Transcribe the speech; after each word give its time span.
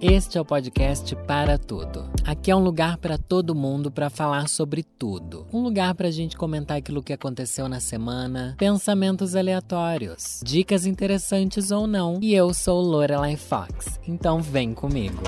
Este 0.00 0.38
é 0.38 0.40
o 0.40 0.44
podcast 0.44 1.16
Para 1.26 1.58
Tudo. 1.58 2.08
Aqui 2.24 2.52
é 2.52 2.54
um 2.54 2.62
lugar 2.62 2.98
para 2.98 3.18
todo 3.18 3.52
mundo 3.52 3.90
para 3.90 4.08
falar 4.08 4.48
sobre 4.48 4.84
tudo. 4.84 5.44
Um 5.52 5.60
lugar 5.60 5.92
para 5.96 6.06
a 6.06 6.10
gente 6.12 6.36
comentar 6.36 6.76
aquilo 6.76 7.02
que 7.02 7.12
aconteceu 7.12 7.68
na 7.68 7.80
semana, 7.80 8.54
pensamentos 8.56 9.34
aleatórios, 9.34 10.40
dicas 10.44 10.86
interessantes 10.86 11.72
ou 11.72 11.88
não. 11.88 12.20
E 12.22 12.32
eu 12.32 12.54
sou 12.54 12.80
Lorelai 12.80 13.36
Fox, 13.36 13.98
então 14.06 14.40
vem 14.40 14.72
comigo. 14.72 15.20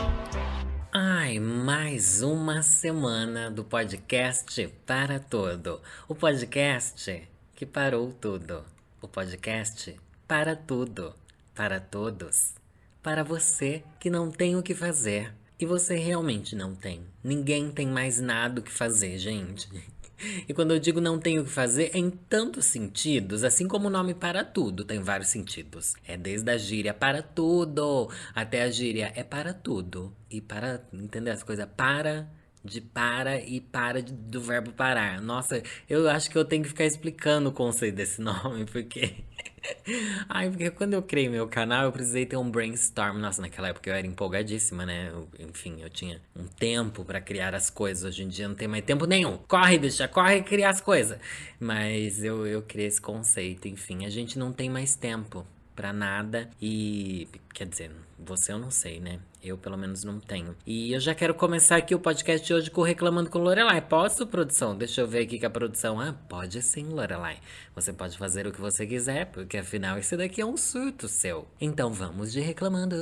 Ai, 0.93 1.41
mais 1.41 2.23
uma 2.23 2.63
semana 2.63 3.51
do 3.51 3.65
podcast 3.65 4.69
Para 4.87 5.19
Tudo. 5.19 5.81
O 6.07 6.15
podcast 6.15 7.29
que 7.57 7.67
parou 7.67 8.13
tudo. 8.13 8.63
O 9.03 9.09
podcast 9.09 9.97
para 10.29 10.55
tudo, 10.55 11.13
para 11.57 11.81
todos 11.81 12.60
para 13.03 13.23
você 13.23 13.83
que 13.99 14.11
não 14.11 14.31
tem 14.31 14.57
o 14.57 14.63
que 14.63 14.75
fazer. 14.75 15.33
E 15.59 15.67
você 15.67 15.97
realmente 15.97 16.57
não 16.57 16.75
tem. 16.75 17.03
Ninguém 17.23 17.71
tem 17.71 17.87
mais 17.87 18.19
nada 18.19 18.61
o 18.61 18.63
que 18.63 18.73
fazer, 18.73 19.19
gente. 19.19 19.69
E 20.47 20.53
quando 20.53 20.73
eu 20.73 20.79
digo 20.79 21.01
não 21.01 21.19
tenho 21.19 21.41
o 21.41 21.45
que 21.47 21.51
fazer, 21.51 21.93
é 21.95 21.99
em 21.99 22.11
tantos 22.11 22.67
sentidos, 22.67 23.43
assim 23.43 23.67
como 23.67 23.89
o 23.89 23.91
nome 23.91 24.13
para 24.13 24.45
tudo 24.45 24.85
tem 24.85 25.01
vários 25.01 25.31
sentidos. 25.31 25.95
É 26.07 26.15
desde 26.15 26.51
a 26.51 26.59
gíria 26.59 26.93
para 26.93 27.23
tudo 27.23 28.11
até 28.35 28.61
a 28.61 28.71
gíria 28.71 29.11
é 29.17 29.25
para 29.25 29.55
tudo. 29.55 30.15
E 30.31 30.39
para, 30.43 30.87
entender 30.93 31.31
as 31.31 31.43
coisas? 31.43 31.67
Para 31.75 32.29
de 32.63 32.81
para 32.81 33.41
e 33.41 33.61
para 33.61 34.03
de, 34.03 34.13
do 34.13 34.41
verbo 34.41 34.73
parar. 34.73 35.21
Nossa, 35.21 35.63
eu 35.89 36.09
acho 36.09 36.31
que 36.31 36.37
eu 36.37 36.45
tenho 36.45 36.63
que 36.63 36.69
ficar 36.69 36.85
explicando 36.85 37.49
o 37.49 37.53
conceito 37.53 37.95
desse 37.95 38.21
nome, 38.23 38.67
porque. 38.67 39.25
Ai, 40.29 40.49
porque 40.49 40.71
quando 40.71 40.95
eu 40.95 41.03
criei 41.03 41.29
meu 41.29 41.47
canal, 41.49 41.85
eu 41.85 41.93
precisei 41.93 42.27
ter 42.27 42.37
um 42.37 42.51
brainstorm. 42.51 43.19
Nossa, 43.19 43.43
naquela 43.43 43.69
época 43.69 43.91
eu 43.91 43.95
era 43.95 44.07
empolgadíssima, 44.07 44.87
né? 44.87 45.11
Eu, 45.13 45.29
enfim, 45.39 45.81
eu 45.81 45.91
tinha 45.91 46.21
um 46.37 46.47
tempo 46.47 47.05
para 47.05 47.21
criar 47.21 47.55
as 47.55 47.71
coisas. 47.71 48.05
Hoje 48.05 48.23
em 48.23 48.29
dia 48.29 48.49
não 48.49 48.55
tem 48.55 48.69
mais 48.69 48.85
tempo 48.85 49.07
nenhum. 49.07 49.39
Corre, 49.49 49.79
bicha, 49.79 50.09
corre 50.09 50.43
criar 50.43 50.71
as 50.71 50.81
coisas. 50.81 51.19
Mas 51.59 52.23
eu, 52.25 52.47
eu 52.47 52.63
criei 52.63 52.89
esse 52.89 53.01
conceito. 53.01 53.69
Enfim, 53.69 54.05
a 54.05 54.11
gente 54.11 54.39
não 54.39 54.53
tem 54.53 54.71
mais 54.71 54.95
tempo 54.95 55.47
para 55.75 55.93
nada 55.93 56.51
e 56.61 57.29
quer 57.55 57.67
dizer, 57.67 57.91
você 58.19 58.53
eu 58.53 58.59
não 58.59 58.71
sei, 58.71 59.01
né? 59.01 59.19
Eu 59.43 59.57
pelo 59.57 59.77
menos 59.77 60.05
não 60.05 60.21
tenho. 60.21 60.55
E 60.67 60.93
eu 60.93 61.01
já 61.01 61.15
quero 61.15 61.35
começar 61.35 61.77
aqui 61.77 61.95
o 61.95 61.99
podcast 61.99 62.47
de 62.47 62.53
hoje 62.53 62.71
com 62.71 62.83
reclamando 62.83 63.31
com 63.31 63.39
Lorelai. 63.39 63.81
Posso, 63.81 64.27
produção? 64.27 64.77
Deixa 64.77 65.01
eu 65.01 65.07
ver 65.07 65.21
aqui 65.21 65.39
que 65.39 65.47
a 65.47 65.51
produção. 65.51 65.99
Ah, 65.99 66.15
pode 66.29 66.61
sim, 66.61 66.85
Lorelai. 66.85 67.39
Você 67.75 67.91
pode 67.91 68.19
fazer 68.19 68.47
o 68.47 68.53
que 68.53 68.61
você 68.61 68.87
quiser, 68.87 69.27
porque 69.27 69.57
afinal 69.57 69.97
esse 69.97 70.15
daqui 70.15 70.43
é 70.43 70.47
um 70.47 70.59
surto 70.59 71.09
seu. 71.09 71.49
Então 71.59 71.91
vamos 71.91 72.33
de 72.33 72.41
reclamando. 72.41 72.97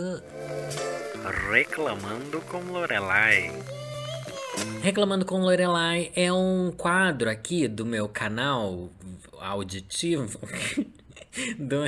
Reclamando 1.50 2.40
com 2.42 2.60
Lorelai. 2.70 3.50
Reclamando 4.80 5.24
com 5.24 5.40
Lorelai 5.40 6.12
é 6.14 6.32
um 6.32 6.70
quadro 6.70 7.28
aqui 7.28 7.66
do 7.66 7.84
meu 7.84 8.08
canal 8.08 8.90
auditivo. 9.40 10.38
do... 11.58 11.84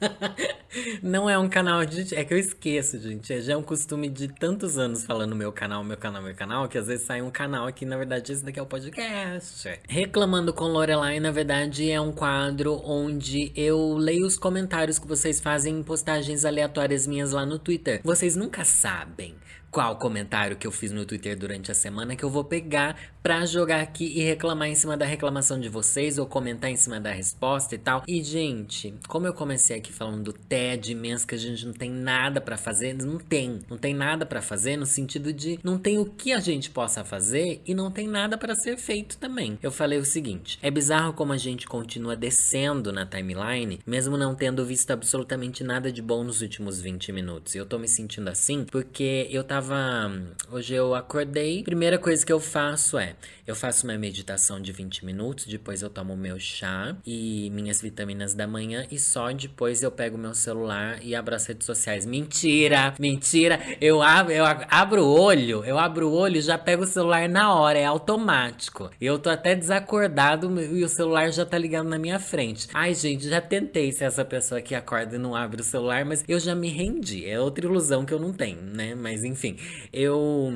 Não 1.02 1.28
é 1.28 1.38
um 1.38 1.48
canal 1.48 1.84
de. 1.84 2.14
É 2.14 2.24
que 2.24 2.34
eu 2.34 2.38
esqueço, 2.38 2.98
gente. 2.98 3.32
É, 3.32 3.40
já 3.40 3.52
é 3.52 3.56
um 3.56 3.62
costume 3.62 4.08
de 4.08 4.28
tantos 4.28 4.76
anos 4.78 5.04
falando 5.04 5.34
meu 5.34 5.52
canal, 5.52 5.84
meu 5.84 5.96
canal, 5.96 6.22
meu 6.22 6.34
canal, 6.34 6.68
que 6.68 6.78
às 6.78 6.86
vezes 6.86 7.06
sai 7.06 7.22
um 7.22 7.30
canal 7.30 7.66
aqui, 7.66 7.84
na 7.84 7.96
verdade, 7.96 8.32
esse 8.32 8.44
daqui 8.44 8.58
é 8.58 8.62
o 8.62 8.66
podcast. 8.66 9.78
Reclamando 9.88 10.52
com 10.52 10.64
Lorelai, 10.64 11.20
na 11.20 11.30
verdade, 11.30 11.90
é 11.90 12.00
um 12.00 12.12
quadro 12.12 12.80
onde 12.84 13.52
eu 13.54 13.94
leio 13.94 14.26
os 14.26 14.36
comentários 14.36 14.98
que 14.98 15.06
vocês 15.06 15.40
fazem 15.40 15.78
em 15.78 15.82
postagens 15.82 16.44
aleatórias 16.44 17.06
minhas 17.06 17.32
lá 17.32 17.46
no 17.46 17.58
Twitter. 17.58 18.00
Vocês 18.04 18.36
nunca 18.36 18.64
sabem 18.64 19.34
qual 19.74 19.96
comentário 19.96 20.54
que 20.56 20.68
eu 20.68 20.70
fiz 20.70 20.92
no 20.92 21.04
Twitter 21.04 21.36
durante 21.36 21.72
a 21.72 21.74
semana 21.74 22.14
que 22.14 22.24
eu 22.24 22.30
vou 22.30 22.44
pegar 22.44 22.96
pra 23.24 23.44
jogar 23.44 23.80
aqui 23.80 24.04
e 24.04 24.22
reclamar 24.22 24.68
em 24.68 24.74
cima 24.76 24.96
da 24.96 25.04
reclamação 25.04 25.58
de 25.58 25.68
vocês 25.68 26.16
ou 26.16 26.26
comentar 26.26 26.70
em 26.70 26.76
cima 26.76 27.00
da 27.00 27.10
resposta 27.10 27.74
e 27.74 27.78
tal. 27.78 28.04
E, 28.06 28.22
gente, 28.22 28.94
como 29.08 29.26
eu 29.26 29.34
comecei 29.34 29.76
aqui 29.76 29.92
falando 29.92 30.22
do 30.22 30.32
TED 30.32 30.92
imenso 30.92 31.26
que 31.26 31.34
a 31.34 31.38
gente 31.38 31.66
não 31.66 31.72
tem 31.72 31.90
nada 31.90 32.40
para 32.40 32.56
fazer, 32.56 32.94
não 32.94 33.18
tem. 33.18 33.58
Não 33.68 33.76
tem 33.76 33.92
nada 33.94 34.24
para 34.24 34.40
fazer 34.40 34.76
no 34.76 34.86
sentido 34.86 35.32
de 35.32 35.58
não 35.64 35.76
tem 35.76 35.98
o 35.98 36.04
que 36.04 36.32
a 36.32 36.38
gente 36.38 36.70
possa 36.70 37.02
fazer 37.02 37.60
e 37.66 37.74
não 37.74 37.90
tem 37.90 38.06
nada 38.06 38.38
para 38.38 38.54
ser 38.54 38.76
feito 38.76 39.16
também. 39.16 39.58
Eu 39.60 39.72
falei 39.72 39.98
o 39.98 40.04
seguinte: 40.04 40.56
é 40.62 40.70
bizarro 40.70 41.14
como 41.14 41.32
a 41.32 41.38
gente 41.38 41.66
continua 41.66 42.14
descendo 42.14 42.92
na 42.92 43.04
timeline, 43.04 43.80
mesmo 43.84 44.16
não 44.16 44.36
tendo 44.36 44.64
visto 44.64 44.92
absolutamente 44.92 45.64
nada 45.64 45.90
de 45.90 46.00
bom 46.02 46.22
nos 46.22 46.42
últimos 46.42 46.80
20 46.80 47.10
minutos. 47.10 47.56
Eu 47.56 47.66
tô 47.66 47.76
me 47.76 47.88
sentindo 47.88 48.28
assim 48.28 48.64
porque 48.64 49.26
eu 49.30 49.42
tava 49.42 49.63
tava. 49.64 50.12
Hoje 50.50 50.74
eu 50.74 50.94
acordei. 50.94 51.62
Primeira 51.62 51.98
coisa 51.98 52.24
que 52.24 52.32
eu 52.32 52.38
faço 52.38 52.98
é: 52.98 53.16
eu 53.46 53.54
faço 53.54 53.86
uma 53.86 53.96
meditação 53.96 54.60
de 54.60 54.72
20 54.72 55.04
minutos, 55.04 55.46
depois 55.46 55.82
eu 55.82 55.90
tomo 55.90 56.16
meu 56.16 56.38
chá 56.38 56.94
e 57.04 57.50
minhas 57.50 57.80
vitaminas 57.80 58.34
da 58.34 58.46
manhã, 58.46 58.86
e 58.90 58.98
só 58.98 59.32
depois 59.32 59.82
eu 59.82 59.90
pego 59.90 60.18
meu 60.18 60.34
celular 60.34 60.98
e 61.02 61.14
abro 61.14 61.34
as 61.34 61.46
redes 61.46 61.66
sociais. 61.66 62.04
Mentira! 62.04 62.94
Mentira! 62.98 63.58
Eu 63.80 64.02
abro, 64.02 64.32
eu 64.32 64.44
abro 64.44 65.04
o 65.04 65.20
olho, 65.20 65.64
eu 65.64 65.78
abro 65.78 66.08
o 66.08 66.12
olho 66.12 66.36
e 66.36 66.42
já 66.42 66.58
pego 66.58 66.84
o 66.84 66.86
celular 66.86 67.28
na 67.28 67.54
hora, 67.54 67.78
é 67.78 67.84
automático. 67.84 68.90
Eu 69.00 69.18
tô 69.18 69.30
até 69.30 69.54
desacordado 69.54 70.60
e 70.60 70.84
o 70.84 70.88
celular 70.88 71.32
já 71.32 71.44
tá 71.44 71.56
ligado 71.56 71.88
na 71.88 71.98
minha 71.98 72.18
frente. 72.18 72.68
Ai, 72.74 72.94
gente, 72.94 73.28
já 73.28 73.40
tentei 73.40 73.90
ser 73.92 74.04
essa 74.04 74.24
pessoa 74.24 74.60
que 74.60 74.74
acorda 74.74 75.16
e 75.16 75.18
não 75.18 75.34
abre 75.34 75.60
o 75.60 75.64
celular, 75.64 76.04
mas 76.04 76.22
eu 76.28 76.38
já 76.38 76.54
me 76.54 76.68
rendi. 76.68 77.26
É 77.26 77.40
outra 77.40 77.64
ilusão 77.64 78.04
que 78.04 78.12
eu 78.12 78.20
não 78.20 78.32
tenho, 78.32 78.60
né? 78.62 78.94
Mas 78.94 79.24
enfim 79.24 79.53
eu 79.92 80.52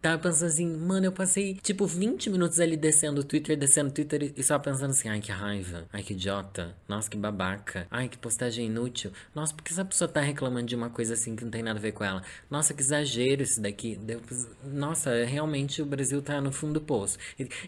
Tava 0.00 0.16
pensando 0.16 0.48
assim, 0.48 0.66
mano, 0.66 1.04
eu 1.04 1.12
passei 1.12 1.58
tipo 1.62 1.86
20 1.86 2.30
minutos 2.30 2.58
ali 2.58 2.74
descendo 2.74 3.20
o 3.20 3.24
Twitter, 3.24 3.54
descendo 3.54 3.90
o 3.90 3.92
Twitter 3.92 4.32
e 4.34 4.42
só 4.42 4.58
pensando 4.58 4.92
assim, 4.92 5.10
ai 5.10 5.20
que 5.20 5.30
raiva, 5.30 5.86
ai 5.92 6.02
que 6.02 6.14
idiota, 6.14 6.74
nossa 6.88 7.10
que 7.10 7.18
babaca, 7.18 7.86
ai 7.90 8.08
que 8.08 8.16
postagem 8.16 8.66
inútil, 8.66 9.12
nossa, 9.34 9.52
por 9.52 9.62
que 9.62 9.72
essa 9.72 9.84
pessoa 9.84 10.08
tá 10.08 10.22
reclamando 10.22 10.66
de 10.66 10.74
uma 10.74 10.88
coisa 10.88 11.12
assim 11.12 11.36
que 11.36 11.44
não 11.44 11.50
tem 11.50 11.62
nada 11.62 11.78
a 11.78 11.82
ver 11.82 11.92
com 11.92 12.02
ela? 12.02 12.22
Nossa, 12.50 12.72
que 12.72 12.80
exagero 12.80 13.42
isso 13.42 13.60
daqui. 13.60 13.98
Nossa, 14.64 15.22
realmente 15.24 15.82
o 15.82 15.86
Brasil 15.86 16.22
tá 16.22 16.40
no 16.40 16.50
fundo 16.50 16.74
do 16.74 16.80
poço. 16.80 17.18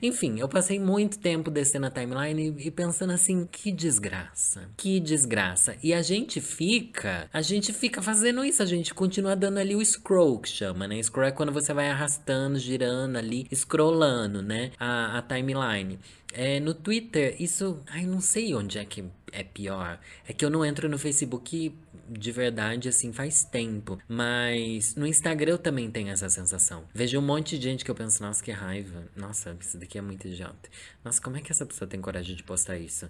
Enfim, 0.01 0.41
eu 0.41 0.49
passei 0.49 0.81
muito 0.81 1.19
tempo 1.19 1.51
descendo 1.51 1.85
a 1.87 1.91
timeline 1.91 2.55
e 2.59 2.71
pensando 2.71 3.13
assim, 3.13 3.47
que 3.51 3.71
desgraça, 3.71 4.71
que 4.79 4.99
desgraça. 5.01 5.77
E 5.83 5.93
a 5.93 6.01
gente 6.01 6.41
fica, 6.41 7.29
a 7.31 7.43
gente 7.43 7.75
fica 7.75 8.01
fazendo 8.01 8.43
isso, 8.43 8.63
a 8.63 8.67
gente 8.67 8.95
continua 8.95 9.37
dando 9.37 9.59
ali 9.59 9.77
o 9.77 9.85
scroll 9.85 10.39
que 10.41 10.49
chama, 10.49 10.89
né? 10.89 11.03
Scroll 11.03 11.27
é 11.27 11.31
quando 11.31 11.53
você 11.53 11.75
vai 11.75 11.91
arrastando 11.91 12.22
arrastando, 12.23 12.59
girando 12.59 13.17
ali, 13.17 13.47
scrollando, 13.53 14.43
né? 14.43 14.71
A, 14.79 15.19
a 15.19 15.23
timeline. 15.23 15.99
É, 16.33 16.61
no 16.61 16.73
Twitter, 16.73 17.37
isso. 17.39 17.81
Ai, 17.89 18.07
não 18.07 18.21
sei 18.21 18.55
onde 18.55 18.79
é 18.79 18.85
que 18.85 19.05
é 19.33 19.43
pior. 19.43 19.99
É 20.27 20.33
que 20.33 20.45
eu 20.45 20.51
não 20.51 20.65
entro 20.65 20.89
no 20.89 20.99
Facebook 20.99 21.75
de 22.13 22.33
verdade, 22.33 22.89
assim, 22.89 23.13
faz 23.13 23.45
tempo. 23.45 23.99
Mas 24.09 24.95
no 24.95 25.07
Instagram 25.07 25.53
eu 25.53 25.59
também 25.59 25.91
tenho 25.91 26.09
essa 26.11 26.29
sensação. 26.29 26.85
Vejo 26.95 27.19
um 27.19 27.23
monte 27.23 27.59
de 27.59 27.65
gente 27.65 27.85
que 27.85 27.91
eu 27.91 27.95
penso, 27.95 28.23
nossa, 28.23 28.43
que 28.43 28.51
raiva. 28.51 29.05
Nossa, 29.17 29.57
isso 29.61 29.79
daqui 29.79 29.99
é 29.99 30.03
muito 30.03 30.27
idiota. 30.29 30.69
Nossa, 31.05 31.21
como 31.21 31.37
é 31.37 31.41
que 31.41 31.51
essa 31.51 31.67
pessoa 31.67 31.89
tem 31.89 32.01
coragem 32.01 32.37
de 32.37 32.43
postar 32.43 32.79
isso? 32.79 33.09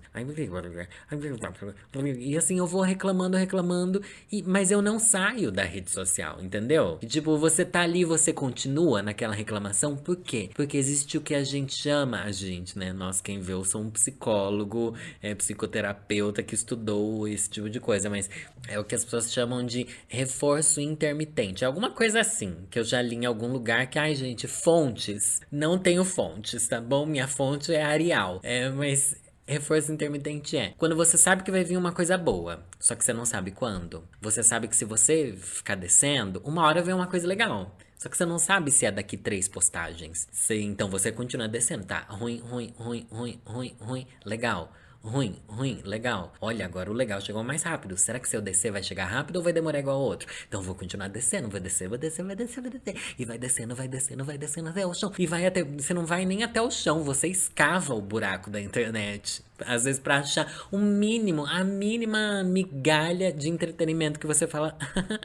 E 2.19 2.37
assim, 2.37 2.59
eu 2.59 2.67
vou 2.67 2.81
reclamando, 2.81 3.37
reclamando, 3.37 4.03
e, 4.31 4.43
mas 4.43 4.71
eu 4.71 4.81
não 4.81 4.99
saio 4.99 5.51
da 5.51 5.62
rede 5.62 5.91
social, 5.91 6.39
entendeu? 6.41 6.99
E, 7.03 7.07
tipo, 7.07 7.37
você 7.37 7.65
tá 7.65 7.83
ali, 7.83 8.05
você 8.05 8.33
continua 8.33 9.03
naquela 9.03 9.35
reclamação, 9.35 9.97
por 9.97 10.17
quê? 10.17 10.51
Porque 10.55 10.77
existe 10.77 11.19
o 11.19 11.21
que 11.21 11.35
a 11.35 11.45
gente 11.45 11.75
chama, 11.75 12.23
a 12.23 12.33
gente, 12.33 12.79
né? 12.79 12.93
Nós, 12.93 13.21
quem 13.21 13.41
vê, 13.41 13.53
eu 13.53 13.65
sou 13.65 13.83
um 13.83 13.91
psicólogo, 13.91 14.95
é, 15.21 15.35
psicoterapeuta 15.35 16.43
que 16.43 16.55
estudou 16.55 17.29
esse 17.29 17.51
tipo 17.51 17.69
de 17.69 17.81
coisa, 17.81 18.09
mas 18.09 18.31
é 18.69 18.79
o 18.79 18.85
que 18.85 18.92
as 18.95 19.05
pessoas 19.05 19.33
chamam 19.33 19.65
de 19.65 19.87
reforço 20.09 20.81
intermitente. 20.81 21.65
Alguma 21.65 21.91
coisa 21.91 22.21
assim, 22.21 22.56
que 22.71 22.79
eu 22.79 22.85
já 22.85 23.00
li 23.00 23.17
em 23.17 23.25
algum 23.27 23.49
lugar 23.49 23.89
que, 23.89 23.99
ai, 23.99 24.15
gente, 24.15 24.47
fontes. 24.47 25.41
Não 25.50 25.79
tenho 25.79 26.05
fontes, 26.05 26.67
tá 26.67 26.81
bom? 26.81 27.06
Minha 27.06 27.29
fonte 27.29 27.73
é 27.73 27.83
Arial. 27.83 28.41
É, 28.43 28.69
mas 28.69 29.15
Reforço 29.44 29.93
intermitente 29.93 30.56
é 30.56 30.73
quando 30.79 30.94
você 30.94 31.19
sabe 31.19 31.43
que 31.43 31.50
vai 31.50 31.65
vir 31.65 31.77
uma 31.77 31.93
coisa 31.93 32.17
boa, 32.17 32.65
só 32.79 32.94
que 32.94 33.05
você 33.05 33.12
não 33.12 33.27
sabe 33.27 33.50
quando. 33.50 34.05
Você 34.21 34.41
sabe 34.43 34.69
que 34.69 34.77
se 34.77 34.85
você 34.85 35.35
ficar 35.37 35.75
descendo, 35.75 36.41
uma 36.45 36.65
hora 36.65 36.81
vem 36.81 36.95
uma 36.95 37.09
coisa 37.09 37.27
legal. 37.27 37.77
Só 37.99 38.09
que 38.09 38.17
você 38.17 38.25
não 38.25 38.38
sabe 38.38 38.71
se 38.71 38.87
é 38.87 38.91
daqui 38.91 39.17
três 39.17 39.49
postagens. 39.49 40.29
Se, 40.33 40.61
então 40.61 40.88
você 40.88 41.12
continua 41.12 41.49
descendo, 41.49 41.85
tá? 41.85 42.06
Ruim, 42.09 42.38
ruim, 42.41 42.73
ruim, 42.77 43.06
ruim, 43.11 43.41
ruim, 43.45 43.77
ruim, 43.81 44.06
legal 44.25 44.73
ruim, 45.02 45.37
ruim, 45.49 45.81
legal. 45.84 46.32
Olha, 46.40 46.64
agora 46.64 46.90
o 46.90 46.94
legal 46.94 47.20
chegou 47.20 47.43
mais 47.43 47.62
rápido. 47.62 47.96
Será 47.96 48.19
que 48.19 48.28
se 48.28 48.37
eu 48.37 48.40
descer 48.40 48.70
vai 48.70 48.82
chegar 48.82 49.06
rápido 49.06 49.37
ou 49.37 49.43
vai 49.43 49.52
demorar 49.52 49.78
igual 49.78 49.96
ao 49.96 50.02
outro? 50.02 50.28
Então 50.49 50.62
vou 50.62 50.75
continuar 50.75 51.08
descendo, 51.08 51.49
vou 51.49 51.60
descer, 51.60 51.88
vou 51.88 51.99
descer, 51.99 52.25
vai 52.25 52.37
descer, 52.37 52.60
vai 52.60 52.70
descer. 52.70 52.96
E 53.19 53.25
vai 53.25 53.38
descendo, 53.38 53.75
vai 53.75 53.88
descendo, 53.88 54.25
vai 54.25 54.38
descendo 54.38 54.69
até 54.69 54.87
o 54.87 54.94
chão. 54.94 55.12
E 55.19 55.26
vai 55.26 55.46
até. 55.46 55.62
Você 55.64 55.93
não 55.93 56.06
vai 56.06 56.25
nem 56.25 56.43
até 56.43 56.60
o 56.62 56.70
chão, 56.70 57.02
você 57.02 57.28
escava 57.28 57.94
o 57.94 58.00
buraco 58.00 58.50
da 58.50 58.60
internet. 58.60 59.43
Às 59.60 59.84
vezes 59.84 60.00
pra 60.00 60.19
achar 60.19 60.66
o 60.70 60.78
mínimo, 60.78 61.46
a 61.46 61.62
mínima 61.62 62.43
migalha 62.43 63.32
de 63.32 63.49
entretenimento 63.49 64.19
que 64.19 64.26
você 64.26 64.46
fala. 64.46 64.76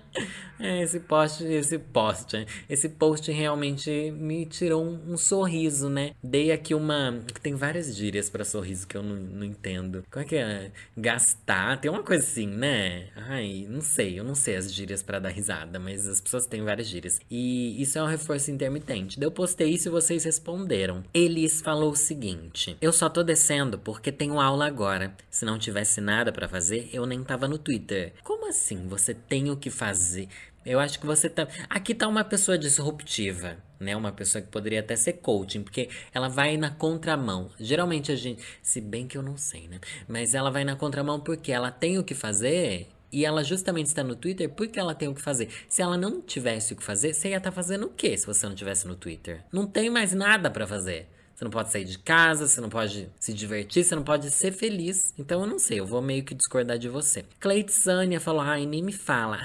é, 0.59 0.83
esse 0.83 1.00
post, 1.00 1.44
esse 1.44 1.79
post, 1.79 2.45
esse 2.69 2.89
post 2.89 3.31
realmente 3.31 4.12
me 4.12 4.45
tirou 4.45 4.83
um, 4.83 5.13
um, 5.13 5.18
sorriso, 5.18 5.89
né? 5.89 6.13
Dei 6.21 6.51
aqui 6.51 6.74
uma. 6.74 7.19
Tem 7.41 7.56
várias 7.56 7.95
gírias 7.95 8.29
para 8.29 8.44
sorriso 8.44 8.88
que 8.88 8.95
eu 8.95 9.03
não, 9.03 9.15
não 9.15 9.45
entendo. 9.45 10.03
Como 10.12 10.24
é 10.24 10.27
que 10.27 10.35
é? 10.35 10.71
Gastar, 10.95 11.79
tem 11.79 11.89
uma 11.89 12.03
coisa 12.03 12.24
assim, 12.24 12.47
né? 12.47 13.07
Ai, 13.15 13.65
não 13.69 13.81
sei, 13.81 14.19
eu 14.19 14.24
não 14.24 14.35
sei 14.35 14.56
as 14.56 14.71
gírias 14.74 15.01
para 15.01 15.19
dar 15.19 15.29
risada, 15.29 15.79
mas 15.79 16.07
as 16.07 16.21
pessoas 16.21 16.45
têm 16.45 16.63
várias 16.63 16.88
gírias. 16.88 17.19
E 17.29 17.81
isso 17.81 17.97
é 17.97 18.03
um 18.03 18.07
reforço 18.07 18.51
intermitente. 18.51 19.18
Eu 19.21 19.31
postei 19.31 19.69
isso 19.69 19.89
e 19.89 19.91
vocês 19.91 20.24
responderam. 20.24 21.03
Elis 21.13 21.62
falou 21.62 21.91
o 21.91 21.95
seguinte: 21.95 22.77
Eu 22.81 22.91
só 22.91 23.09
tô 23.09 23.24
descendo 23.24 23.77
porque 23.77 24.12
tenho 24.18 24.42
aula 24.42 24.66
agora. 24.66 25.16
Se 25.30 25.46
não 25.46 25.60
tivesse 25.60 26.02
nada 26.02 26.31
para 26.31 26.50
fazer, 26.50 26.90
eu 26.92 27.06
nem 27.06 27.24
tava 27.24 27.48
no 27.48 27.58
Twitter. 27.58 28.14
Como 28.24 28.50
assim 28.50 28.88
você 28.88 29.14
tem 29.14 29.50
o 29.52 29.56
que 29.56 29.69
fazer? 29.69 30.28
Eu 30.66 30.80
acho 30.80 31.00
que 31.00 31.06
você 31.06 31.30
tá. 31.30 31.48
Aqui 31.69 31.96
tá 31.96 32.08
uma 32.08 32.25
pessoa 32.25 32.58
disruptiva, 32.58 33.58
né? 33.80 33.96
Uma 33.96 34.12
pessoa 34.12 34.42
que 34.42 34.50
poderia 34.50 34.81
até 34.81 34.98
ser 34.98 35.14
coaching, 35.14 35.64
porque 35.64 35.90
ela 36.14 36.28
vai 36.28 36.58
na 36.58 36.69
contramão. 36.69 37.50
Geralmente 37.58 38.12
a 38.12 38.16
gente. 38.16 38.44
Se 38.62 38.81
bem 38.81 39.08
que 39.08 39.18
eu 39.18 39.22
não 39.22 39.38
sei, 39.38 39.69
né? 39.69 39.80
Mas 40.10 40.36
ela 40.36 40.50
vai 40.50 40.66
na 40.66 40.75
contramão 40.75 41.22
porque 41.22 41.54
ela 41.54 41.72
tem 41.72 41.98
o 41.98 42.04
que 42.04 42.13
fazer. 42.13 42.90
E 43.10 43.24
ela 43.24 43.42
justamente 43.42 43.86
está 43.86 44.04
no 44.04 44.18
Twitter 44.18 44.50
porque 44.50 44.78
ela 44.78 44.94
tem 44.94 45.08
o 45.08 45.16
que 45.16 45.22
fazer. 45.22 45.48
Se 45.70 45.81
ela 45.81 45.98
não 45.98 46.22
tivesse 46.22 46.74
o 46.74 46.75
que 46.75 46.84
fazer, 46.84 47.13
você 47.13 47.30
ia 47.30 47.38
estar 47.38 47.52
tá 47.52 47.56
fazendo 47.56 47.86
o 47.86 47.90
quê 47.90 48.18
se 48.18 48.28
você 48.28 48.46
não 48.46 48.54
tivesse 48.54 48.86
no 48.86 48.98
Twitter? 48.98 49.46
Não 49.54 49.66
tem 49.66 49.90
mais 49.90 50.12
nada 50.13 50.52
para 50.52 50.68
fazer. 50.68 51.08
Você 51.38 51.44
não 51.44 51.51
pode 51.51 51.72
sair 51.72 51.86
de 51.86 52.00
casa, 52.00 52.48
você 52.48 52.60
não 52.60 52.68
pode 52.68 53.12
se 53.19 53.31
divertir, 53.31 53.84
você 53.84 53.95
não 53.95 54.01
pode 54.04 54.31
ser 54.31 54.51
feliz. 54.51 55.13
Então 55.19 55.42
eu 55.42 55.45
não 55.45 55.60
sei, 55.60 55.80
eu 55.80 55.86
vou 55.86 56.01
meio 56.01 56.24
que 56.24 56.34
discordar 56.34 56.80
de 56.80 56.89
você. 56.89 57.24
Cleitsânia 57.39 58.19
falou, 58.19 58.42
ai, 58.42 58.66
nem 58.66 58.81
me 58.81 58.92
fala. 58.92 59.38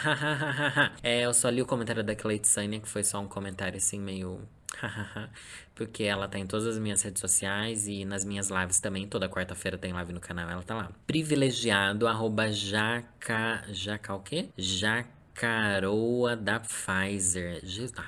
é, 1.03 1.27
eu 1.27 1.35
só 1.35 1.51
li 1.51 1.61
o 1.61 1.67
comentário 1.67 2.03
da 2.03 2.15
Cleitsânia, 2.15 2.81
que 2.81 2.89
foi 2.89 3.05
só 3.05 3.21
um 3.21 3.29
comentário 3.29 3.77
assim 3.77 4.01
meio. 4.01 4.41
Porque 5.75 6.05
ela 6.05 6.27
tá 6.27 6.39
em 6.39 6.47
todas 6.47 6.67
as 6.67 6.79
minhas 6.79 7.03
redes 7.03 7.21
sociais 7.21 7.87
e 7.87 8.07
nas 8.07 8.25
minhas 8.25 8.49
lives 8.49 8.81
também. 8.81 9.07
Toda 9.07 9.29
quarta-feira 9.29 9.77
tem 9.77 9.93
live 9.93 10.15
no 10.15 10.21
canal, 10.21 10.49
ela 10.49 10.63
tá 10.63 10.75
lá. 10.75 10.91
Privilegiado, 11.07 12.09
arroba 12.09 12.51
jaca. 12.51 13.65
Jaca 13.69 14.15
o 14.15 14.21
quê? 14.21 14.49
Jaca 14.57 15.22
Caroa 15.43 16.37
da 16.37 16.61
Pfizer. 16.61 17.61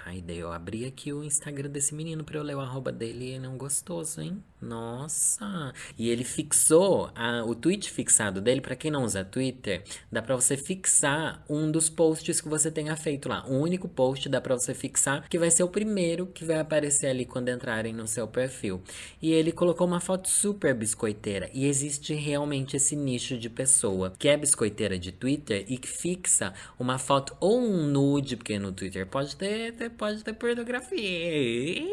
Ai, 0.06 0.22
daí 0.22 0.38
eu 0.38 0.52
abri 0.52 0.84
aqui 0.84 1.12
o 1.12 1.25
Instagram 1.25 1.69
desse 1.69 1.92
menino 1.92 2.22
pra 2.22 2.38
eu 2.38 2.44
ler 2.44 2.54
o 2.54 2.60
arroba 2.60 2.92
dele 2.92 3.25
ele 3.25 3.44
é 3.44 3.48
um 3.48 3.58
gostoso, 3.58 4.20
hein? 4.20 4.40
Nossa! 4.64 5.75
E 5.99 6.08
ele 6.08 6.25
fixou 6.25 7.11
a, 7.14 7.44
o 7.44 7.55
tweet 7.55 7.90
fixado 7.90 8.40
dele. 8.40 8.61
Para 8.61 8.75
quem 8.75 8.90
não 8.90 9.05
usa 9.05 9.25
Twitter, 9.25 9.82
dá 10.11 10.22
para 10.22 10.34
você 10.34 10.56
fixar 10.56 11.44
um 11.49 11.70
dos 11.70 11.90
posts 11.90 12.40
que 12.40 12.49
você 12.49 12.70
tenha 12.70 12.96
feito 12.96 13.28
lá. 13.28 13.44
Um 13.46 13.61
único 13.61 13.87
post 13.88 14.28
dá 14.28 14.40
para 14.40 14.56
você 14.56 14.72
fixar, 14.72 15.28
que 15.28 15.38
vai 15.38 15.50
ser 15.50 15.62
o 15.62 15.69
primeiro 15.69 16.26
que 16.26 16.44
vai 16.44 16.58
aparecer 16.58 17.08
ali 17.08 17.26
quando 17.26 17.50
entrarem 17.50 17.93
no 17.93 18.06
seu 18.06 18.26
perfil. 18.26 18.82
E 19.20 19.32
ele 19.32 19.52
colocou 19.52 19.87
uma 19.87 20.00
foto 20.00 20.28
super 20.28 20.75
biscoiteira. 20.75 21.50
E 21.52 21.67
existe 21.67 22.14
realmente 22.14 22.76
esse 22.76 22.96
nicho 22.96 23.37
de 23.37 23.50
pessoa 23.50 24.14
que 24.19 24.28
é 24.28 24.37
biscoiteira 24.37 24.99
de 24.99 25.12
Twitter 25.12 25.64
e 25.69 25.76
que 25.76 25.88
fixa 25.88 26.55
uma 26.78 26.99
foto 26.99 27.37
ou 27.38 27.60
um 27.60 27.87
nude, 27.87 28.37
porque 28.37 28.58
no 28.58 28.72
Twitter 28.72 29.06
pode 29.06 29.37
ter, 29.37 29.90
pode 29.90 30.25
ter 30.25 30.32
pornografia. 30.32 31.84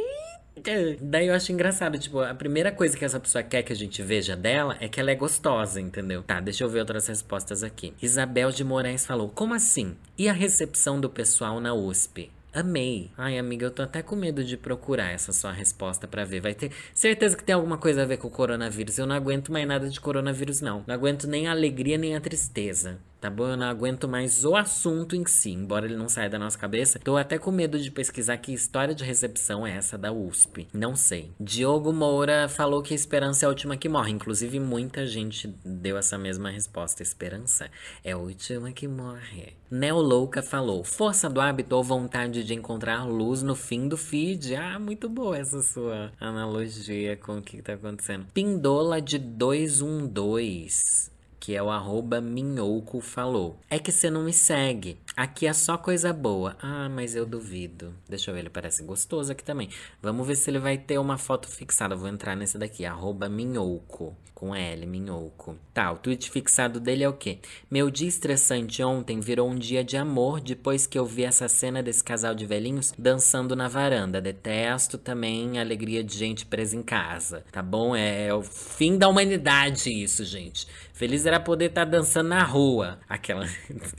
Daí 1.02 1.28
eu 1.28 1.34
acho 1.34 1.52
engraçado, 1.52 1.98
tipo, 1.98 2.20
a 2.20 2.36
primeira 2.36 2.72
coisa 2.72 2.98
que 2.98 3.06
essa 3.06 3.20
pessoa 3.20 3.44
quer 3.44 3.64
que 3.64 3.72
a 3.72 3.76
gente 3.76 4.02
veja 4.04 4.36
dela 4.36 4.78
é 4.80 4.88
que 4.88 5.00
ela 5.00 5.10
é 5.10 5.16
gostosa, 5.16 5.80
entendeu? 5.80 6.22
Tá, 6.24 6.40
deixa 6.40 6.64
eu 6.64 6.70
ver 6.70 6.80
outras 6.80 7.08
respostas 7.08 7.64
aqui. 7.64 7.94
Isabel 8.02 8.52
de 8.52 8.64
Moraes 8.64 9.06
falou: 9.06 9.30
Como 9.30 9.54
assim? 9.54 9.96
E 10.18 10.28
a 10.28 10.34
recepção 10.34 11.00
do 11.00 11.10
pessoal 11.10 11.60
na 11.60 11.74
USP? 11.74 12.30
Amei. 12.54 13.10
Ai, 13.18 13.38
amiga, 13.38 13.66
eu 13.66 13.72
tô 13.72 13.82
até 13.82 14.02
com 14.02 14.14
medo 14.14 14.44
de 14.44 14.58
procurar 14.58 15.12
essa 15.12 15.32
sua 15.32 15.54
resposta 15.54 16.06
para 16.06 16.26
ver. 16.26 16.42
Vai 16.42 16.54
ter 16.54 16.72
certeza 16.94 17.38
que 17.38 17.46
tem 17.46 17.56
alguma 17.56 17.78
coisa 17.78 18.04
a 18.04 18.06
ver 18.06 18.18
com 18.18 18.28
o 18.28 18.32
coronavírus. 18.32 18.98
Eu 18.98 19.08
não 19.08 19.16
aguento 19.16 19.54
mais 19.54 19.66
nada 19.66 19.90
de 19.90 20.02
coronavírus, 20.02 20.60
não. 20.60 20.84
Não 20.86 20.94
aguento 20.94 21.28
nem 21.28 21.48
a 21.48 21.52
alegria 21.52 21.98
nem 21.98 22.14
a 22.14 22.20
tristeza 22.20 23.00
tá 23.22 23.30
bom? 23.30 23.50
Eu 23.50 23.58
não 23.58 23.68
aguento 23.68 24.08
mais 24.08 24.44
o 24.44 24.56
assunto 24.56 25.16
em 25.16 25.24
si, 25.28 25.52
embora 25.52 25.86
ele 25.86 25.96
não 25.96 26.10
saia 26.10 26.30
da 26.30 26.40
nossa 26.40 26.58
cabeça. 26.58 27.00
Tô 27.00 27.16
até 27.16 27.38
com 27.38 27.52
medo 27.52 27.80
de 27.80 27.92
pesquisar 27.92 28.36
que 28.38 28.52
história 28.52 28.96
de 28.96 29.04
recepção 29.04 29.66
é 29.66 29.78
essa 29.78 29.96
da 29.98 30.12
USP. 30.12 30.68
Não 30.74 30.96
sei. 30.96 31.32
Diogo 31.40 31.94
Moura 31.94 32.50
falou 32.50 32.82
que 32.82 32.96
esperança 32.96 33.46
é 33.46 33.48
a 33.48 33.50
última 33.50 33.78
que 33.78 33.88
morre. 33.88 34.12
Inclusive, 34.12 34.60
muita 34.60 35.06
gente 35.06 35.48
deu 35.64 35.98
essa 35.98 36.18
mesma 36.18 36.50
resposta. 36.50 37.04
Esperança 37.04 37.70
é 38.04 38.14
a 38.14 38.18
última 38.18 38.72
que 38.72 38.88
morre. 38.88 39.54
Neolouca 39.70 40.42
falou: 40.42 40.84
força 40.84 41.30
do 41.30 41.40
hábito 41.40 41.76
ou 41.76 41.84
vontade 41.84 42.44
de 42.44 42.56
encontrar 42.56 43.06
luz 43.06 43.44
no 43.44 43.56
fim 43.56 43.88
do 43.88 43.96
feed. 43.96 44.56
Ah, 44.56 44.80
muito 44.80 45.08
boa 45.08 45.38
essa 45.38 45.62
sua 45.62 46.12
analogia 46.20 47.16
com 47.16 47.38
o 47.38 47.42
que 47.42 47.62
tá 47.62 47.74
acontecendo. 47.74 48.26
Pindola 48.34 49.00
de 49.00 49.20
212 49.20 51.11
que 51.42 51.56
é 51.56 51.64
o 51.64 51.72
arroba 51.72 52.22
Minhouco 52.22 53.02
falou. 53.02 53.58
É 53.68 53.80
que 53.80 53.92
você 53.92 54.12
não 54.12 54.24
me 54.24 54.32
segue. 54.32 55.00
Aqui 55.18 55.48
é 55.48 55.54
só 55.54 55.76
coisa 55.76 56.14
boa. 56.14 56.56
Ah, 56.62 56.88
mas 56.88 57.16
eu 57.16 57.26
duvido. 57.26 57.96
Deixa 58.08 58.30
eu 58.30 58.36
ver, 58.36 58.42
ele 58.42 58.50
parece 58.52 58.84
gostoso 58.84 59.32
aqui 59.32 59.44
também. 59.44 59.68
Vamos 60.04 60.26
ver 60.26 60.36
se 60.36 60.52
ele 60.52 60.60
vai 60.60 60.78
ter 60.78 61.00
uma 61.00 61.18
foto 61.18 61.48
fixada. 61.48 61.96
Vou 61.96 62.08
entrar 62.08 62.36
nesse 62.36 62.60
daqui, 62.60 62.86
arroba 62.86 63.28
Minhouco. 63.28 64.16
Com 64.36 64.56
L, 64.56 64.88
Minhouco. 64.88 65.56
Tá, 65.72 65.92
o 65.92 65.98
tweet 65.98 66.32
fixado 66.32 66.80
dele 66.80 67.04
é 67.04 67.10
o 67.10 67.14
quê? 67.14 67.38
Meu 67.70 67.92
dia 67.92 68.08
estressante 68.08 68.82
ontem 68.82 69.20
virou 69.20 69.48
um 69.48 69.56
dia 69.56 69.84
de 69.84 69.98
amor 69.98 70.42
depois 70.42 70.88
que 70.88 70.98
eu 70.98 71.06
vi 71.06 71.24
essa 71.24 71.48
cena 71.48 71.84
desse 71.84 72.04
casal 72.04 72.34
de 72.34 72.44
velhinhos 72.44 72.92
dançando 72.98 73.56
na 73.56 73.68
varanda. 73.68 74.20
Detesto 74.20 74.98
também 74.98 75.60
a 75.60 75.62
alegria 75.62 76.04
de 76.04 76.18
gente 76.18 76.48
presa 76.48 76.76
em 76.76 76.82
casa. 76.82 77.44
Tá 77.52 77.62
bom? 77.62 77.96
É, 77.96 78.28
é 78.28 78.34
o 78.34 78.42
fim 78.42 78.98
da 78.98 79.08
humanidade 79.08 79.92
isso, 79.92 80.26
gente. 80.26 80.68
Feliz 80.94 81.26
era 81.26 81.40
poder 81.40 81.66
estar 81.66 81.86
tá 81.86 81.92
dançando 81.92 82.30
na 82.30 82.44
rua. 82.44 83.00
Aquela. 83.08 83.46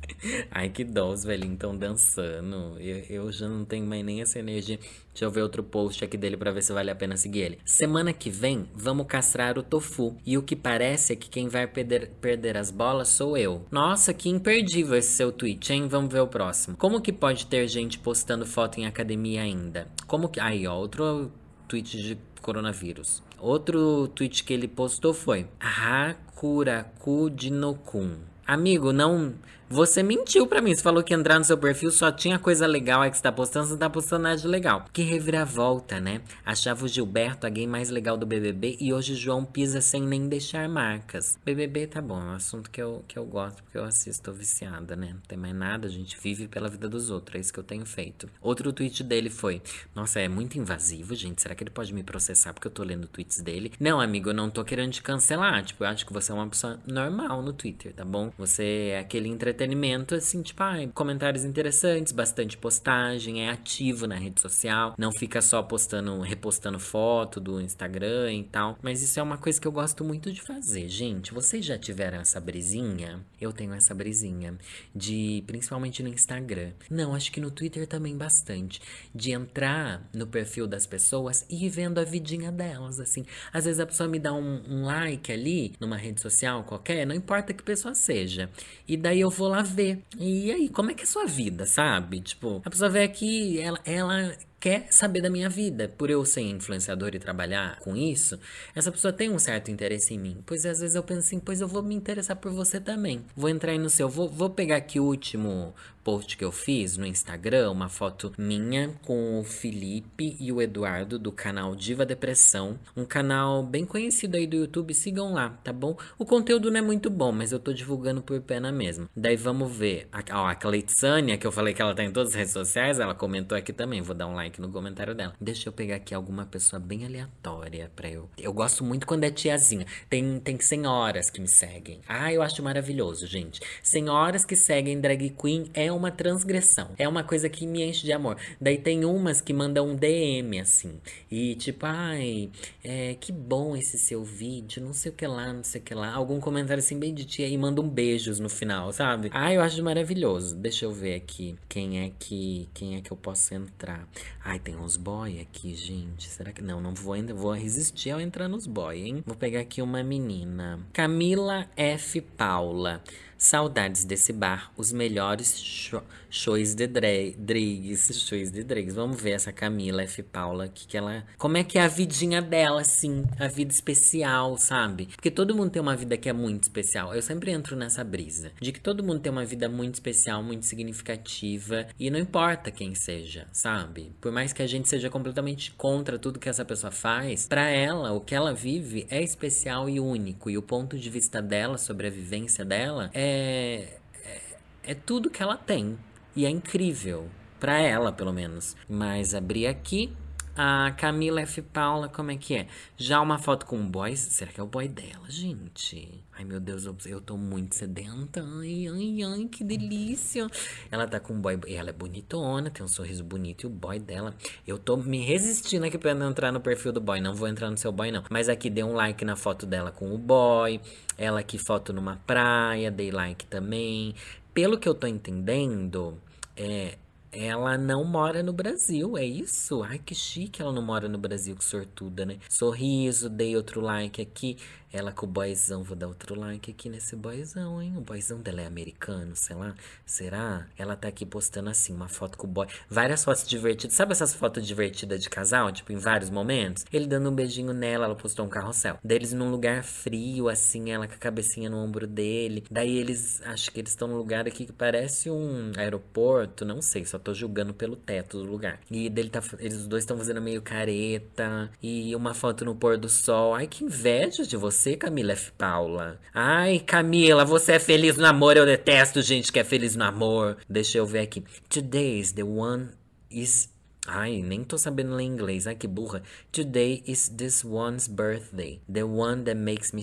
Ai, 0.51 0.69
que 0.69 0.85
dó, 0.85 1.11
os 1.11 1.25
velhinhos 1.25 1.55
estão 1.55 1.77
dançando. 1.77 2.77
Eu, 2.79 2.99
eu, 3.09 3.33
já 3.33 3.49
não 3.49 3.65
tenho 3.65 3.87
mais 3.87 4.05
nem 4.05 4.21
essa 4.21 4.39
energia. 4.39 4.79
Deixa 5.13 5.25
eu 5.25 5.31
ver 5.31 5.43
outro 5.43 5.63
post 5.63 6.05
aqui 6.05 6.17
dele 6.17 6.37
para 6.37 6.53
ver 6.53 6.63
se 6.63 6.73
vale 6.73 6.91
a 6.91 6.95
pena 6.95 7.17
seguir 7.17 7.41
ele. 7.41 7.59
Semana 7.65 8.13
que 8.13 8.31
vem, 8.31 8.69
vamos 8.75 9.07
castrar 9.07 9.59
o 9.59 9.63
tofu. 9.63 10.17
E 10.25 10.39
o 10.39 10.43
que 10.43 10.57
parece 10.57 11.13
é 11.13 11.17
que 11.17 11.29
quem 11.29 11.49
vai 11.49 11.67
perder, 11.67 12.11
perder 12.21 12.57
as 12.57 12.71
bolas 12.71 13.09
sou 13.09 13.37
eu. 13.37 13.67
Nossa, 13.71 14.15
que 14.15 14.29
imperdível 14.29 14.97
esse 14.97 15.13
seu 15.13 15.33
tweet, 15.33 15.73
hein? 15.73 15.89
Vamos 15.89 16.13
ver 16.13 16.21
o 16.21 16.29
próximo. 16.29 16.77
Como 16.77 17.01
que 17.01 17.13
pode 17.13 17.47
ter 17.47 17.67
gente 17.69 17.99
postando 17.99 18.47
foto 18.47 18.79
em 18.79 18.87
academia 18.87 19.43
ainda? 19.43 19.89
Como 20.07 20.29
que. 20.29 20.41
Aí, 20.41 20.67
ó, 20.67 20.77
outro 20.77 21.31
tweet 21.69 22.03
de 22.03 22.19
coronavírus. 22.41 23.23
Outro 23.43 24.07
tweet 24.15 24.45
que 24.45 24.53
ele 24.53 24.69
postou 24.69 25.13
foi 25.13 25.49
Hakuraku 25.59 27.29
Dinokun. 27.29 28.19
Amigo, 28.47 28.93
não 28.93 29.35
você 29.73 30.03
mentiu 30.03 30.47
para 30.47 30.61
mim. 30.61 30.75
Você 30.75 30.83
falou 30.83 31.03
que 31.03 31.15
entrar 31.15 31.39
no 31.39 31.45
seu 31.45 31.57
perfil 31.57 31.91
só 31.91 32.13
tinha 32.13 32.39
coisa 32.39 32.67
legal 32.67 33.01
aí 33.01 33.11
que 33.11 33.17
você 33.17 33.23
tá 33.23 33.33
postando, 33.33 33.67
você 33.67 33.73
não 33.73 33.79
tá 33.79 33.89
postando 33.89 34.25
nada 34.25 34.37
de 34.37 34.47
legal. 34.47 34.85
Que 34.93 35.03
reviravolta, 35.03 35.99
né? 35.99 36.21
Achava 36.45 36.85
o 36.85 36.89
Gilberto 36.89 37.47
a 37.47 37.51
gay 37.51 37.67
mais 37.67 37.89
legal 37.89 38.19
do 38.19 38.27
BBB 38.27 38.77
e 38.79 38.93
hoje 38.93 39.15
João 39.15 39.47
pisa 39.47 39.81
sem 39.81 40.03
nem 40.03 40.29
deixar 40.29 40.69
marcas. 40.69 41.39
BBB 41.43 41.87
tá 41.87 42.03
bom, 42.03 42.21
é 42.21 42.25
um 42.25 42.35
assunto 42.35 42.71
que 42.71 42.83
eu, 42.83 43.03
que 43.09 43.19
eu 43.19 43.25
gosto 43.25 43.63
porque 43.63 43.79
eu 43.79 43.85
assisto, 43.85 44.25
tô 44.25 44.33
viciada, 44.33 44.95
né? 44.95 45.15
Não 45.15 45.23
tem 45.27 45.39
mais 45.39 45.55
nada, 45.55 45.87
a 45.89 45.91
gente 45.91 46.19
vive 46.21 46.47
pela 46.47 46.69
vida 46.69 46.87
dos 46.87 47.09
outros, 47.09 47.37
é 47.37 47.41
isso 47.41 47.53
que 47.53 47.59
eu 47.59 47.65
tenho 47.65 47.87
feito. 47.87 48.29
Outro 48.43 48.73
tweet 48.75 49.03
dele 49.03 49.31
foi: 49.31 49.63
Nossa, 49.95 50.21
é 50.21 50.29
muito 50.29 50.59
invasivo, 50.59 51.15
gente. 51.15 51.41
Será 51.41 51.55
que 51.55 51.65
ele 51.65 51.71
pode 51.71 51.95
me 51.95 52.03
processar 52.03 52.53
porque 52.53 52.67
eu 52.67 52.73
tô 52.73 52.83
lendo 52.83 53.09
tweets 53.09 53.41
dele? 53.41 53.73
Não, 53.81 54.01
amigo, 54.01 54.29
eu 54.31 54.35
não 54.35 54.51
tô 54.51 54.63
querendo 54.65 54.93
te 54.93 55.03
cancelar. 55.03 55.65
Tipo, 55.65 55.85
eu 55.85 55.89
acho 55.89 56.05
que 56.05 56.13
você 56.13 56.31
é 56.31 56.35
uma 56.35 56.47
pessoa 56.47 56.79
normal 56.87 57.43
no 57.43 57.55
Twitter, 57.55 57.95
tá 57.95 58.05
bom? 58.05 58.31
Você 58.37 58.91
é 58.93 58.99
aquele 58.99 59.29
entretenimento 59.31 59.62
entretenimento, 59.63 60.15
assim, 60.15 60.43
tipo, 60.43 60.63
ah, 60.63 60.77
comentários 60.93 61.45
interessantes, 61.45 62.13
bastante 62.13 62.57
postagem, 62.57 63.47
é 63.47 63.51
ativo 63.51 64.07
na 64.07 64.17
rede 64.17 64.41
social, 64.41 64.95
não 64.99 65.13
fica 65.13 65.41
só 65.41 65.63
postando, 65.63 66.21
repostando 66.21 66.79
foto 66.79 67.41
do 67.41 67.61
Instagram 67.61 68.33
e 68.33 68.45
tal. 68.45 68.79
Mas 68.83 69.03
isso 69.03 69.19
é 69.19 69.23
uma 69.23 69.39
coisa 69.39 69.61
que 69.61 69.67
eu 69.67 69.73
gosto 69.73 70.05
muito 70.05 70.33
de 70.33 70.41
fazer, 70.41 70.89
gente. 70.89 71.33
Vocês 71.33 71.65
já 71.65 71.79
tiveram 71.79 72.19
essa 72.19 72.41
brisinha? 72.41 73.25
Eu 73.41 73.53
tenho 73.53 73.73
essa 73.75 73.95
brisinha 73.95 74.57
de, 74.95 75.43
principalmente 75.47 76.03
no 76.03 76.09
Instagram. 76.09 76.73
Não, 76.91 77.15
acho 77.15 77.31
que 77.31 77.41
no 77.41 77.51
Twitter 77.51 77.87
também 77.87 78.17
bastante, 78.17 78.81
de 79.15 79.33
entrar 79.33 80.09
no 80.13 80.27
perfil 80.27 80.67
das 80.67 80.87
pessoas 80.87 81.47
e 81.49 81.67
ir 81.67 81.69
vendo 81.69 81.99
a 81.99 82.05
vidinha 82.05 82.51
delas, 82.51 82.99
assim. 83.01 83.25
Às 83.53 83.65
vezes 83.65 83.81
a 83.81 83.87
pessoa 83.87 84.09
me 84.09 84.19
dá 84.19 84.33
um, 84.33 84.63
um 84.69 84.85
like 84.85 85.31
ali 85.31 85.75
numa 85.81 85.97
rede 85.97 86.21
social 86.21 86.65
qualquer, 86.65 87.07
não 87.07 87.15
importa 87.15 87.53
que 87.53 87.63
pessoa 87.63 87.95
seja. 87.95 88.51
E 88.87 88.97
daí 88.97 89.21
eu 89.21 89.31
vou 89.31 89.49
lá 89.53 89.63
ver. 89.63 90.03
E 90.19 90.51
aí, 90.51 90.69
como 90.69 90.91
é 90.91 90.95
que 90.95 91.03
é 91.03 91.05
a 91.05 91.07
sua 91.07 91.27
vida, 91.27 91.67
sabe? 91.67 92.21
Tipo, 92.21 92.61
a 92.65 92.71
pessoa 92.71 92.91
vê 92.91 93.03
aqui, 93.03 93.61
ela, 93.61 93.79
ela 93.85 94.37
quer 94.63 94.87
saber 94.91 95.21
da 95.21 95.29
minha 95.29 95.49
vida. 95.49 95.93
Por 95.99 96.09
eu 96.09 96.25
ser 96.25 96.43
influenciador 96.43 97.17
e 97.17 97.19
trabalhar 97.19 97.81
com 97.81 97.97
isso, 97.97 98.39
essa 98.77 98.93
pessoa 98.93 99.13
tem 99.13 99.29
um 99.29 99.39
certo 99.39 99.73
interesse 99.73 100.15
em 100.15 100.19
mim. 100.19 100.39
Pois 100.47 100.65
às 100.65 100.79
vezes 100.79 100.95
eu 100.95 101.03
penso 101.03 101.19
assim, 101.19 101.41
pois 101.41 101.61
eu 101.61 101.67
vou 101.67 101.83
me 101.83 101.97
interessar 101.97 102.37
por 102.37 102.53
você 102.53 102.79
também. 102.81 103.25
Vou 103.35 103.51
entrar 103.51 103.73
aí 103.73 103.79
no 103.79 103.91
seu, 103.91 104.09
vou, 104.09 104.29
vou 104.29 104.49
pegar 104.49 104.77
aqui 104.77 105.01
o 105.01 105.05
último 105.05 105.75
post 106.03 106.37
que 106.37 106.45
eu 106.45 106.53
fiz 106.53 106.97
no 106.97 107.07
Instagram, 107.07 107.71
uma 107.71 107.89
foto 107.89 108.33
minha 108.37 108.91
com 109.05 109.41
o 109.41 109.45
Felipe 109.45 110.37
e 110.39 110.51
o 110.53 110.61
Eduardo 110.61 111.19
do 111.19 111.31
canal 111.31 111.75
Diva 111.75 112.05
Depressão, 112.05 112.79
um 112.97 113.05
canal 113.05 113.63
bem 113.63 113.85
conhecido 113.85 114.37
aí 114.37 114.47
do 114.47 114.57
YouTube, 114.57 114.95
sigam 114.95 115.33
lá, 115.33 115.51
tá 115.63 115.73
bom? 115.73 115.97
O 116.19 116.25
conteúdo 116.25 116.71
não 116.71 116.79
é 116.79 116.83
muito 116.83 117.09
bom, 117.09 117.33
mas 117.33 117.53
eu 117.53 117.59
tô 117.59 117.73
divulgando 117.73 118.23
por 118.23 118.41
pena 118.41 118.73
mesmo. 118.73 119.09
Daí 119.17 119.37
vamos 119.37 119.75
ver, 119.75 120.09
a, 120.13 120.43
ó, 120.43 120.47
a 120.47 120.55
Cleitsânia, 120.55 121.39
que 121.39 121.47
eu 121.47 121.53
falei 121.53 121.73
que 121.75 121.83
ela 121.83 121.95
tá 121.95 122.03
em 122.03 122.11
todas 122.11 122.31
as 122.31 122.35
redes 122.35 122.53
sociais, 122.53 122.99
ela 122.99 123.15
comentou 123.15 123.57
aqui 123.57 123.73
também, 123.73 124.03
vou 124.03 124.15
dar 124.15 124.27
um 124.27 124.35
like 124.35 124.52
no 124.61 124.71
comentário 124.71 125.15
dela. 125.15 125.35
Deixa 125.41 125.69
eu 125.69 125.73
pegar 125.73 125.97
aqui 125.97 126.15
alguma 126.15 126.45
pessoa 126.47 126.81
bem 126.81 127.05
aleatória 127.05 127.91
pra 127.95 128.09
eu. 128.11 128.29
Eu 128.39 128.53
gosto 128.53 128.85
muito 128.85 129.07
quando 129.07 129.25
é 129.25 129.31
tiazinha. 129.31 129.87
Tem, 130.09 130.39
tem 130.41 130.59
senhoras 130.61 131.31
que 131.31 131.41
me 131.41 131.49
seguem. 131.49 132.01
Ah, 132.09 132.33
eu 132.33 132.43
acho 132.43 132.63
maravilhoso, 132.63 133.27
gente. 133.27 133.61
Senhoras 133.83 134.45
que 134.45 134.57
seguem 134.57 135.01
drag 135.01 135.31
queen 135.31 135.71
é 135.75 135.91
uma 135.91 136.11
transgressão. 136.11 136.91
É 136.99 137.09
uma 137.09 137.25
coisa 137.25 137.49
que 137.49 137.67
me 137.67 137.83
enche 137.83 138.05
de 138.05 138.13
amor. 138.13 138.37
Daí 138.61 138.79
tem 138.79 139.05
umas 139.05 139.41
que 139.41 139.53
mandam 139.53 139.89
um 139.89 139.97
DM 139.97 140.61
assim. 140.61 141.01
E 141.31 141.55
tipo, 141.55 141.87
ai, 141.87 142.51
é, 142.83 143.15
que 143.15 143.33
bom 143.33 143.77
esse 143.77 143.99
seu 143.99 144.25
vídeo, 144.25 144.83
não 144.83 144.93
sei 144.93 145.13
o 145.13 145.15
que 145.15 145.27
lá, 145.27 145.53
não 145.53 145.65
sei 145.65 145.81
o 145.81 145.85
que 145.85 145.95
lá. 145.95 146.13
Algum 146.13 146.41
comentário 146.41 146.83
assim 146.83 146.99
bem 146.99 147.15
de 147.15 147.25
tia 147.25 147.49
e 147.49 147.57
mandam 147.57 147.89
beijos 147.89 148.39
no 148.39 148.49
final, 148.49 148.93
sabe? 148.93 149.31
Ah, 149.33 149.53
eu 149.53 149.61
acho 149.61 149.83
maravilhoso. 149.83 150.57
Deixa 150.57 150.85
eu 150.85 150.93
ver 150.93 151.15
aqui 151.15 151.57
quem 151.69 152.01
é 152.01 152.13
que 152.19 152.69
quem 152.75 152.97
é 152.97 153.01
que 153.01 153.13
eu 153.13 153.17
posso 153.17 153.55
entrar. 153.55 154.09
Ai, 154.45 154.59
tem 154.59 154.75
uns 154.77 154.97
boy 154.97 155.41
aqui, 155.41 155.73
gente. 155.77 156.29
Será 156.29 156.53
que 156.53 156.63
não? 156.63 156.81
Não 156.81 156.93
vou 156.93 157.13
ainda 157.13 157.33
vou 157.33 157.53
resistir 157.53 158.11
ao 158.11 158.21
entrar 158.21 158.49
nos 158.49 158.67
boy, 158.67 159.01
hein? 159.01 159.23
Vou 159.25 159.37
pegar 159.37 159.61
aqui 159.61 159.81
uma 159.81 160.03
menina. 160.03 160.85
Camila 160.93 161.69
F 161.77 162.21
Paula. 162.21 163.03
Saudades 163.43 164.05
desse 164.05 164.33
bar, 164.33 164.71
os 164.77 164.93
melhores 164.93 165.91
shows 166.31 166.77
de 166.77 166.87
drags, 166.87 168.25
shows 168.25 168.53
de 168.53 168.63
drags. 168.63 168.95
Vamos 168.95 169.21
ver 169.21 169.33
essa 169.33 169.51
Camila 169.51 170.05
F. 170.05 170.23
Paula, 170.23 170.69
que, 170.69 170.87
que 170.87 170.97
ela, 170.97 171.25
como 171.37 171.57
é 171.57 171.65
que 171.65 171.77
é 171.77 171.83
a 171.83 171.89
vidinha 171.89 172.41
dela, 172.41 172.83
assim, 172.83 173.25
a 173.41 173.49
vida 173.49 173.73
especial, 173.73 174.57
sabe? 174.57 175.07
Porque 175.07 175.29
todo 175.29 175.57
mundo 175.57 175.71
tem 175.71 175.83
uma 175.83 175.97
vida 175.97 176.17
que 176.17 176.29
é 176.29 176.33
muito 176.33 176.63
especial. 176.63 177.13
Eu 177.13 177.21
sempre 177.21 177.51
entro 177.51 177.75
nessa 177.75 178.05
brisa 178.05 178.53
de 178.61 178.71
que 178.71 178.79
todo 178.79 179.03
mundo 179.03 179.19
tem 179.19 179.33
uma 179.33 179.45
vida 179.45 179.69
muito 179.69 179.95
especial, 179.95 180.41
muito 180.41 180.65
significativa 180.65 181.89
e 181.99 182.11
não 182.11 182.21
importa 182.21 182.71
quem 182.71 182.95
seja, 182.95 183.49
sabe? 183.53 184.13
Por 184.21 184.31
mais 184.31 184.53
que 184.53 184.63
a 184.63 184.69
gente 184.69 184.89
seja 184.89 185.11
completamente 185.11 185.73
contra 185.73 186.17
tudo 186.17 186.39
que 186.39 186.49
essa 186.49 186.65
pessoa 186.65 186.93
faz, 186.93 187.49
para 187.49 187.69
ela 187.69 188.13
o 188.13 188.21
que 188.21 188.37
ela 188.37 188.55
vive 188.55 189.05
é 189.11 189.21
especial 189.21 189.91
e 189.91 189.99
único 189.99 190.49
e 190.49 190.57
o 190.57 190.63
ponto 190.63 190.97
de 190.97 191.11
vista 191.11 191.43
dela 191.43 191.77
sobre 191.77 192.07
a 192.07 192.11
vivência 192.11 192.65
dela 192.65 193.11
é 193.13 193.32
é, 193.33 193.99
é, 194.25 194.41
é 194.85 194.95
tudo 194.95 195.31
que 195.31 195.43
ela 195.43 195.57
tem. 195.57 195.99
E 196.37 196.45
é 196.45 196.51
incrível. 196.51 197.29
Pra 197.59 197.79
ela, 197.79 198.13
pelo 198.13 198.33
menos. 198.33 198.77
Mas 198.89 199.35
abri 199.35 199.67
aqui. 199.67 200.13
A 200.55 200.93
Camila 200.99 201.41
F. 201.41 201.63
Paula, 201.63 202.11
como 202.11 202.31
é 202.31 202.37
que 202.37 202.55
é? 202.55 202.67
Já 202.97 203.23
uma 203.23 203.39
foto 203.39 203.65
com 203.65 203.77
um 203.79 203.91
boy. 203.91 204.15
Será 204.17 204.53
que 204.53 204.61
é 204.61 204.63
o 204.63 204.67
boy 204.67 204.87
dela, 204.87 205.31
gente? 205.31 206.23
Ai, 206.43 206.49
meu 206.49 206.59
Deus, 206.59 206.87
eu, 206.87 206.97
eu 207.07 207.21
tô 207.21 207.37
muito 207.37 207.77
sedenta. 207.77 208.43
Ai, 208.59 208.89
ai, 208.89 209.23
ai, 209.23 209.45
que 209.47 209.63
delícia. 209.63 210.49
Ela 210.91 211.07
tá 211.07 211.21
com 211.21 211.35
um 211.35 211.41
boy. 211.41 211.57
Ela 211.69 211.91
é 211.91 211.93
bonitona, 211.93 212.69
tem 212.69 212.85
um 212.85 212.89
sorriso 212.89 213.23
bonito. 213.23 213.63
E 213.63 213.67
o 213.69 213.71
boy 213.71 214.01
dela. 214.01 214.35
Eu 214.67 214.77
tô 214.77 214.97
me 214.97 215.25
resistindo 215.25 215.87
aqui 215.87 215.97
pra 215.97 216.15
não 216.15 216.31
entrar 216.31 216.51
no 216.51 216.61
perfil 216.61 216.91
do 216.91 217.01
boy. 217.01 217.21
Não 217.21 217.33
vou 217.33 217.47
entrar 217.47 217.71
no 217.71 217.79
seu 217.79 217.93
boy, 217.93 218.11
não. 218.11 218.25
Mas 218.29 218.49
aqui 218.49 218.69
dei 218.69 218.83
um 218.83 218.93
like 218.93 219.25
na 219.25 219.37
foto 219.37 219.65
dela 219.65 219.93
com 219.93 220.13
o 220.13 220.19
boy. 220.19 220.81
Ela 221.17 221.39
aqui, 221.39 221.59
foto 221.59 221.93
numa 221.93 222.17
praia. 222.27 222.91
Dei 222.91 223.13
like 223.13 223.47
também. 223.47 224.13
Pelo 224.53 224.77
que 224.77 224.89
eu 224.89 224.97
tô 224.97 225.07
entendendo, 225.07 226.21
é, 226.57 226.99
ela 227.33 227.79
não 227.79 228.05
mora 228.05 228.43
no 228.43 228.53
Brasil, 228.53 229.17
é 229.17 229.25
isso? 229.25 229.83
Ai, 229.83 229.99
que 229.99 230.15
chique 230.15 230.61
ela 230.61 230.71
não 230.71 230.83
mora 230.83 231.09
no 231.09 231.17
Brasil, 231.17 231.57
que 231.57 231.65
sortuda, 231.65 232.27
né? 232.27 232.37
Sorriso, 232.47 233.31
dei 233.31 233.57
outro 233.57 233.81
like 233.81 234.21
aqui. 234.21 234.59
Ela 234.93 235.11
com 235.11 235.25
o 235.25 235.29
boyzão, 235.29 235.83
vou 235.83 235.97
dar 235.97 236.07
outro 236.07 236.39
like 236.39 236.71
aqui 236.71 236.91
nesse 236.91 237.17
boyzão, 237.17 237.81
hein? 237.81 237.95
O 237.97 238.01
boyzão 238.03 238.39
dela 238.41 238.61
é 238.61 238.67
americano, 238.67 239.35
sei 239.35 239.57
lá. 239.57 239.75
Será? 240.05 240.67
Ela 240.77 240.95
tá 240.95 241.09
aqui 241.09 241.25
postando 241.25 241.71
assim, 241.71 241.95
uma 241.95 242.09
foto 242.09 242.37
com 242.37 242.47
o 242.47 242.51
boy. 242.51 242.67
Várias 242.91 243.25
fotos 243.25 243.49
divertidas. 243.49 243.97
Sabe 243.97 244.13
essas 244.13 244.35
fotos 244.35 244.67
divertidas 244.67 245.23
de 245.23 245.31
casal? 245.31 245.73
Tipo, 245.73 245.93
em 245.93 245.97
vários 245.97 246.29
momentos? 246.29 246.85
Ele 246.93 247.07
dando 247.07 247.31
um 247.31 247.35
beijinho 247.35 247.73
nela, 247.73 248.05
ela 248.05 248.15
postou 248.15 248.45
um 248.45 248.51
carrossel. 248.51 248.99
Deles 249.03 249.33
num 249.33 249.51
lugar 249.51 249.83
frio, 249.83 250.51
assim, 250.51 250.91
ela 250.91 251.09
com 251.09 251.15
a 251.15 251.19
cabecinha 251.19 251.71
no 251.71 251.79
ombro 251.79 252.07
dele. 252.07 252.65
Daí 252.71 252.99
eles, 252.99 253.41
acho 253.47 253.71
que 253.71 253.81
eles 253.81 253.93
estão 253.93 254.07
num 254.07 254.17
lugar 254.17 254.47
aqui 254.47 254.67
que 254.67 254.73
parece 254.73 255.31
um 255.31 255.73
aeroporto, 255.77 256.67
não 256.67 256.83
sei, 256.83 257.07
só 257.07 257.19
tô 257.19 257.33
julgando 257.33 257.73
pelo 257.73 257.97
teto 257.97 258.43
do 258.43 258.51
lugar. 258.51 258.79
E 258.91 259.09
dele 259.09 259.31
tá, 259.31 259.43
eles 259.59 259.87
dois 259.87 260.03
estão 260.03 260.19
fazendo 260.19 260.43
meio 260.43 260.61
careta. 260.61 261.71
E 261.83 262.15
uma 262.15 262.35
foto 262.35 262.63
no 262.65 262.75
pôr 262.75 262.99
do 262.99 263.09
sol. 263.09 263.55
Ai, 263.55 263.67
que 263.67 263.85
inveja 263.85 264.45
de 264.45 264.57
você 264.57 264.82
você, 264.83 264.97
Camila 264.97 265.33
F. 265.33 265.53
Paula. 265.53 266.19
Ai, 266.35 266.81
Camila, 266.81 267.45
você 267.45 267.75
é 267.75 267.79
feliz 267.79 268.17
no 268.17 268.27
amor. 268.27 268.57
Eu 268.57 268.67
detesto 268.67 269.23
gente 269.23 269.53
que 269.53 269.61
é 269.61 269.65
feliz 269.65 269.95
no 269.95 270.03
amor. 270.03 270.57
Deixa 270.69 270.99
eu 270.99 271.07
ver 271.07 271.21
aqui. 271.21 271.45
Today's 271.69 272.33
the 272.33 272.43
one 272.43 272.89
is. 273.31 273.71
Ai, 274.09 274.43
nem 274.43 274.65
tô 274.65 274.77
sabendo 274.77 275.15
ler 275.15 275.23
inglês. 275.23 275.69
Ai, 275.69 275.77
que 275.77 275.87
burra. 275.87 276.25
Today 276.51 277.01
is 277.07 277.29
this 277.29 277.65
one's 277.65 278.09
birthday. 278.09 278.81
The 278.93 279.05
one 279.05 279.45
that 279.45 279.55
makes 279.57 279.93
me 279.93 280.03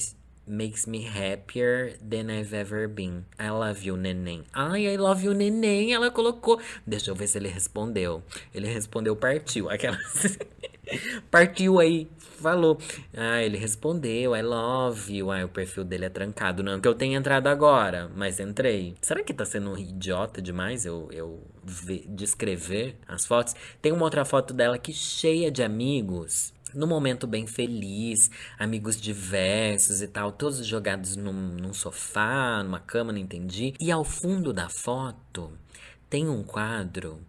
makes 0.49 0.87
me 0.87 1.05
happier 1.05 1.93
than 2.01 2.29
I've 2.29 2.53
ever 2.53 2.87
been. 2.87 3.25
I 3.39 3.49
love 3.51 3.85
you, 3.85 3.95
neném. 3.95 4.43
Ai, 4.53 4.87
I 4.87 4.97
love 4.97 5.23
you, 5.23 5.33
neném. 5.33 5.93
Ela 5.93 6.09
colocou. 6.11 6.59
Deixa 6.85 7.11
eu 7.11 7.15
ver 7.15 7.27
se 7.27 7.37
ele 7.37 7.47
respondeu. 7.47 8.23
Ele 8.53 8.67
respondeu, 8.67 9.15
partiu. 9.15 9.69
Aquela. 9.69 9.97
partiu 11.29 11.79
aí. 11.79 12.07
Falou. 12.41 12.77
Ah, 13.13 13.43
ele 13.43 13.57
respondeu, 13.57 14.35
I 14.35 14.41
love 14.41 15.13
you. 15.13 15.31
Ah, 15.31 15.45
o 15.45 15.49
perfil 15.49 15.83
dele 15.83 16.05
é 16.05 16.09
trancado. 16.09 16.63
Não 16.63 16.79
que 16.79 16.87
eu 16.87 16.95
tenha 16.95 17.17
entrado 17.17 17.47
agora, 17.47 18.09
mas 18.15 18.39
entrei. 18.39 18.95
Será 19.01 19.23
que 19.23 19.33
tá 19.33 19.45
sendo 19.45 19.77
idiota 19.77 20.41
demais 20.41 20.85
eu, 20.85 21.09
eu 21.11 21.43
ver, 21.63 22.05
descrever 22.07 22.95
as 23.07 23.25
fotos? 23.25 23.55
Tem 23.81 23.91
uma 23.91 24.05
outra 24.05 24.23
foto 24.23 24.53
dela 24.53 24.75
aqui 24.75 24.93
cheia 24.93 25.51
de 25.51 25.61
amigos 25.61 26.53
no 26.73 26.87
momento 26.87 27.27
bem 27.27 27.47
feliz, 27.47 28.29
amigos 28.57 28.99
diversos 28.99 30.01
e 30.01 30.07
tal, 30.07 30.31
todos 30.31 30.65
jogados 30.65 31.15
num, 31.15 31.33
num, 31.33 31.73
sofá, 31.73 32.61
numa 32.63 32.79
cama, 32.79 33.11
não 33.11 33.19
entendi. 33.19 33.73
E 33.79 33.91
ao 33.91 34.03
fundo 34.03 34.53
da 34.53 34.69
foto 34.69 35.51
tem 36.09 36.27
um 36.29 36.43
quadro 36.43 37.19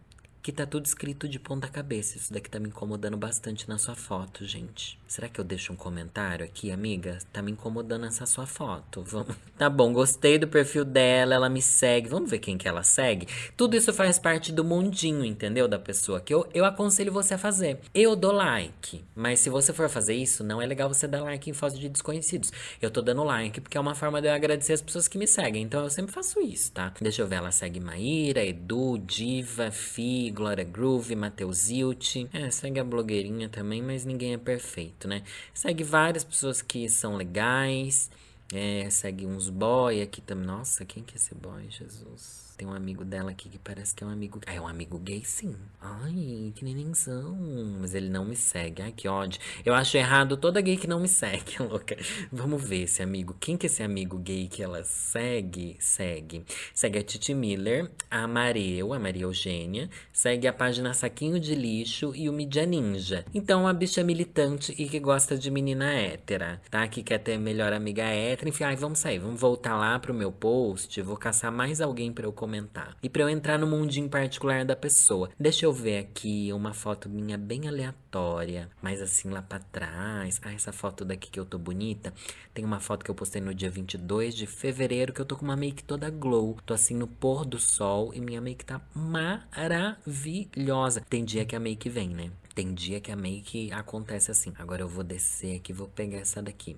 que 0.42 0.52
tá 0.52 0.66
tudo 0.66 0.86
escrito 0.86 1.28
de 1.28 1.38
ponta 1.38 1.68
cabeça. 1.68 2.16
Isso 2.16 2.32
daqui 2.32 2.48
tá 2.48 2.58
me 2.58 2.68
incomodando 2.68 3.16
bastante 3.16 3.68
na 3.68 3.78
sua 3.78 3.94
foto, 3.94 4.44
gente. 4.44 4.98
Será 5.06 5.28
que 5.28 5.40
eu 5.40 5.44
deixo 5.44 5.72
um 5.72 5.76
comentário 5.76 6.44
aqui, 6.44 6.70
amiga? 6.70 7.18
Tá 7.32 7.42
me 7.42 7.52
incomodando 7.52 8.06
essa 8.06 8.24
sua 8.26 8.46
foto. 8.46 9.02
Vamos. 9.02 9.36
Tá 9.60 9.68
bom, 9.68 9.92
gostei 9.92 10.38
do 10.38 10.48
perfil 10.48 10.86
dela, 10.86 11.34
ela 11.34 11.50
me 11.50 11.60
segue. 11.60 12.08
Vamos 12.08 12.30
ver 12.30 12.38
quem 12.38 12.56
que 12.56 12.66
ela 12.66 12.82
segue. 12.82 13.28
Tudo 13.58 13.76
isso 13.76 13.92
faz 13.92 14.18
parte 14.18 14.50
do 14.50 14.64
mundinho, 14.64 15.22
entendeu? 15.22 15.68
Da 15.68 15.78
pessoa 15.78 16.18
que 16.18 16.32
eu, 16.32 16.48
eu 16.54 16.64
aconselho 16.64 17.12
você 17.12 17.34
a 17.34 17.38
fazer. 17.38 17.78
Eu 17.92 18.16
dou 18.16 18.32
like, 18.32 19.04
mas 19.14 19.40
se 19.40 19.50
você 19.50 19.70
for 19.70 19.90
fazer 19.90 20.14
isso, 20.14 20.42
não 20.42 20.62
é 20.62 20.66
legal 20.66 20.88
você 20.88 21.06
dar 21.06 21.22
like 21.22 21.50
em 21.50 21.52
fotos 21.52 21.78
de 21.78 21.90
desconhecidos. 21.90 22.50
Eu 22.80 22.90
tô 22.90 23.02
dando 23.02 23.22
like 23.22 23.60
porque 23.60 23.76
é 23.76 23.80
uma 23.80 23.94
forma 23.94 24.22
de 24.22 24.28
eu 24.28 24.32
agradecer 24.32 24.72
as 24.72 24.80
pessoas 24.80 25.06
que 25.06 25.18
me 25.18 25.26
seguem. 25.26 25.62
Então 25.62 25.82
eu 25.82 25.90
sempre 25.90 26.10
faço 26.10 26.40
isso, 26.40 26.72
tá? 26.72 26.94
Deixa 26.98 27.20
eu 27.20 27.26
ver, 27.26 27.36
ela 27.36 27.50
segue 27.50 27.80
Maíra, 27.80 28.42
Edu, 28.42 28.96
Diva, 28.96 29.70
Fi, 29.70 30.29
Glória 30.30 30.64
Groove, 30.64 31.14
Matheus 31.16 31.68
Ilt. 31.68 32.16
É, 32.32 32.50
segue 32.50 32.80
a 32.80 32.84
blogueirinha 32.84 33.48
também, 33.48 33.82
mas 33.82 34.04
ninguém 34.04 34.34
é 34.34 34.38
perfeito, 34.38 35.06
né? 35.06 35.22
Segue 35.54 35.84
várias 35.84 36.24
pessoas 36.24 36.62
que 36.62 36.88
são 36.88 37.16
legais. 37.16 38.10
É, 38.52 38.88
segue 38.90 39.26
uns 39.26 39.48
boy 39.48 40.02
aqui 40.02 40.20
também. 40.20 40.46
Nossa, 40.46 40.84
quem 40.84 41.02
que 41.02 41.14
é 41.14 41.16
esse 41.16 41.34
boy, 41.34 41.68
Jesus? 41.70 42.49
Tem 42.60 42.68
um 42.68 42.74
amigo 42.74 43.06
dela 43.06 43.30
aqui 43.30 43.48
que 43.48 43.58
parece 43.58 43.94
que 43.94 44.04
é 44.04 44.06
um 44.06 44.10
amigo. 44.10 44.38
Ah, 44.46 44.52
é 44.52 44.60
um 44.60 44.68
amigo 44.68 44.98
gay, 44.98 45.24
sim. 45.24 45.56
Ai, 45.80 46.52
que 46.54 46.62
nenenzão. 46.62 47.34
Mas 47.80 47.94
ele 47.94 48.10
não 48.10 48.22
me 48.22 48.36
segue. 48.36 48.82
Ai, 48.82 48.92
que 48.92 49.08
ódio. 49.08 49.40
Eu 49.64 49.72
acho 49.72 49.96
errado 49.96 50.36
toda 50.36 50.60
gay 50.60 50.76
que 50.76 50.86
não 50.86 51.00
me 51.00 51.08
segue, 51.08 51.56
louca. 51.64 51.96
Vamos 52.30 52.62
ver 52.62 52.82
esse 52.82 53.02
amigo. 53.02 53.34
Quem 53.40 53.56
que 53.56 53.64
é 53.64 53.68
esse 53.68 53.82
amigo 53.82 54.18
gay 54.18 54.46
que 54.46 54.62
ela 54.62 54.84
segue? 54.84 55.78
Segue. 55.80 56.44
Segue 56.74 56.98
a 56.98 57.02
Titi 57.02 57.32
Miller, 57.32 57.90
a 58.10 58.28
Mareu, 58.28 58.92
a 58.92 58.98
Maria 58.98 59.22
Eugênia. 59.22 59.88
Segue 60.12 60.46
a 60.46 60.52
página 60.52 60.92
Saquinho 60.92 61.40
de 61.40 61.54
Lixo 61.54 62.14
e 62.14 62.28
o 62.28 62.32
Mídia 62.34 62.66
Ninja. 62.66 63.24
Então, 63.32 63.66
a 63.66 63.72
bicha 63.72 64.04
militante 64.04 64.74
e 64.76 64.86
que 64.86 65.00
gosta 65.00 65.34
de 65.34 65.50
menina 65.50 65.94
hétera, 65.94 66.60
tá? 66.70 66.86
Que 66.86 67.02
quer 67.02 67.20
ter 67.20 67.38
melhor 67.38 67.72
amiga 67.72 68.02
hétera. 68.02 68.50
Enfim, 68.50 68.64
ai, 68.64 68.76
vamos 68.76 68.98
sair. 68.98 69.18
Vamos 69.18 69.40
voltar 69.40 69.78
lá 69.78 69.98
pro 69.98 70.12
meu 70.12 70.30
post. 70.30 71.00
Vou 71.00 71.16
caçar 71.16 71.50
mais 71.50 71.80
alguém 71.80 72.12
pra 72.12 72.26
eu 72.26 72.32
comentar 72.34 72.49
comentar. 72.50 72.96
E 73.00 73.08
para 73.08 73.22
eu 73.22 73.28
entrar 73.28 73.56
no 73.58 73.66
mundinho 73.66 74.08
particular 74.08 74.64
da 74.64 74.74
pessoa, 74.74 75.30
deixa 75.38 75.64
eu 75.64 75.72
ver 75.72 75.98
aqui 75.98 76.52
uma 76.52 76.74
foto 76.74 77.08
minha 77.08 77.38
bem 77.38 77.68
aleatória, 77.68 78.68
mas 78.82 79.00
assim 79.00 79.30
lá 79.30 79.40
para 79.40 79.60
trás. 79.60 80.40
Ah, 80.42 80.52
essa 80.52 80.72
foto 80.72 81.04
daqui 81.04 81.30
que 81.30 81.38
eu 81.38 81.44
tô 81.44 81.56
bonita. 81.58 82.12
Tem 82.52 82.64
uma 82.64 82.80
foto 82.80 83.04
que 83.04 83.10
eu 83.10 83.14
postei 83.14 83.40
no 83.40 83.54
dia 83.54 83.70
22 83.70 84.34
de 84.34 84.48
fevereiro 84.48 85.12
que 85.12 85.20
eu 85.20 85.24
tô 85.24 85.36
com 85.36 85.44
uma 85.44 85.56
make 85.56 85.84
toda 85.84 86.10
glow. 86.10 86.58
Tô 86.66 86.74
assim 86.74 86.96
no 86.96 87.06
pôr 87.06 87.44
do 87.44 87.60
sol 87.60 88.12
e 88.12 88.20
minha 88.20 88.40
make 88.40 88.64
tá 88.64 88.80
maravilhosa. 88.94 91.02
Tem 91.08 91.24
dia 91.24 91.44
que 91.44 91.54
a 91.54 91.60
make 91.60 91.88
vem, 91.88 92.08
né? 92.08 92.32
Tem 92.54 92.74
dia 92.74 93.00
que 93.00 93.12
a 93.12 93.16
make 93.16 93.70
acontece 93.72 94.32
assim. 94.32 94.52
Agora 94.58 94.82
eu 94.82 94.88
vou 94.88 95.04
descer 95.04 95.56
aqui, 95.56 95.72
vou 95.72 95.86
pegar 95.86 96.18
essa 96.18 96.42
daqui. 96.42 96.76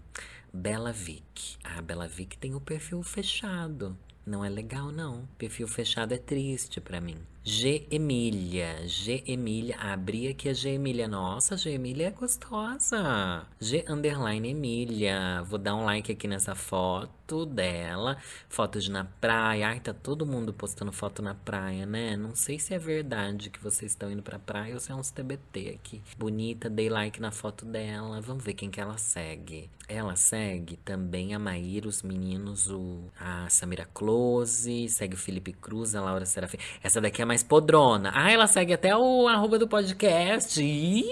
Bela 0.53 0.93
Vic. 0.93 1.57
A 1.65 1.79
ah, 1.79 1.83
Bela 1.83 2.07
Vic 2.07 2.37
tem 2.37 2.55
o 2.55 2.61
perfil 2.61 3.03
fechado. 3.03 3.97
Não 4.25 4.45
é 4.45 4.49
legal, 4.49 4.93
não. 4.93 5.27
Perfil 5.37 5.67
fechado 5.67 6.15
é 6.15 6.19
triste 6.19 6.81
para 6.81 7.01
mim. 7.01 7.19
G 7.45 7.89
Emília. 7.91 8.87
G 8.87 9.25
Emília. 9.27 9.77
Abri 9.77 10.29
aqui 10.29 10.49
a 10.49 10.53
G 10.53 10.75
Emília. 10.75 11.09
Nossa, 11.09 11.57
G 11.57 11.71
Emília 11.71 12.07
é 12.07 12.11
gostosa. 12.11 13.45
G 13.61 13.85
underline 13.89 14.49
Emília. 14.49 15.43
Vou 15.43 15.59
dar 15.59 15.75
um 15.75 15.85
like 15.85 16.13
aqui 16.13 16.29
nessa 16.29 16.55
foto 16.55 17.45
dela. 17.45 18.17
Fotos 18.49 18.89
na 18.89 19.05
praia. 19.05 19.71
Ai, 19.71 19.81
tá 19.81 19.93
todo 19.93 20.25
mundo 20.25 20.53
postando 20.53 20.93
foto 20.93 21.21
na 21.21 21.35
praia, 21.35 21.85
né? 21.85 22.17
Não 22.17 22.33
sei 22.37 22.61
se 22.61 22.75
é 22.75 22.79
verdade 22.79 23.51
que 23.51 23.59
vocês 23.59 23.91
estão 23.91 24.09
indo 24.09 24.23
pra 24.23 24.39
praia 24.39 24.75
ou 24.75 24.81
se 24.81 24.93
é 24.93 24.95
uns 24.95 25.11
TBT 25.11 25.81
aqui. 25.81 26.01
Bonita, 26.17 26.71
dei 26.71 26.89
like 26.89 27.21
na 27.21 27.33
foto 27.33 27.67
dela. 27.67 28.21
Vamos 28.21 28.45
ver 28.45 28.55
quem 28.55 28.71
que 28.71 28.81
ela 28.81 28.97
segue. 28.99 29.69
Ela 29.89 30.15
segue 30.15 30.77
também 30.77 31.35
a 31.35 31.39
Maíra, 31.39 31.89
os 31.89 32.03
meninos, 32.03 32.71
o, 32.71 33.11
a 33.19 33.49
Samira 33.51 33.87
Close, 33.93 34.89
segue 34.89 35.15
o 35.15 35.19
Felipe 35.19 35.53
Cruz, 35.53 35.95
a 35.95 36.01
Laura 36.01 36.25
Serafim. 36.25 36.57
Essa 36.83 37.01
daqui 37.01 37.21
é 37.21 37.25
mais 37.33 37.43
podrona. 37.43 38.13
Ah, 38.15 38.31
ela 38.31 38.47
segue 38.47 38.75
até 38.75 38.95
o 38.95 39.27
arroba 39.27 39.59
do 39.59 39.67
podcast. 39.67 40.63
Ih! 40.63 41.07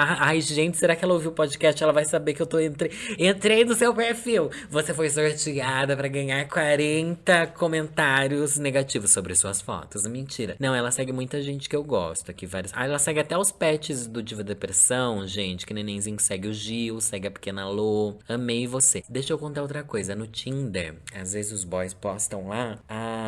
Ah, 0.00 0.28
ai, 0.28 0.40
gente, 0.40 0.76
será 0.76 0.94
que 0.94 1.04
ela 1.04 1.14
ouviu 1.14 1.32
o 1.32 1.34
podcast? 1.34 1.82
Ela 1.82 1.92
vai 1.92 2.04
saber 2.04 2.32
que 2.32 2.40
eu 2.40 2.46
tô 2.46 2.60
entre... 2.60 2.92
entrei 3.18 3.64
no 3.64 3.74
seu 3.74 3.92
perfil. 3.92 4.48
Você 4.70 4.94
foi 4.94 5.10
sorteada 5.10 5.96
para 5.96 6.06
ganhar 6.06 6.46
40 6.48 7.48
comentários 7.48 8.58
negativos 8.58 9.10
sobre 9.10 9.34
suas 9.34 9.60
fotos. 9.60 10.06
Mentira. 10.06 10.54
Não, 10.60 10.72
ela 10.72 10.92
segue 10.92 11.10
muita 11.10 11.42
gente 11.42 11.68
que 11.68 11.74
eu 11.74 11.82
gosto 11.82 12.30
aqui. 12.30 12.46
Vários... 12.46 12.72
Ah, 12.76 12.84
ela 12.84 13.00
segue 13.00 13.18
até 13.18 13.36
os 13.36 13.50
pets 13.50 14.06
do 14.06 14.22
Diva 14.22 14.44
Depressão, 14.44 15.26
gente. 15.26 15.66
Que 15.66 15.74
nenenzinho 15.74 16.20
segue 16.20 16.46
o 16.46 16.52
Gil, 16.52 17.00
segue 17.00 17.26
a 17.26 17.30
pequena 17.32 17.68
Lô. 17.68 18.14
Amei 18.28 18.68
você. 18.68 19.02
Deixa 19.08 19.32
eu 19.32 19.38
contar 19.38 19.62
outra 19.62 19.82
coisa. 19.82 20.14
No 20.14 20.28
Tinder, 20.28 20.94
às 21.12 21.32
vezes 21.32 21.50
os 21.50 21.64
boys 21.64 21.92
postam 21.92 22.46
lá 22.46 22.78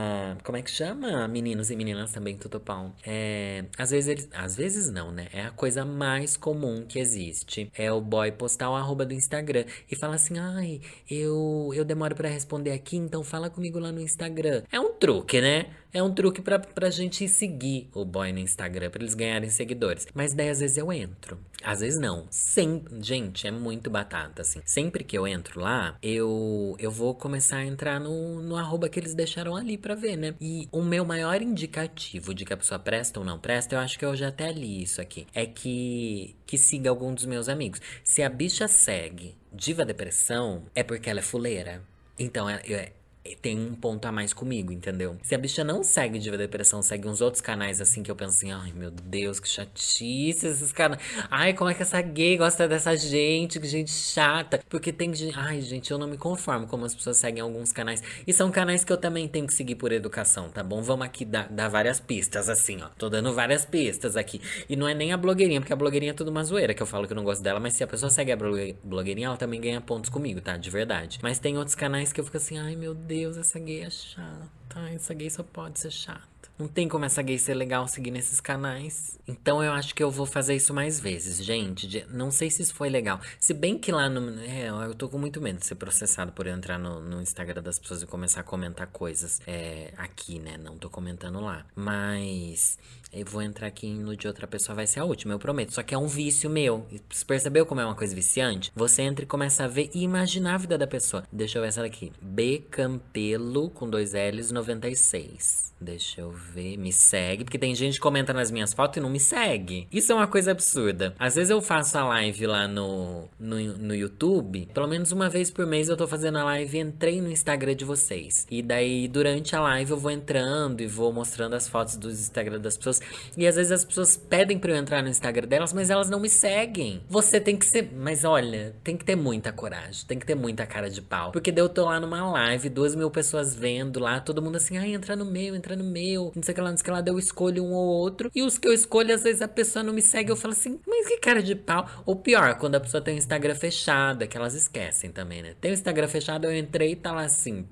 a. 0.00 0.36
Como 0.42 0.56
é 0.56 0.62
que 0.62 0.70
chama? 0.70 1.26
Meninos 1.28 1.70
e 1.70 1.76
meninas 1.76 2.12
também, 2.12 2.36
tutupão. 2.36 2.94
É. 3.06 3.64
Às 3.76 3.90
vezes 3.90 4.08
eles. 4.08 4.28
Às 4.32 4.56
vezes 4.56 4.90
não, 4.90 5.10
né? 5.10 5.28
É 5.32 5.42
a 5.42 5.50
coisa 5.50 5.84
mais 5.84 6.36
comum 6.36 6.84
que 6.86 6.98
existe 6.98 7.70
é 7.74 7.92
o 7.92 8.00
boy 8.00 8.32
postar 8.32 8.70
o 8.70 8.74
arroba 8.74 9.04
do 9.04 9.14
Instagram 9.14 9.64
e 9.90 9.96
falar 9.96 10.14
assim: 10.14 10.38
ai, 10.38 10.80
eu, 11.10 11.70
eu 11.74 11.84
demoro 11.84 12.14
para 12.14 12.28
responder 12.28 12.72
aqui, 12.72 12.96
então 12.96 13.22
fala 13.22 13.50
comigo 13.50 13.78
lá 13.78 13.92
no 13.92 14.00
Instagram. 14.00 14.62
É 14.72 14.80
um 14.80 14.92
truque, 14.92 15.40
né? 15.40 15.66
É 15.92 16.00
um 16.02 16.12
truque 16.14 16.40
pra, 16.40 16.58
pra 16.58 16.88
gente 16.88 17.28
seguir 17.28 17.88
o 17.92 18.04
boy 18.04 18.32
no 18.32 18.38
Instagram, 18.38 18.90
pra 18.90 19.02
eles 19.02 19.14
ganharem 19.14 19.50
seguidores. 19.50 20.06
Mas 20.14 20.32
daí 20.32 20.48
às 20.48 20.60
vezes 20.60 20.76
eu 20.76 20.92
entro. 20.92 21.36
Às 21.62 21.80
vezes 21.80 21.98
não. 21.98 22.26
Sempre, 22.30 23.02
gente, 23.02 23.46
é 23.46 23.50
muito 23.50 23.90
batata, 23.90 24.42
assim. 24.42 24.60
Sempre 24.64 25.02
que 25.02 25.18
eu 25.18 25.26
entro 25.26 25.60
lá, 25.60 25.96
eu, 26.00 26.76
eu 26.78 26.90
vou 26.90 27.14
começar 27.14 27.58
a 27.58 27.66
entrar 27.66 27.98
no, 27.98 28.40
no 28.40 28.56
arroba 28.56 28.88
que 28.88 29.00
eles 29.00 29.14
deixaram 29.14 29.56
ali 29.56 29.76
pra 29.76 29.89
ver, 29.94 30.16
né? 30.16 30.34
E 30.40 30.68
o 30.72 30.82
meu 30.82 31.04
maior 31.04 31.40
indicativo 31.42 32.34
de 32.34 32.44
que 32.44 32.52
a 32.52 32.56
pessoa 32.56 32.78
presta 32.78 33.20
ou 33.20 33.26
não 33.26 33.38
presta, 33.38 33.74
eu 33.74 33.78
acho 33.78 33.98
que 33.98 34.04
eu 34.04 34.14
já 34.16 34.28
até 34.28 34.50
li 34.52 34.82
isso 34.82 35.00
aqui. 35.00 35.26
É 35.34 35.46
que, 35.46 36.36
que 36.46 36.58
siga 36.58 36.90
algum 36.90 37.14
dos 37.14 37.24
meus 37.24 37.48
amigos. 37.48 37.80
Se 38.04 38.22
a 38.22 38.28
bicha 38.28 38.68
segue 38.68 39.36
Diva 39.52 39.84
Depressão, 39.84 40.64
é 40.74 40.82
porque 40.82 41.10
ela 41.10 41.20
é 41.20 41.22
fuleira. 41.22 41.82
Então, 42.18 42.48
é, 42.48 42.60
é 42.68 42.92
tem 43.40 43.58
um 43.58 43.74
ponto 43.74 44.06
a 44.06 44.12
mais 44.12 44.32
comigo, 44.32 44.72
entendeu? 44.72 45.16
Se 45.22 45.34
a 45.34 45.38
bicha 45.38 45.62
não 45.62 45.82
segue 45.82 46.18
Diva 46.18 46.38
Depressão, 46.38 46.82
segue 46.82 47.06
uns 47.06 47.20
outros 47.20 47.40
canais 47.40 47.80
assim 47.80 48.02
que 48.02 48.10
eu 48.10 48.16
penso 48.16 48.36
assim, 48.36 48.50
ai 48.50 48.72
meu 48.72 48.90
Deus, 48.90 49.38
que 49.38 49.48
chatice 49.48 50.46
esses 50.46 50.72
canais. 50.72 51.00
Ai, 51.30 51.52
como 51.52 51.70
é 51.70 51.74
que 51.74 51.82
essa 51.82 52.00
gay 52.00 52.36
gosta 52.36 52.66
dessa 52.66 52.96
gente, 52.96 53.60
que 53.60 53.66
gente 53.66 53.90
chata. 53.90 54.60
Porque 54.68 54.92
tem 54.92 55.14
gente. 55.14 55.38
Ai, 55.38 55.60
gente, 55.60 55.90
eu 55.90 55.98
não 55.98 56.08
me 56.08 56.16
conformo 56.16 56.66
como 56.66 56.84
as 56.84 56.94
pessoas 56.94 57.18
seguem 57.18 57.42
alguns 57.42 57.72
canais. 57.72 58.02
E 58.26 58.32
são 58.32 58.50
canais 58.50 58.84
que 58.84 58.92
eu 58.92 58.96
também 58.96 59.28
tenho 59.28 59.46
que 59.46 59.54
seguir 59.54 59.74
por 59.74 59.92
educação, 59.92 60.48
tá 60.48 60.62
bom? 60.62 60.82
Vamos 60.82 61.04
aqui 61.04 61.24
dar, 61.24 61.48
dar 61.48 61.68
várias 61.68 62.00
pistas, 62.00 62.48
assim, 62.48 62.82
ó. 62.82 62.88
Tô 62.96 63.08
dando 63.08 63.32
várias 63.34 63.64
pistas 63.64 64.16
aqui. 64.16 64.40
E 64.68 64.76
não 64.76 64.88
é 64.88 64.94
nem 64.94 65.12
a 65.12 65.16
blogueirinha, 65.16 65.60
porque 65.60 65.72
a 65.72 65.76
blogueirinha 65.76 66.12
é 66.12 66.14
tudo 66.14 66.30
uma 66.30 66.42
zoeira, 66.42 66.72
que 66.72 66.82
eu 66.82 66.86
falo 66.86 67.06
que 67.06 67.12
eu 67.12 67.16
não 67.16 67.24
gosto 67.24 67.42
dela, 67.42 67.60
mas 67.60 67.74
se 67.74 67.84
a 67.84 67.86
pessoa 67.86 68.08
segue 68.08 68.32
a 68.32 68.36
blogueirinha, 68.36 69.26
ela 69.28 69.36
também 69.36 69.60
ganha 69.60 69.80
pontos 69.80 70.08
comigo, 70.08 70.40
tá? 70.40 70.56
De 70.56 70.70
verdade. 70.70 71.18
Mas 71.22 71.38
tem 71.38 71.58
outros 71.58 71.74
canais 71.74 72.12
que 72.12 72.20
eu 72.20 72.24
fico 72.24 72.36
assim, 72.36 72.58
ai 72.58 72.76
meu 72.76 72.94
Deus. 72.94 73.09
Deus, 73.10 73.36
essa 73.36 73.58
gay 73.58 73.80
é 73.80 73.90
chata. 73.90 74.78
Essa 74.94 75.12
gay 75.12 75.28
só 75.28 75.42
pode 75.42 75.80
ser 75.80 75.90
chata. 75.90 76.30
Não 76.56 76.68
tem 76.68 76.88
como 76.88 77.04
essa 77.04 77.20
gay 77.22 77.36
ser 77.38 77.54
legal 77.54 77.88
seguir 77.88 78.12
nesses 78.12 78.40
canais. 78.40 79.18
Então 79.26 79.64
eu 79.64 79.72
acho 79.72 79.96
que 79.96 80.02
eu 80.02 80.12
vou 80.12 80.26
fazer 80.26 80.54
isso 80.54 80.72
mais 80.72 81.00
vezes, 81.00 81.44
gente. 81.44 82.06
Não 82.08 82.30
sei 82.30 82.50
se 82.50 82.62
isso 82.62 82.72
foi 82.72 82.88
legal. 82.88 83.20
Se 83.40 83.52
bem 83.52 83.76
que 83.76 83.90
lá 83.90 84.08
no. 84.08 84.40
É, 84.42 84.68
eu 84.68 84.94
tô 84.94 85.08
com 85.08 85.18
muito 85.18 85.40
medo 85.40 85.58
de 85.58 85.66
ser 85.66 85.74
processado 85.74 86.30
por 86.30 86.46
entrar 86.46 86.78
no, 86.78 87.00
no 87.00 87.20
Instagram 87.20 87.60
das 87.60 87.80
pessoas 87.80 88.02
e 88.02 88.06
começar 88.06 88.42
a 88.42 88.44
comentar 88.44 88.86
coisas 88.86 89.40
é, 89.44 89.92
aqui, 89.96 90.38
né? 90.38 90.56
Não 90.56 90.78
tô 90.78 90.88
comentando 90.88 91.40
lá. 91.40 91.66
Mas 91.74 92.78
eu 93.12 93.24
vou 93.24 93.42
entrar 93.42 93.66
aqui 93.66 93.92
no 93.92 94.16
de 94.16 94.28
outra 94.28 94.46
pessoa, 94.46 94.76
vai 94.76 94.86
ser 94.86 95.00
a 95.00 95.04
última, 95.04 95.34
eu 95.34 95.38
prometo. 95.38 95.72
Só 95.72 95.82
que 95.82 95.94
é 95.94 95.98
um 95.98 96.06
vício 96.06 96.48
meu. 96.48 96.86
Você 97.10 97.24
percebeu 97.24 97.66
como 97.66 97.80
é 97.80 97.84
uma 97.84 97.94
coisa 97.94 98.14
viciante? 98.14 98.70
Você 98.74 99.02
entra 99.02 99.24
e 99.24 99.28
começa 99.28 99.64
a 99.64 99.68
ver 99.68 99.90
e 99.94 100.02
imaginar 100.02 100.54
a 100.54 100.58
vida 100.58 100.78
da 100.78 100.86
pessoa. 100.86 101.24
Deixa 101.32 101.58
eu 101.58 101.62
ver 101.62 101.68
essa 101.68 101.82
daqui. 101.82 102.12
B 102.20 102.62
Campelo 102.70 103.70
com 103.70 103.88
dois 103.88 104.12
L's 104.12 104.52
96. 104.52 105.70
Deixa 105.80 106.20
eu 106.20 106.30
ver. 106.30 106.76
Me 106.76 106.92
segue. 106.92 107.44
Porque 107.44 107.58
tem 107.58 107.74
gente 107.74 107.94
que 107.94 108.00
comenta 108.00 108.32
nas 108.32 108.50
minhas 108.50 108.74
fotos 108.74 108.98
e 108.98 109.00
não 109.00 109.08
me 109.08 109.18
segue. 109.18 109.88
Isso 109.90 110.12
é 110.12 110.14
uma 110.14 110.26
coisa 110.26 110.50
absurda. 110.50 111.14
Às 111.18 111.36
vezes 111.36 111.50
eu 111.50 111.60
faço 111.62 111.96
a 111.96 112.04
live 112.04 112.46
lá 112.46 112.68
no, 112.68 113.28
no, 113.38 113.56
no 113.78 113.94
YouTube. 113.94 114.68
Pelo 114.74 114.86
menos 114.86 115.10
uma 115.10 115.28
vez 115.28 115.50
por 115.50 115.66
mês 115.66 115.88
eu 115.88 115.96
tô 115.96 116.06
fazendo 116.06 116.38
a 116.38 116.44
live 116.44 116.76
e 116.76 116.80
entrei 116.80 117.20
no 117.20 117.30
Instagram 117.30 117.74
de 117.74 117.84
vocês. 117.84 118.46
E 118.50 118.62
daí, 118.62 119.08
durante 119.08 119.56
a 119.56 119.60
live, 119.60 119.90
eu 119.90 119.96
vou 119.96 120.10
entrando 120.10 120.82
e 120.82 120.86
vou 120.86 121.12
mostrando 121.12 121.54
as 121.54 121.66
fotos 121.66 121.96
dos 121.96 122.20
Instagram 122.20 122.60
das 122.60 122.76
pessoas. 122.76 122.99
E 123.36 123.46
às 123.46 123.56
vezes 123.56 123.72
as 123.72 123.84
pessoas 123.84 124.16
pedem 124.16 124.58
pra 124.58 124.72
eu 124.72 124.76
entrar 124.76 125.02
no 125.02 125.08
Instagram 125.08 125.48
delas, 125.48 125.72
mas 125.72 125.90
elas 125.90 126.08
não 126.08 126.20
me 126.20 126.28
seguem. 126.28 127.02
Você 127.08 127.40
tem 127.40 127.56
que 127.56 127.66
ser. 127.66 127.90
Mas 127.94 128.24
olha, 128.24 128.74
tem 128.82 128.96
que 128.96 129.04
ter 129.04 129.16
muita 129.16 129.52
coragem. 129.52 130.04
Tem 130.06 130.18
que 130.18 130.26
ter 130.26 130.34
muita 130.34 130.66
cara 130.66 130.90
de 130.90 131.00
pau. 131.02 131.32
Porque 131.32 131.52
daí 131.52 131.64
eu 131.64 131.68
tô 131.68 131.84
lá 131.84 132.00
numa 132.00 132.30
live, 132.30 132.68
duas 132.68 132.94
mil 132.94 133.10
pessoas 133.10 133.54
vendo 133.54 134.00
lá, 134.00 134.20
todo 134.20 134.42
mundo 134.42 134.56
assim, 134.56 134.76
ai, 134.78 134.94
entra 134.94 135.16
no 135.16 135.24
meu, 135.24 135.54
entra 135.54 135.76
no 135.76 135.84
meu. 135.84 136.32
Não 136.34 136.42
sei 136.42 136.52
o 136.52 136.54
que 136.54 136.60
lá, 136.60 136.70
não 136.70 136.76
sei 136.76 136.82
o 136.82 136.84
que 136.84 136.90
lá. 136.90 137.00
Daí 137.00 137.14
eu 137.14 137.18
escolho 137.18 137.64
um 137.64 137.72
ou 137.72 137.86
outro. 137.86 138.30
E 138.34 138.42
os 138.42 138.58
que 138.58 138.68
eu 138.68 138.72
escolho, 138.72 139.14
às 139.14 139.22
vezes 139.22 139.42
a 139.42 139.48
pessoa 139.48 139.82
não 139.82 139.92
me 139.92 140.02
segue. 140.02 140.30
Eu 140.30 140.36
falo 140.36 140.52
assim, 140.52 140.78
mas 140.86 141.08
que 141.08 141.18
cara 141.18 141.42
de 141.42 141.54
pau. 141.54 141.88
Ou 142.06 142.16
pior, 142.16 142.56
quando 142.58 142.74
a 142.74 142.80
pessoa 142.80 143.00
tem 143.00 143.14
o 143.14 143.18
Instagram 143.18 143.54
fechado, 143.54 144.22
é 144.22 144.26
que 144.26 144.36
elas 144.36 144.54
esquecem 144.54 145.10
também, 145.10 145.42
né? 145.42 145.54
Tem 145.60 145.70
o 145.70 145.74
Instagram 145.74 146.08
fechado, 146.08 146.46
eu 146.46 146.56
entrei 146.56 146.92
e 146.92 146.96
tá 146.96 147.12
lá 147.12 147.22
assim. 147.22 147.66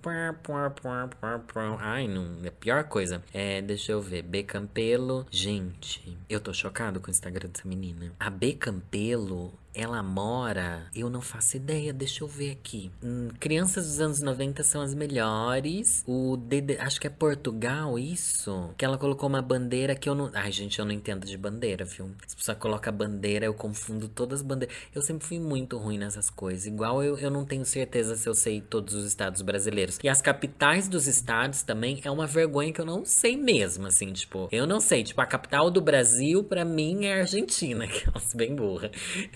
Ai, 1.80 2.06
não. 2.08 2.38
É 2.44 2.48
a 2.48 2.52
pior 2.52 2.84
coisa. 2.84 3.22
É, 3.32 3.60
deixa 3.62 3.92
eu 3.92 4.00
ver. 4.00 4.22
B 4.22 4.42
Campelo. 4.42 5.17
Gente, 5.30 6.16
eu 6.28 6.40
tô 6.40 6.52
chocado 6.52 7.00
com 7.00 7.08
o 7.08 7.10
Instagram 7.10 7.48
dessa 7.48 7.66
menina. 7.66 8.12
A 8.18 8.30
B 8.30 8.52
Campelo 8.54 9.52
ela 9.74 10.02
mora, 10.02 10.86
eu 10.94 11.08
não 11.08 11.20
faço 11.20 11.56
ideia, 11.56 11.92
deixa 11.92 12.24
eu 12.24 12.28
ver 12.28 12.52
aqui. 12.52 12.90
Hum, 13.02 13.28
crianças 13.38 13.86
dos 13.86 14.00
anos 14.00 14.20
90 14.20 14.62
são 14.62 14.80
as 14.80 14.94
melhores. 14.94 16.02
O 16.06 16.36
DD, 16.36 16.78
acho 16.78 17.00
que 17.00 17.06
é 17.06 17.10
Portugal, 17.10 17.98
isso. 17.98 18.70
Que 18.76 18.84
ela 18.84 18.98
colocou 18.98 19.28
uma 19.28 19.42
bandeira 19.42 19.94
que 19.94 20.08
eu 20.08 20.14
não. 20.14 20.30
Ai, 20.34 20.50
gente, 20.50 20.78
eu 20.78 20.84
não 20.84 20.92
entendo 20.92 21.26
de 21.26 21.36
bandeira, 21.36 21.84
viu? 21.84 22.10
Se 22.26 22.34
a 22.34 22.36
pessoa 22.36 22.56
coloca 22.56 22.90
bandeira, 22.90 23.46
eu 23.46 23.54
confundo 23.54 24.08
todas 24.08 24.40
as 24.40 24.46
bandeiras. 24.46 24.76
Eu 24.94 25.02
sempre 25.02 25.26
fui 25.26 25.38
muito 25.38 25.78
ruim 25.78 25.98
nessas 25.98 26.30
coisas. 26.30 26.66
Igual 26.66 27.02
eu, 27.02 27.18
eu 27.18 27.30
não 27.30 27.44
tenho 27.44 27.64
certeza 27.64 28.16
se 28.16 28.28
eu 28.28 28.34
sei 28.34 28.60
todos 28.60 28.94
os 28.94 29.04
estados 29.04 29.42
brasileiros. 29.42 29.98
E 30.02 30.08
as 30.08 30.20
capitais 30.20 30.88
dos 30.88 31.06
estados 31.06 31.62
também 31.62 32.00
é 32.04 32.10
uma 32.10 32.26
vergonha 32.26 32.72
que 32.72 32.80
eu 32.80 32.86
não 32.86 33.04
sei 33.04 33.36
mesmo, 33.36 33.86
assim, 33.86 34.12
tipo, 34.12 34.48
eu 34.50 34.66
não 34.66 34.80
sei. 34.80 35.04
Tipo, 35.04 35.20
a 35.20 35.26
capital 35.26 35.70
do 35.70 35.80
Brasil, 35.80 36.42
para 36.42 36.64
mim, 36.64 37.06
é 37.06 37.20
Argentina, 37.20 37.86
que 37.88 38.08
é 38.08 38.36
bem 38.36 38.54
burra. 38.54 38.90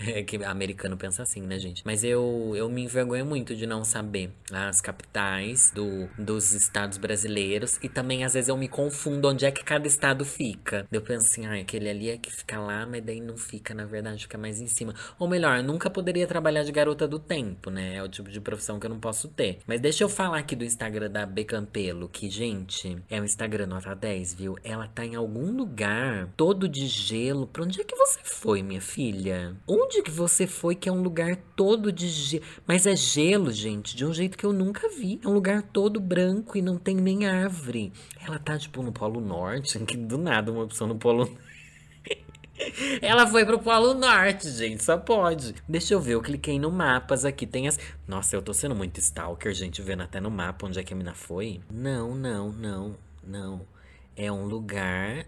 É 0.05 0.22
que 0.23 0.43
americano 0.43 0.97
pensa 0.97 1.23
assim, 1.23 1.41
né, 1.41 1.57
gente? 1.59 1.83
Mas 1.85 2.03
eu, 2.03 2.53
eu 2.55 2.69
me 2.69 2.83
envergonho 2.83 3.25
muito 3.25 3.55
de 3.55 3.65
não 3.65 3.83
saber 3.83 4.31
as 4.51 4.81
capitais 4.81 5.71
do, 5.73 6.07
dos 6.17 6.53
estados 6.53 6.97
brasileiros. 6.97 7.79
E 7.81 7.89
também, 7.89 8.23
às 8.23 8.33
vezes, 8.33 8.49
eu 8.49 8.57
me 8.57 8.67
confundo 8.67 9.29
onde 9.29 9.45
é 9.45 9.51
que 9.51 9.63
cada 9.63 9.87
estado 9.87 10.25
fica. 10.25 10.85
Eu 10.91 11.01
penso 11.01 11.27
assim, 11.27 11.45
ah, 11.45 11.59
aquele 11.59 11.89
ali 11.89 12.09
é 12.09 12.17
que 12.17 12.31
fica 12.31 12.59
lá, 12.59 12.85
mas 12.85 13.03
daí 13.03 13.19
não 13.19 13.37
fica, 13.37 13.73
na 13.73 13.85
verdade, 13.85 14.23
fica 14.23 14.37
mais 14.37 14.59
em 14.61 14.67
cima. 14.67 14.93
Ou 15.17 15.27
melhor, 15.27 15.57
eu 15.57 15.63
nunca 15.63 15.89
poderia 15.89 16.27
trabalhar 16.27 16.63
de 16.63 16.71
garota 16.71 17.07
do 17.07 17.19
tempo, 17.19 17.69
né? 17.69 17.95
É 17.95 18.03
o 18.03 18.07
tipo 18.07 18.29
de 18.29 18.39
profissão 18.41 18.79
que 18.79 18.85
eu 18.85 18.89
não 18.89 18.99
posso 18.99 19.27
ter. 19.27 19.59
Mas 19.67 19.81
deixa 19.81 20.03
eu 20.03 20.09
falar 20.09 20.39
aqui 20.39 20.55
do 20.55 20.63
Instagram 20.63 21.09
da 21.09 21.25
B 21.25 21.43
Campelo, 21.43 22.09
que, 22.09 22.29
gente, 22.29 22.97
é 23.09 23.19
um 23.19 23.25
Instagram 23.25 23.67
nota 23.67 23.93
10, 23.95 24.33
viu? 24.33 24.57
Ela 24.63 24.87
tá 24.87 25.05
em 25.05 25.15
algum 25.15 25.51
lugar 25.51 26.29
todo 26.35 26.67
de 26.67 26.87
gelo. 26.87 27.47
Pra 27.47 27.63
onde 27.63 27.81
é 27.81 27.83
que 27.83 27.95
você 27.95 28.19
foi, 28.23 28.61
minha 28.61 28.81
filha? 28.81 29.55
Onde 29.67 30.01
que 30.01 30.11
você 30.13 30.47
foi 30.47 30.75
que 30.75 30.87
é 30.87 30.91
um 30.91 31.01
lugar 31.01 31.35
todo 31.55 31.91
de 31.91 32.07
gelo? 32.07 32.43
Mas 32.67 32.85
é 32.85 32.95
gelo, 32.95 33.51
gente, 33.51 33.95
de 33.95 34.05
um 34.05 34.13
jeito 34.13 34.37
que 34.37 34.45
eu 34.45 34.53
nunca 34.53 34.87
vi. 34.89 35.19
É 35.23 35.27
um 35.27 35.33
lugar 35.33 35.61
todo 35.61 35.99
branco 35.99 36.57
e 36.57 36.61
não 36.61 36.77
tem 36.77 36.95
nem 36.95 37.25
árvore. 37.25 37.91
Ela 38.25 38.39
tá, 38.39 38.57
tipo, 38.57 38.81
no 38.83 38.91
Polo 38.91 39.19
Norte, 39.19 39.79
que 39.85 39.97
do 39.97 40.17
nada 40.17 40.51
uma 40.51 40.63
opção 40.63 40.87
no 40.87 40.95
Polo 40.95 41.25
Norte. 41.25 41.53
Ela 43.01 43.27
foi 43.27 43.45
pro 43.45 43.59
Polo 43.59 43.93
Norte, 43.93 44.49
gente, 44.49 44.83
só 44.83 44.97
pode. 44.97 45.55
Deixa 45.67 45.93
eu 45.93 45.99
ver, 45.99 46.13
eu 46.13 46.21
cliquei 46.21 46.59
no 46.59 46.71
mapas 46.71 47.25
aqui. 47.25 47.47
Tem 47.47 47.67
as. 47.67 47.79
Nossa, 48.07 48.35
eu 48.35 48.41
tô 48.41 48.53
sendo 48.53 48.75
muito 48.75 48.99
stalker, 48.99 49.53
gente, 49.53 49.81
vendo 49.81 50.03
até 50.03 50.19
no 50.21 50.29
mapa 50.29 50.67
onde 50.67 50.79
é 50.79 50.83
que 50.83 50.93
a 50.93 50.97
mina 50.97 51.13
foi. 51.13 51.61
Não, 51.71 52.13
não, 52.15 52.51
não, 52.51 52.95
não. 53.23 53.61
É 54.15 54.31
um 54.31 54.45
lugar 54.45 55.25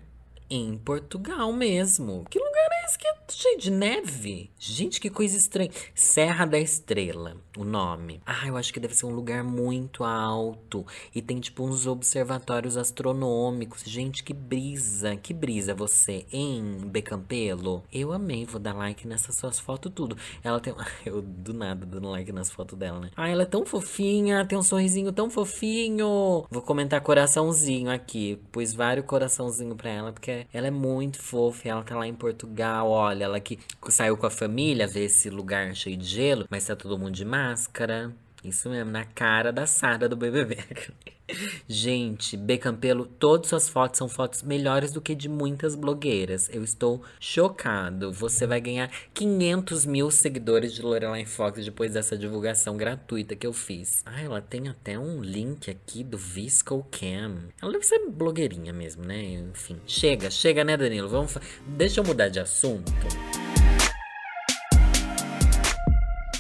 em 0.50 0.78
Portugal 0.78 1.52
mesmo. 1.52 2.26
Que 2.30 2.40
lugar 2.40 2.68
é 2.72 2.86
esse 2.86 2.98
que 2.98 3.08
é 3.08 3.16
cheio 3.30 3.60
de 3.60 3.72
neve? 3.72 4.52
Gente, 4.58 5.00
que 5.00 5.10
coisa 5.10 5.38
estranha. 5.38 5.72
Serra 5.94 6.46
da 6.46 6.60
Estrela, 6.60 7.38
o 7.58 7.64
nome. 7.64 8.22
Ah, 8.26 8.48
eu 8.48 8.58
acho 8.58 8.74
que 8.74 8.80
deve 8.80 8.96
ser 8.96 9.06
um 9.06 9.14
lugar 9.14 9.44
muito 9.44 10.04
alto. 10.04 10.86
E 11.14 11.22
tem 11.22 11.40
tipo 11.40 11.64
uns 11.64 11.88
observatórios 11.88 12.78
astronômicos. 12.78 13.84
Gente, 13.84 14.24
que 14.24 14.34
brisa. 14.34 15.16
Que 15.16 15.34
brisa 15.34 15.74
você, 15.74 16.26
em 16.32 16.78
Becampelo. 16.86 17.84
Eu 17.92 18.12
amei, 18.12 18.46
vou 18.46 18.60
dar 18.60 18.74
like 18.74 19.08
nessas 19.08 19.36
suas 19.36 19.60
fotos 19.60 19.92
tudo. 19.94 20.18
Ela 20.44 20.60
tem. 20.60 20.74
Eu 21.06 21.22
do 21.22 21.54
nada 21.54 21.86
dando 21.86 22.10
like 22.10 22.32
nas 22.32 22.50
fotos 22.50 22.78
dela, 22.78 23.00
né? 23.00 23.12
Ah, 23.16 23.30
ela 23.30 23.44
é 23.44 23.46
tão 23.46 23.66
fofinha, 23.66 24.46
tem 24.46 24.58
um 24.58 24.64
sorrisinho 24.64 25.12
tão 25.12 25.30
fofinho. 25.30 26.46
Vou 26.50 26.62
comentar 26.62 27.00
coraçãozinho 27.02 27.92
aqui. 27.92 28.40
Pus 28.52 28.74
vários 28.74 29.06
coraçãozinho 29.06 29.76
pra 29.76 29.90
ela, 29.90 30.12
porque 30.12 30.48
ela 30.52 30.68
é 30.68 30.72
muito 30.72 31.20
fofa. 31.20 31.70
Ela 31.70 31.84
tá 31.84 31.96
lá 31.96 32.08
em 32.08 32.14
Portugal, 32.14 32.90
olha, 32.90 33.26
ela 33.26 33.40
que 33.40 33.60
saiu 33.90 34.18
com 34.18 34.26
a 34.26 34.30
família 34.30 34.88
ver 34.88 35.06
esse 35.06 35.30
lugar 35.30 35.74
cheio 35.76 35.98
de 35.98 36.06
gelo, 36.06 36.46
mas 36.50 36.66
tá 36.66 36.76
todo 36.76 36.98
mundo 36.98 37.12
de 37.12 37.26
máscara. 37.46 38.12
Isso 38.44 38.70
mesmo, 38.70 38.92
na 38.92 39.06
cara 39.06 39.52
da 39.52 39.66
Sara 39.66 40.08
do 40.08 40.16
BBB. 40.16 40.58
Gente, 41.68 42.38
B 42.38 42.60
Campelo, 42.60 43.08
todas 43.08 43.48
suas 43.48 43.68
fotos 43.68 43.98
são 43.98 44.08
fotos 44.08 44.44
melhores 44.44 44.92
do 44.92 45.02
que 45.02 45.16
de 45.16 45.28
muitas 45.28 45.74
blogueiras. 45.74 46.48
Eu 46.54 46.64
estou 46.64 47.02
chocado. 47.20 48.14
Você 48.14 48.46
vai 48.46 48.62
ganhar 48.62 48.92
500 49.12 49.86
mil 49.88 50.12
seguidores 50.12 50.74
de 50.74 50.84
Lorelai 50.84 51.26
Fox 51.26 51.66
depois 51.66 51.94
dessa 51.94 52.16
divulgação 52.16 52.78
gratuita 52.78 53.36
que 53.36 53.48
eu 53.48 53.54
fiz. 53.54 54.04
Ah, 54.06 54.22
ela 54.22 54.40
tem 54.40 54.68
até 54.68 55.00
um 55.00 55.22
link 55.24 55.72
aqui 55.72 56.04
do 56.04 56.18
Visco 56.18 56.86
Cam. 56.92 57.50
Ela 57.60 57.72
deve 57.72 57.86
ser 57.86 58.08
blogueirinha 58.08 58.72
mesmo, 58.72 59.04
né? 59.04 59.24
Enfim, 59.24 59.78
chega, 59.88 60.30
chega, 60.30 60.64
né, 60.64 60.78
Danilo? 60.78 61.10
Vamos. 61.10 61.36
Deixa 61.66 62.02
eu 62.02 62.04
mudar 62.04 62.30
de 62.30 62.40
assunto. 62.40 62.94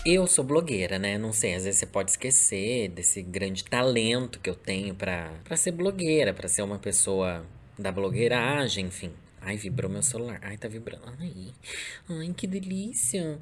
Eu 0.05 0.27
sou 0.27 0.45
blogueira, 0.45 0.99
né? 0.99 1.17
Não 1.17 1.33
sei, 1.33 1.55
às 1.55 1.63
vezes 1.63 1.79
você 1.79 1.87
pode 1.87 2.11
esquecer 2.11 2.89
desse 2.89 3.23
grande 3.23 3.63
talento 3.63 4.39
que 4.39 4.47
eu 4.47 4.53
tenho 4.53 4.93
para 4.93 5.33
ser 5.55 5.71
blogueira, 5.71 6.31
para 6.31 6.47
ser 6.47 6.61
uma 6.61 6.77
pessoa 6.77 7.43
da 7.75 7.91
blogueiragem, 7.91 8.85
enfim. 8.85 9.11
Ai, 9.41 9.57
vibrou 9.57 9.89
meu 9.89 10.03
celular. 10.03 10.39
Ai, 10.43 10.57
tá 10.57 10.67
vibrando. 10.67 11.01
Ai, 11.19 11.51
ai 12.07 12.33
que 12.37 12.45
delícia. 12.45 13.39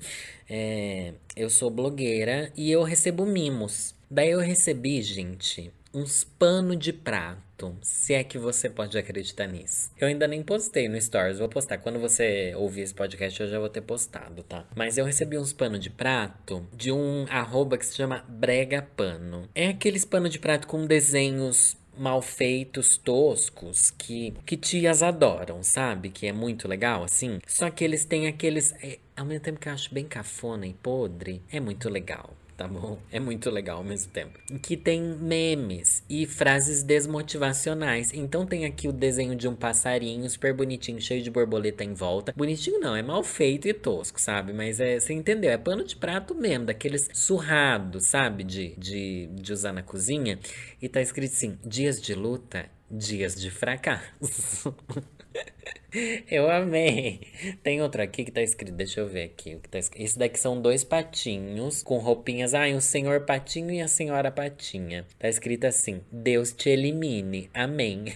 É, 0.49 1.13
eu 1.35 1.49
sou 1.49 1.69
blogueira 1.69 2.49
e 2.55 2.71
eu 2.71 2.81
recebo 2.83 3.25
mimos. 3.25 3.93
Daí 4.09 4.31
eu 4.31 4.39
recebi, 4.39 5.01
gente, 5.01 5.69
uns 5.93 6.23
pano 6.23 6.77
de 6.77 6.93
prato, 6.93 7.41
se 7.81 8.13
é 8.13 8.23
que 8.23 8.37
você 8.37 8.69
pode 8.69 8.97
acreditar 8.97 9.47
nisso. 9.47 9.91
Eu 9.97 10.07
ainda 10.07 10.27
nem 10.27 10.43
postei 10.43 10.87
no 10.87 10.99
Stories, 10.99 11.39
vou 11.39 11.49
postar. 11.49 11.77
Quando 11.77 11.99
você 11.99 12.53
ouvir 12.55 12.81
esse 12.81 12.93
podcast, 12.93 13.39
eu 13.41 13.47
já 13.47 13.59
vou 13.59 13.69
ter 13.69 13.81
postado, 13.81 14.43
tá? 14.43 14.65
Mas 14.75 14.97
eu 14.97 15.05
recebi 15.05 15.37
uns 15.37 15.53
pano 15.53 15.77
de 15.79 15.89
prato 15.89 16.67
de 16.73 16.91
um 16.91 17.25
arroba 17.29 17.77
que 17.77 17.85
se 17.85 17.95
chama 17.95 18.23
Brega 18.27 18.81
Pano. 18.95 19.47
É 19.53 19.67
aqueles 19.67 20.05
pano 20.05 20.29
de 20.29 20.39
prato 20.39 20.67
com 20.67 20.85
desenhos 20.85 21.77
mal 21.97 22.21
feitos, 22.21 22.97
toscos, 22.97 23.91
que, 23.91 24.33
que 24.45 24.57
tias 24.57 25.03
adoram, 25.03 25.61
sabe? 25.61 26.09
Que 26.09 26.27
é 26.27 26.33
muito 26.33 26.67
legal, 26.67 27.03
assim. 27.03 27.39
Só 27.47 27.69
que 27.69 27.83
eles 27.83 28.05
têm 28.05 28.27
aqueles. 28.27 28.73
É, 28.81 28.99
ao 29.15 29.25
mesmo 29.25 29.43
tempo 29.43 29.59
que 29.59 29.69
eu 29.69 29.73
acho 29.73 29.93
bem 29.93 30.05
cafona 30.05 30.65
e 30.65 30.73
podre, 30.73 31.41
é 31.51 31.59
muito 31.59 31.89
legal 31.89 32.35
tá 32.63 32.67
bom? 32.67 32.97
É 33.11 33.19
muito 33.19 33.49
legal 33.49 33.79
ao 33.79 33.83
mesmo 33.83 34.09
tempo. 34.11 34.39
Que 34.61 34.77
tem 34.77 35.01
memes 35.01 36.01
e 36.09 36.25
frases 36.25 36.81
desmotivacionais. 36.81 38.13
Então 38.13 38.45
tem 38.45 38.65
aqui 38.65 38.87
o 38.87 38.93
desenho 38.93 39.35
de 39.35 39.49
um 39.49 39.55
passarinho 39.55 40.29
super 40.29 40.53
bonitinho, 40.53 41.01
cheio 41.01 41.21
de 41.21 41.29
borboleta 41.29 41.83
em 41.83 41.93
volta. 41.93 42.33
Bonitinho 42.35 42.79
não, 42.79 42.95
é 42.95 43.01
mal 43.01 43.21
feito 43.21 43.67
e 43.67 43.73
tosco, 43.73 44.19
sabe? 44.19 44.53
Mas 44.53 44.79
é, 44.79 44.97
você 44.97 45.11
entendeu? 45.13 45.51
É 45.51 45.57
pano 45.57 45.83
de 45.83 45.97
prato 45.97 46.33
mesmo, 46.33 46.65
daqueles 46.65 47.09
surrados, 47.13 48.05
sabe? 48.05 48.45
De, 48.45 48.73
de, 48.77 49.27
de 49.33 49.51
usar 49.51 49.73
na 49.73 49.83
cozinha. 49.83 50.39
E 50.81 50.87
tá 50.87 51.01
escrito 51.01 51.33
assim: 51.33 51.57
dias 51.65 52.01
de 52.01 52.15
luta, 52.15 52.69
dias 52.89 53.35
de 53.35 53.51
fracasso. 53.51 54.73
Eu 56.29 56.49
amei. 56.49 57.21
Tem 57.61 57.81
outro 57.81 58.01
aqui 58.01 58.25
que 58.25 58.31
tá 58.31 58.41
escrito, 58.41 58.73
deixa 58.73 58.99
eu 58.99 59.07
ver 59.07 59.25
aqui 59.25 59.59
tá. 59.69 59.77
Esse 59.77 60.17
daqui 60.17 60.39
são 60.39 60.59
dois 60.61 60.83
patinhos 60.83 61.83
com 61.83 61.97
roupinhas. 61.97 62.53
Ah, 62.53 62.67
o 62.69 62.81
senhor 62.81 63.21
patinho 63.21 63.71
e 63.71 63.81
a 63.81 63.87
senhora 63.87 64.31
patinha. 64.31 65.05
Tá 65.19 65.29
escrito 65.29 65.65
assim: 65.65 66.01
Deus 66.11 66.51
te 66.51 66.69
elimine. 66.69 67.49
Amém. 67.53 68.05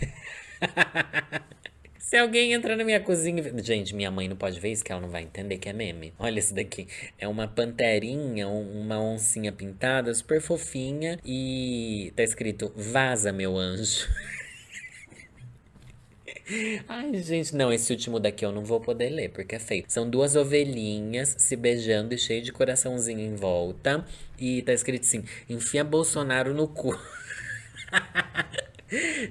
Se 2.00 2.16
alguém 2.16 2.54
entrar 2.54 2.78
na 2.78 2.86
minha 2.86 3.02
cozinha. 3.02 3.44
Gente, 3.62 3.94
minha 3.94 4.10
mãe 4.10 4.30
não 4.30 4.38
pode 4.38 4.58
ver 4.62 4.72
isso, 4.72 4.82
que 4.84 4.94
ela 4.94 5.02
não 5.02 5.10
vai 5.10 5.24
entender 5.24 5.58
que 5.58 5.68
é 5.68 5.74
meme. 5.74 6.14
Olha 6.18 6.40
esse 6.40 6.54
daqui. 6.54 6.88
É 7.20 7.28
uma 7.28 7.50
panterinha, 7.50 8.48
uma 8.48 8.98
oncinha 8.98 9.52
pintada, 9.52 10.14
super 10.14 10.40
fofinha. 10.40 11.20
E 11.26 12.14
tá 12.16 12.24
escrito: 12.24 12.72
Vaza, 12.76 13.34
meu 13.34 13.58
anjo. 13.58 14.08
Ai, 16.88 17.14
gente, 17.22 17.54
não, 17.56 17.72
esse 17.74 17.92
último 17.92 18.20
daqui 18.20 18.46
eu 18.46 18.52
não 18.52 18.64
vou 18.64 18.80
poder 18.80 19.10
ler, 19.10 19.30
porque 19.30 19.56
é 19.56 19.60
feio. 19.60 19.84
São 19.88 20.10
duas 20.10 20.36
ovelhinhas 20.36 21.36
se 21.38 21.56
beijando 21.56 22.14
e 22.14 22.18
cheio 22.18 22.42
de 22.42 22.52
coraçãozinho 22.54 23.20
em 23.20 23.36
volta. 23.36 24.06
E 24.40 24.62
tá 24.62 24.72
escrito 24.74 25.04
assim: 25.04 25.24
enfia 25.50 25.84
Bolsonaro 25.84 26.54
no 26.54 26.68
cu. 26.68 26.98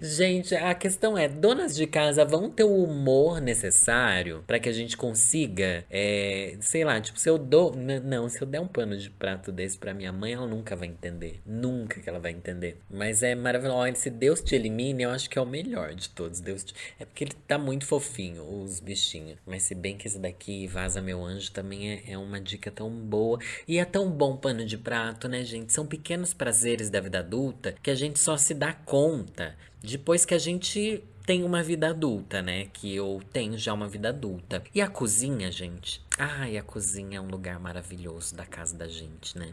Gente, 0.01 0.55
a 0.55 0.75
questão 0.75 1.17
é: 1.17 1.29
donas 1.29 1.75
de 1.75 1.87
casa 1.87 2.25
vão 2.25 2.51
ter 2.51 2.65
o 2.65 2.85
humor 2.85 3.41
necessário 3.41 4.45
para 4.47 4.59
que 4.59 4.69
a 4.69 4.73
gente 4.73 4.97
consiga, 4.97 5.85
é, 5.91 6.57
sei 6.61 6.85
lá, 6.85 7.01
tipo, 7.01 7.19
se 7.19 7.29
eu 7.29 7.39
dou. 7.39 7.75
Não, 7.75 8.29
se 8.29 8.41
eu 8.41 8.47
der 8.47 8.61
um 8.61 8.69
pano 8.69 8.97
de 8.97 9.11
prato 9.11 9.51
desse 9.51 9.79
pra 9.79 9.95
minha 9.95 10.13
mãe, 10.13 10.33
ela 10.33 10.47
nunca 10.47 10.77
vai 10.77 10.89
entender. 10.89 11.41
Nunca 11.47 12.01
que 12.01 12.09
ela 12.09 12.19
vai 12.19 12.33
entender. 12.33 12.79
Mas 12.91 13.23
é 13.23 13.35
maravilhoso. 13.35 13.79
Olha, 13.79 13.95
se 13.95 14.11
Deus 14.11 14.41
te 14.41 14.55
elimine, 14.55 15.03
eu 15.03 15.11
acho 15.11 15.29
que 15.31 15.39
é 15.39 15.43
o 15.43 15.47
melhor 15.47 15.95
de 15.95 16.09
todos. 16.11 16.41
Deus 16.41 16.65
te... 16.65 16.75
É 16.99 17.05
porque 17.05 17.25
ele 17.25 17.35
tá 17.47 17.59
muito 17.59 17.87
fofinho, 17.87 18.43
os 18.63 18.81
bichinhos. 18.81 19.39
Mas 19.47 19.63
se 19.63 19.75
bem 19.75 19.97
que 19.97 20.07
esse 20.07 20.19
daqui, 20.19 20.67
Vaza 20.67 21.01
Meu 21.01 21.25
Anjo, 21.25 21.51
também 21.53 21.93
é, 21.93 22.13
é 22.13 22.19
uma 22.19 22.41
dica 22.41 22.71
tão 22.71 22.91
boa. 22.91 23.39
E 23.67 23.79
é 23.79 23.85
tão 23.85 24.11
bom 24.11 24.37
pano 24.37 24.65
de 24.65 24.77
prato, 24.77 25.29
né, 25.29 25.45
gente? 25.45 25.73
São 25.73 25.87
pequenos 25.87 26.35
prazeres 26.35 26.91
da 26.91 27.01
vida 27.01 27.21
adulta 27.21 27.75
que 27.83 27.91
a 27.91 27.95
gente 27.95 28.19
só 28.19 28.37
se 28.37 28.55
dá 28.55 28.73
conta 28.73 29.46
depois 29.83 30.25
que 30.25 30.35
a 30.35 30.39
gente 30.39 31.03
tem 31.25 31.45
uma 31.45 31.63
vida 31.63 31.89
adulta, 31.89 32.41
né? 32.41 32.67
Que 32.73 32.95
eu 32.95 33.21
tenho 33.33 33.59
já 33.59 33.73
uma 33.73 33.89
vida 33.89 34.11
adulta. 34.11 34.63
E 34.75 34.81
a 34.81 34.89
cozinha, 34.89 35.51
gente, 35.51 36.01
Ai, 36.19 36.57
a 36.57 36.63
cozinha 36.63 37.19
é 37.19 37.21
um 37.21 37.29
lugar 37.29 37.61
maravilhoso 37.61 38.35
da 38.35 38.47
casa 38.47 38.75
da 38.75 38.89
gente, 38.89 39.37
né? 39.37 39.53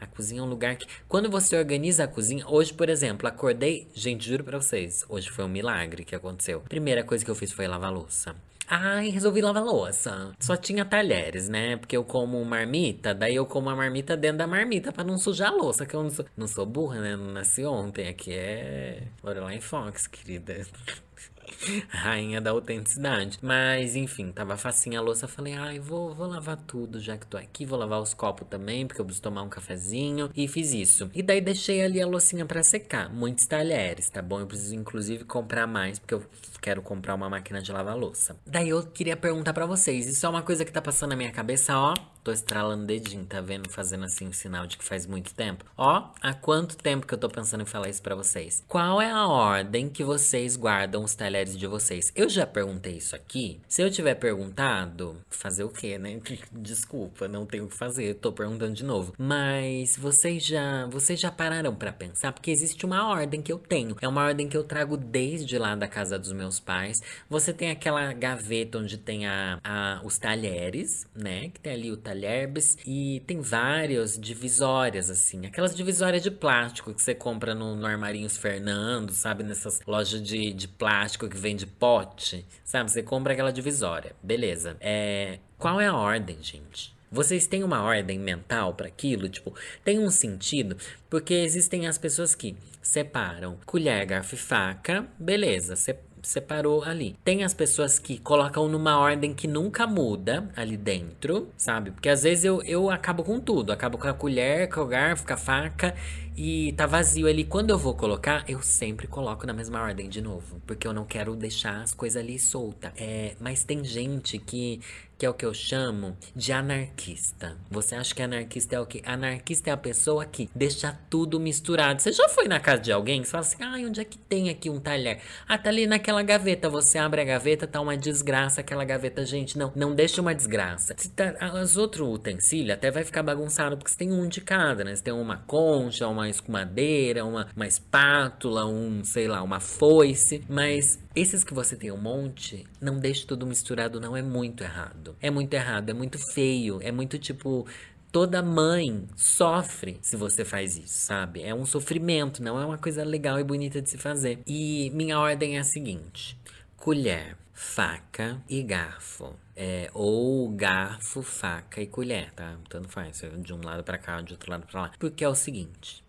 A 0.00 0.06
cozinha 0.06 0.40
é 0.40 0.44
um 0.44 0.48
lugar 0.48 0.76
que. 0.76 0.86
Quando 1.08 1.28
você 1.28 1.56
organiza 1.56 2.04
a 2.04 2.08
cozinha. 2.08 2.46
Hoje, 2.46 2.72
por 2.72 2.88
exemplo, 2.88 3.26
acordei. 3.26 3.88
Gente, 3.92 4.28
juro 4.28 4.44
pra 4.44 4.60
vocês. 4.60 5.04
Hoje 5.08 5.28
foi 5.30 5.44
um 5.44 5.48
milagre 5.48 6.04
que 6.04 6.14
aconteceu. 6.14 6.60
Primeira 6.60 7.02
coisa 7.02 7.24
que 7.24 7.30
eu 7.30 7.34
fiz 7.34 7.50
foi 7.50 7.66
lavar 7.66 7.92
louça. 7.92 8.36
Ai, 8.68 9.10
resolvi 9.10 9.40
lavar 9.40 9.62
louça. 9.62 10.32
Só 10.40 10.56
tinha 10.56 10.84
talheres, 10.84 11.48
né? 11.48 11.76
Porque 11.76 11.96
eu 11.96 12.04
como 12.04 12.44
marmita, 12.44 13.14
daí 13.14 13.36
eu 13.36 13.46
como 13.46 13.70
a 13.70 13.76
marmita 13.76 14.16
dentro 14.16 14.38
da 14.38 14.46
marmita 14.46 14.92
pra 14.92 15.04
não 15.04 15.16
sujar 15.18 15.50
a 15.50 15.54
louça, 15.54 15.86
que 15.86 15.94
eu 15.94 16.02
não 16.02 16.10
sou, 16.10 16.24
não 16.36 16.48
sou 16.48 16.66
burra, 16.66 17.00
né? 17.00 17.16
Não 17.16 17.32
nasci 17.32 17.64
ontem. 17.64 18.08
Aqui 18.08 18.32
é 18.32 19.04
Lorelai 19.22 19.60
Fox, 19.60 20.06
querida. 20.06 20.66
Rainha 21.88 22.40
da 22.40 22.50
autenticidade. 22.50 23.38
Mas, 23.42 23.96
enfim, 23.96 24.32
tava 24.32 24.56
facinha 24.56 24.98
a 24.98 25.02
louça. 25.02 25.28
Falei, 25.28 25.54
ai, 25.54 25.78
vou, 25.78 26.14
vou 26.14 26.26
lavar 26.26 26.56
tudo 26.56 27.00
já 27.00 27.16
que 27.16 27.26
tô 27.26 27.36
aqui. 27.36 27.64
Vou 27.64 27.78
lavar 27.78 28.00
os 28.00 28.14
copos 28.14 28.46
também, 28.48 28.86
porque 28.86 29.00
eu 29.00 29.04
preciso 29.04 29.22
tomar 29.22 29.42
um 29.42 29.48
cafezinho. 29.48 30.30
E 30.34 30.48
fiz 30.48 30.72
isso. 30.72 31.10
E 31.14 31.22
daí 31.22 31.40
deixei 31.40 31.82
ali 31.82 32.00
a 32.00 32.06
loucinha 32.06 32.44
para 32.44 32.62
secar. 32.62 33.08
Muitos 33.12 33.46
talheres, 33.46 34.08
tá 34.10 34.22
bom? 34.22 34.40
Eu 34.40 34.46
preciso, 34.46 34.74
inclusive, 34.74 35.24
comprar 35.24 35.66
mais, 35.66 35.98
porque 35.98 36.14
eu 36.14 36.24
quero 36.60 36.82
comprar 36.82 37.14
uma 37.14 37.30
máquina 37.30 37.62
de 37.62 37.70
lavar 37.72 37.96
louça. 37.96 38.36
Daí 38.46 38.68
eu 38.68 38.82
queria 38.82 39.16
perguntar 39.16 39.52
para 39.52 39.66
vocês. 39.66 40.06
Isso 40.06 40.26
é 40.26 40.28
uma 40.28 40.42
coisa 40.42 40.64
que 40.64 40.72
tá 40.72 40.82
passando 40.82 41.10
na 41.10 41.16
minha 41.16 41.30
cabeça, 41.30 41.78
ó. 41.78 41.94
Tô 42.26 42.32
estralando 42.32 42.82
o 42.82 42.86
dedinho, 42.86 43.24
tá 43.24 43.40
vendo? 43.40 43.70
Fazendo 43.70 44.04
assim 44.04 44.26
um 44.26 44.32
sinal 44.32 44.66
de 44.66 44.76
que 44.76 44.84
faz 44.84 45.06
muito 45.06 45.32
tempo. 45.32 45.64
Ó, 45.76 46.10
há 46.20 46.34
quanto 46.34 46.76
tempo 46.76 47.06
que 47.06 47.14
eu 47.14 47.18
tô 47.18 47.28
pensando 47.28 47.62
em 47.62 47.66
falar 47.66 47.88
isso 47.88 48.02
para 48.02 48.16
vocês? 48.16 48.64
Qual 48.66 49.00
é 49.00 49.08
a 49.08 49.28
ordem 49.28 49.88
que 49.88 50.02
vocês 50.02 50.56
guardam 50.56 51.04
os 51.04 51.14
talheres 51.14 51.35
de 51.44 51.66
vocês? 51.66 52.12
Eu 52.14 52.28
já 52.28 52.46
perguntei 52.46 52.96
isso 52.96 53.14
aqui. 53.14 53.60
Se 53.68 53.82
eu 53.82 53.90
tiver 53.90 54.14
perguntado, 54.14 55.16
fazer 55.30 55.64
o 55.64 55.68
quê, 55.68 55.98
né? 55.98 56.20
Desculpa, 56.52 57.28
não 57.28 57.46
tenho 57.46 57.64
o 57.64 57.68
que 57.68 57.76
fazer. 57.76 58.14
Tô 58.14 58.32
perguntando 58.32 58.74
de 58.74 58.84
novo. 58.84 59.14
Mas 59.18 59.96
vocês 59.96 60.44
já, 60.44 60.86
vocês 60.86 61.18
já 61.20 61.30
pararam 61.30 61.74
para 61.74 61.92
pensar? 61.92 62.32
Porque 62.32 62.50
existe 62.50 62.84
uma 62.84 63.08
ordem 63.08 63.40
que 63.40 63.52
eu 63.52 63.58
tenho. 63.58 63.96
É 64.00 64.08
uma 64.08 64.24
ordem 64.24 64.48
que 64.48 64.56
eu 64.56 64.64
trago 64.64 64.96
desde 64.96 65.58
lá 65.58 65.74
da 65.74 65.88
casa 65.88 66.18
dos 66.18 66.32
meus 66.32 66.58
pais. 66.58 67.02
Você 67.28 67.52
tem 67.52 67.70
aquela 67.70 68.12
gaveta 68.12 68.78
onde 68.78 68.98
tem 68.98 69.26
a, 69.26 69.60
a 69.62 70.00
os 70.04 70.18
talheres, 70.18 71.06
né? 71.14 71.48
Que 71.48 71.60
tem 71.60 71.72
ali 71.72 71.90
o 71.92 71.96
talher 71.96 72.16
talherbes 72.16 72.76
e 72.86 73.22
tem 73.26 73.40
várias 73.40 74.18
divisórias, 74.18 75.10
assim. 75.10 75.46
Aquelas 75.46 75.74
divisórias 75.74 76.22
de 76.22 76.30
plástico 76.30 76.92
que 76.92 77.02
você 77.02 77.14
compra 77.14 77.54
no, 77.54 77.76
no 77.76 77.86
Armarinhos 77.86 78.36
Fernando, 78.36 79.12
sabe? 79.12 79.44
Nessas 79.44 79.80
lojas 79.86 80.22
de, 80.22 80.52
de 80.52 80.66
plástico 80.66 81.25
que 81.28 81.36
vende 81.36 81.66
pote, 81.66 82.46
sabe? 82.64 82.90
Você 82.90 83.02
compra 83.02 83.32
aquela 83.32 83.52
divisória. 83.52 84.14
Beleza. 84.22 84.76
É, 84.80 85.38
qual 85.58 85.80
é 85.80 85.86
a 85.86 85.94
ordem, 85.94 86.38
gente? 86.42 86.94
Vocês 87.10 87.46
têm 87.46 87.62
uma 87.62 87.82
ordem 87.82 88.18
mental 88.18 88.74
para 88.74 88.88
aquilo? 88.88 89.28
Tipo, 89.28 89.54
tem 89.84 89.98
um 89.98 90.10
sentido? 90.10 90.76
Porque 91.08 91.34
existem 91.34 91.86
as 91.86 91.96
pessoas 91.96 92.34
que 92.34 92.56
separam 92.82 93.58
colher, 93.64 94.04
garfo 94.06 94.34
e 94.34 94.38
faca, 94.38 95.06
beleza, 95.18 95.76
você 95.76 95.96
separou 96.26 96.82
ali. 96.82 97.16
Tem 97.24 97.44
as 97.44 97.54
pessoas 97.54 98.00
que 98.00 98.18
colocam 98.18 98.68
numa 98.68 98.98
ordem 98.98 99.32
que 99.32 99.46
nunca 99.46 99.86
muda 99.86 100.50
ali 100.56 100.76
dentro, 100.76 101.48
sabe? 101.56 101.92
Porque 101.92 102.08
às 102.08 102.24
vezes 102.24 102.44
eu, 102.44 102.60
eu 102.64 102.90
acabo 102.90 103.22
com 103.22 103.38
tudo. 103.38 103.72
Acabo 103.72 103.96
com 103.96 104.08
a 104.08 104.14
colher, 104.14 104.68
com 104.68 104.80
o 104.80 104.86
garfo, 104.86 105.24
com 105.24 105.32
a 105.32 105.36
faca 105.36 105.94
e 106.36 106.72
tá 106.72 106.86
vazio 106.86 107.26
ali. 107.26 107.44
Quando 107.44 107.70
eu 107.70 107.78
vou 107.78 107.94
colocar, 107.94 108.44
eu 108.46 108.60
sempre 108.60 109.06
coloco 109.06 109.46
na 109.46 109.52
mesma 109.52 109.80
ordem 109.80 110.08
de 110.08 110.20
novo. 110.20 110.60
Porque 110.66 110.86
eu 110.86 110.92
não 110.92 111.04
quero 111.04 111.34
deixar 111.34 111.82
as 111.82 111.94
coisas 111.94 112.22
ali 112.22 112.38
solta. 112.38 112.92
É, 112.96 113.34
mas 113.40 113.64
tem 113.64 113.82
gente 113.82 114.38
que, 114.38 114.80
que 115.16 115.24
é 115.24 115.30
o 115.30 115.34
que 115.34 115.46
eu 115.46 115.54
chamo 115.54 116.16
de 116.34 116.52
anarquista. 116.52 117.56
Você 117.70 117.94
acha 117.94 118.14
que 118.14 118.20
anarquista 118.20 118.76
é 118.76 118.80
o 118.80 118.86
quê? 118.86 119.00
Anarquista 119.04 119.70
é 119.70 119.72
a 119.72 119.76
pessoa 119.76 120.26
que 120.26 120.50
deixa 120.54 120.98
tudo 121.08 121.40
misturado. 121.40 122.02
Você 122.02 122.12
já 122.12 122.28
foi 122.28 122.46
na 122.48 122.60
casa 122.60 122.82
de 122.82 122.92
alguém 122.92 123.22
que 123.22 123.28
fala 123.28 123.40
assim: 123.42 123.62
ai, 123.62 123.86
onde 123.86 124.00
é 124.00 124.04
que 124.04 124.18
tem 124.18 124.50
aqui 124.50 124.68
um 124.68 124.78
talher? 124.78 125.20
Ah, 125.48 125.56
tá 125.56 125.70
ali 125.70 125.86
naquela 125.86 126.22
gaveta. 126.22 126.68
Você 126.68 126.98
abre 126.98 127.22
a 127.22 127.24
gaveta, 127.24 127.66
tá 127.66 127.80
uma 127.80 127.96
desgraça 127.96 128.60
aquela 128.60 128.84
gaveta. 128.84 129.24
Gente, 129.24 129.56
não, 129.56 129.72
não 129.74 129.94
deixa 129.94 130.20
uma 130.20 130.34
desgraça. 130.34 130.94
Se 130.98 131.08
tá, 131.08 131.34
as 131.40 131.78
outros 131.78 132.06
utensílios 132.06 132.74
até 132.74 132.90
vai 132.90 133.04
ficar 133.04 133.22
bagunçado, 133.22 133.76
porque 133.76 133.90
você 133.90 133.96
tem 133.96 134.12
um 134.12 134.28
de 134.28 134.40
cada, 134.42 134.84
né? 134.84 134.94
Você 134.94 135.02
tem 135.02 135.14
uma 135.14 135.38
concha, 135.38 136.06
uma 136.06 136.25
escumadeira, 136.28 137.24
uma, 137.24 137.46
uma 137.54 137.66
espátula, 137.66 138.66
um, 138.66 139.04
sei 139.04 139.28
lá, 139.28 139.42
uma 139.42 139.60
foice. 139.60 140.42
Mas 140.48 140.98
esses 141.14 141.44
que 141.44 141.54
você 141.54 141.76
tem 141.76 141.90
um 141.90 141.96
monte, 141.96 142.66
não 142.80 142.98
deixe 142.98 143.26
tudo 143.26 143.46
misturado, 143.46 144.00
não 144.00 144.16
é 144.16 144.22
muito 144.22 144.62
errado. 144.62 145.16
É 145.20 145.30
muito 145.30 145.52
errado, 145.54 145.90
é 145.90 145.92
muito 145.92 146.18
feio, 146.18 146.78
é 146.82 146.90
muito 146.92 147.18
tipo. 147.18 147.66
Toda 148.12 148.42
mãe 148.42 149.06
sofre 149.14 149.98
se 150.00 150.16
você 150.16 150.42
faz 150.42 150.78
isso, 150.78 151.00
sabe? 151.06 151.42
É 151.42 151.54
um 151.54 151.66
sofrimento, 151.66 152.42
não 152.42 152.58
é 152.58 152.64
uma 152.64 152.78
coisa 152.78 153.04
legal 153.04 153.38
e 153.38 153.44
bonita 153.44 153.82
de 153.82 153.90
se 153.90 153.98
fazer. 153.98 154.38
E 154.46 154.90
minha 154.94 155.18
ordem 155.18 155.56
é 155.56 155.60
a 155.60 155.64
seguinte: 155.64 156.38
colher, 156.76 157.36
faca 157.52 158.40
e 158.48 158.62
garfo. 158.62 159.34
É, 159.58 159.90
ou 159.94 160.50
garfo, 160.50 161.22
faca 161.22 161.80
e 161.80 161.86
colher, 161.86 162.30
tá? 162.34 162.58
Tanto 162.68 162.88
faz, 162.90 163.22
de 163.38 163.54
um 163.54 163.60
lado 163.64 163.82
para 163.82 163.96
cá, 163.96 164.20
de 164.20 164.34
outro 164.34 164.50
lado 164.50 164.66
para 164.66 164.82
lá. 164.82 164.92
Porque 164.98 165.24
é 165.24 165.28
o 165.28 165.34
seguinte: 165.34 166.04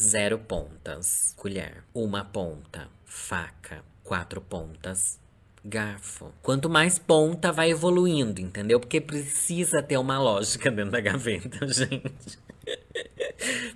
zero 0.00 0.38
pontas, 0.38 1.34
colher. 1.36 1.82
Uma 1.92 2.24
ponta, 2.24 2.88
faca. 3.04 3.84
Quatro 4.04 4.40
pontas, 4.40 5.18
garfo. 5.64 6.32
Quanto 6.42 6.68
mais 6.68 6.98
ponta, 6.98 7.50
vai 7.52 7.70
evoluindo, 7.70 8.40
entendeu? 8.40 8.78
Porque 8.78 9.00
precisa 9.00 9.82
ter 9.82 9.96
uma 9.96 10.18
lógica 10.18 10.70
dentro 10.70 10.92
da 10.92 11.00
gaveta, 11.00 11.66
gente. 11.68 12.38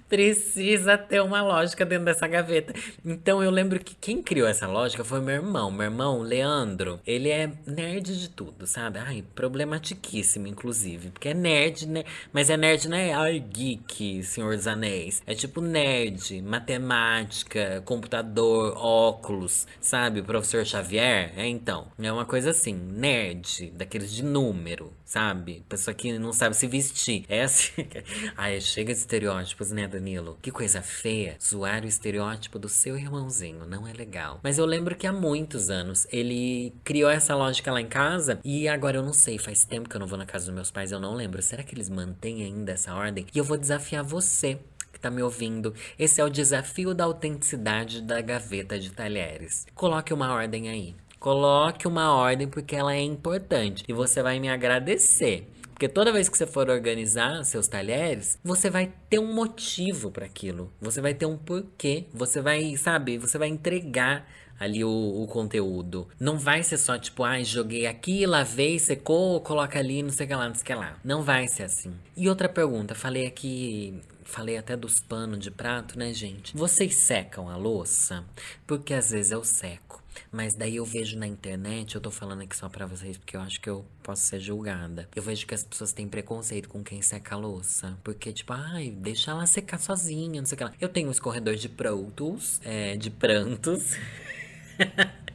Precisa 0.08 0.96
ter 0.96 1.20
uma 1.20 1.42
lógica 1.42 1.84
dentro 1.84 2.04
dessa 2.04 2.26
gaveta. 2.26 2.72
Então 3.04 3.42
eu 3.42 3.50
lembro 3.50 3.80
que 3.80 3.94
quem 3.94 4.22
criou 4.22 4.46
essa 4.46 4.66
lógica 4.66 5.04
foi 5.04 5.20
meu 5.20 5.34
irmão. 5.34 5.70
Meu 5.70 5.86
irmão, 5.86 6.20
Leandro, 6.20 7.00
ele 7.06 7.30
é 7.30 7.50
nerd 7.66 8.18
de 8.18 8.28
tudo, 8.30 8.66
sabe? 8.66 8.98
Ai, 8.98 9.24
problematiquíssimo, 9.34 10.46
inclusive. 10.46 11.10
Porque 11.10 11.30
é 11.30 11.34
nerd, 11.34 11.86
né? 11.86 12.04
Mas 12.32 12.50
é 12.50 12.56
nerd, 12.56 12.88
não 12.88 12.96
é 12.96 13.12
ai, 13.12 13.40
geek, 13.40 14.22
Senhor 14.22 14.56
dos 14.56 14.66
Anéis. 14.66 15.22
É 15.26 15.34
tipo 15.34 15.60
nerd, 15.60 16.40
matemática, 16.42 17.82
computador, 17.84 18.76
óculos, 18.76 19.66
sabe? 19.80 20.22
Professor 20.22 20.64
Xavier. 20.64 21.32
É 21.36 21.46
então. 21.46 21.88
É 21.98 22.12
uma 22.12 22.24
coisa 22.24 22.50
assim, 22.50 22.74
nerd, 22.74 23.72
daqueles 23.74 24.12
de 24.12 24.24
número, 24.24 24.92
sabe? 25.04 25.64
Pessoa 25.68 25.94
que 25.94 26.18
não 26.18 26.32
sabe 26.32 26.56
se 26.56 26.66
vestir. 26.66 27.24
É 27.28 27.42
assim. 27.42 27.72
ai, 28.36 28.60
chega 28.76 28.92
de 28.92 28.98
estereótipos, 28.98 29.70
né, 29.70 29.88
Danilo? 29.88 30.38
Que 30.42 30.50
coisa 30.50 30.82
feia. 30.82 31.38
Zoar 31.42 31.82
o 31.82 31.86
estereótipo 31.86 32.58
do 32.58 32.68
seu 32.68 32.94
irmãozinho. 32.94 33.64
Não 33.64 33.88
é 33.88 33.92
legal. 33.94 34.38
Mas 34.42 34.58
eu 34.58 34.66
lembro 34.66 34.94
que 34.94 35.06
há 35.06 35.12
muitos 35.14 35.70
anos 35.70 36.06
ele 36.12 36.74
criou 36.84 37.08
essa 37.08 37.34
lógica 37.34 37.72
lá 37.72 37.80
em 37.80 37.86
casa. 37.86 38.38
E 38.44 38.68
agora 38.68 38.98
eu 38.98 39.02
não 39.02 39.14
sei. 39.14 39.38
Faz 39.38 39.64
tempo 39.64 39.88
que 39.88 39.96
eu 39.96 40.00
não 40.00 40.06
vou 40.06 40.18
na 40.18 40.26
casa 40.26 40.44
dos 40.44 40.54
meus 40.54 40.70
pais. 40.70 40.92
Eu 40.92 41.00
não 41.00 41.14
lembro. 41.14 41.40
Será 41.40 41.62
que 41.62 41.74
eles 41.74 41.88
mantêm 41.88 42.42
ainda 42.42 42.72
essa 42.72 42.94
ordem? 42.94 43.24
E 43.34 43.38
eu 43.38 43.44
vou 43.44 43.56
desafiar 43.56 44.04
você 44.04 44.58
que 44.92 45.00
tá 45.00 45.10
me 45.10 45.22
ouvindo. 45.22 45.72
Esse 45.98 46.20
é 46.20 46.24
o 46.24 46.28
desafio 46.28 46.92
da 46.92 47.04
autenticidade 47.04 48.02
da 48.02 48.20
gaveta 48.20 48.78
de 48.78 48.90
talheres. 48.90 49.64
Coloque 49.74 50.12
uma 50.12 50.34
ordem 50.34 50.68
aí. 50.68 50.94
Coloque 51.18 51.88
uma 51.88 52.14
ordem 52.14 52.46
porque 52.46 52.76
ela 52.76 52.94
é 52.94 53.00
importante 53.00 53.84
e 53.88 53.92
você 53.94 54.22
vai 54.22 54.38
me 54.38 54.50
agradecer. 54.50 55.50
Porque 55.76 55.88
toda 55.88 56.10
vez 56.10 56.26
que 56.26 56.38
você 56.38 56.46
for 56.46 56.70
organizar 56.70 57.44
seus 57.44 57.68
talheres, 57.68 58.38
você 58.42 58.70
vai 58.70 58.90
ter 59.10 59.18
um 59.18 59.34
motivo 59.34 60.10
para 60.10 60.24
aquilo. 60.24 60.72
Você 60.80 61.02
vai 61.02 61.12
ter 61.12 61.26
um 61.26 61.36
porquê. 61.36 62.06
Você 62.14 62.40
vai, 62.40 62.74
sabe, 62.78 63.18
você 63.18 63.36
vai 63.36 63.48
entregar 63.48 64.26
ali 64.58 64.82
o, 64.82 64.88
o, 64.88 65.26
conteúdo. 65.26 66.08
Não 66.18 66.38
vai 66.38 66.62
ser 66.62 66.78
só 66.78 66.98
tipo, 66.98 67.22
ai, 67.24 67.42
ah, 67.42 67.44
joguei 67.44 67.86
aqui, 67.86 68.24
lavei, 68.24 68.78
secou, 68.78 69.38
coloca 69.42 69.78
ali, 69.78 70.02
não 70.02 70.08
sei 70.08 70.24
o 70.24 70.28
que 70.30 70.34
lá, 70.34 70.48
não 70.48 70.54
sei 70.54 70.62
o 70.62 70.66
que 70.66 70.74
lá. 70.74 70.98
Não 71.04 71.22
vai 71.22 71.46
ser 71.46 71.64
assim. 71.64 71.92
E 72.16 72.26
outra 72.26 72.48
pergunta, 72.48 72.94
falei 72.94 73.26
aqui. 73.26 74.00
Falei 74.24 74.56
até 74.56 74.78
dos 74.78 74.98
panos 74.98 75.38
de 75.38 75.50
prato, 75.50 75.98
né, 75.98 76.10
gente? 76.14 76.56
Vocês 76.56 76.96
secam 76.96 77.50
a 77.50 77.56
louça? 77.56 78.24
Porque 78.66 78.94
às 78.94 79.10
vezes 79.10 79.30
eu 79.30 79.44
seco. 79.44 80.02
Mas 80.30 80.54
daí 80.54 80.76
eu 80.76 80.84
vejo 80.84 81.18
na 81.18 81.26
internet, 81.26 81.94
eu 81.94 82.00
tô 82.00 82.10
falando 82.10 82.42
aqui 82.42 82.56
só 82.56 82.68
pra 82.68 82.86
vocês 82.86 83.16
porque 83.16 83.36
eu 83.36 83.40
acho 83.40 83.60
que 83.60 83.68
eu 83.68 83.84
posso 84.02 84.22
ser 84.22 84.40
julgada. 84.40 85.08
Eu 85.14 85.22
vejo 85.22 85.46
que 85.46 85.54
as 85.54 85.64
pessoas 85.64 85.92
têm 85.92 86.08
preconceito 86.08 86.68
com 86.68 86.82
quem 86.82 87.02
seca 87.02 87.34
a 87.34 87.38
louça. 87.38 87.98
Porque, 88.02 88.32
tipo, 88.32 88.52
ai, 88.52 88.90
deixa 88.90 89.30
ela 89.30 89.46
secar 89.46 89.78
sozinha, 89.78 90.40
não 90.40 90.46
sei 90.46 90.54
o 90.54 90.58
que 90.58 90.64
lá. 90.64 90.72
Eu 90.80 90.88
tenho 90.88 91.08
um 91.08 91.12
escorredor 91.12 91.54
de 91.54 91.68
prontos, 91.68 92.60
é, 92.64 92.96
de 92.96 93.10
prantos. 93.10 93.96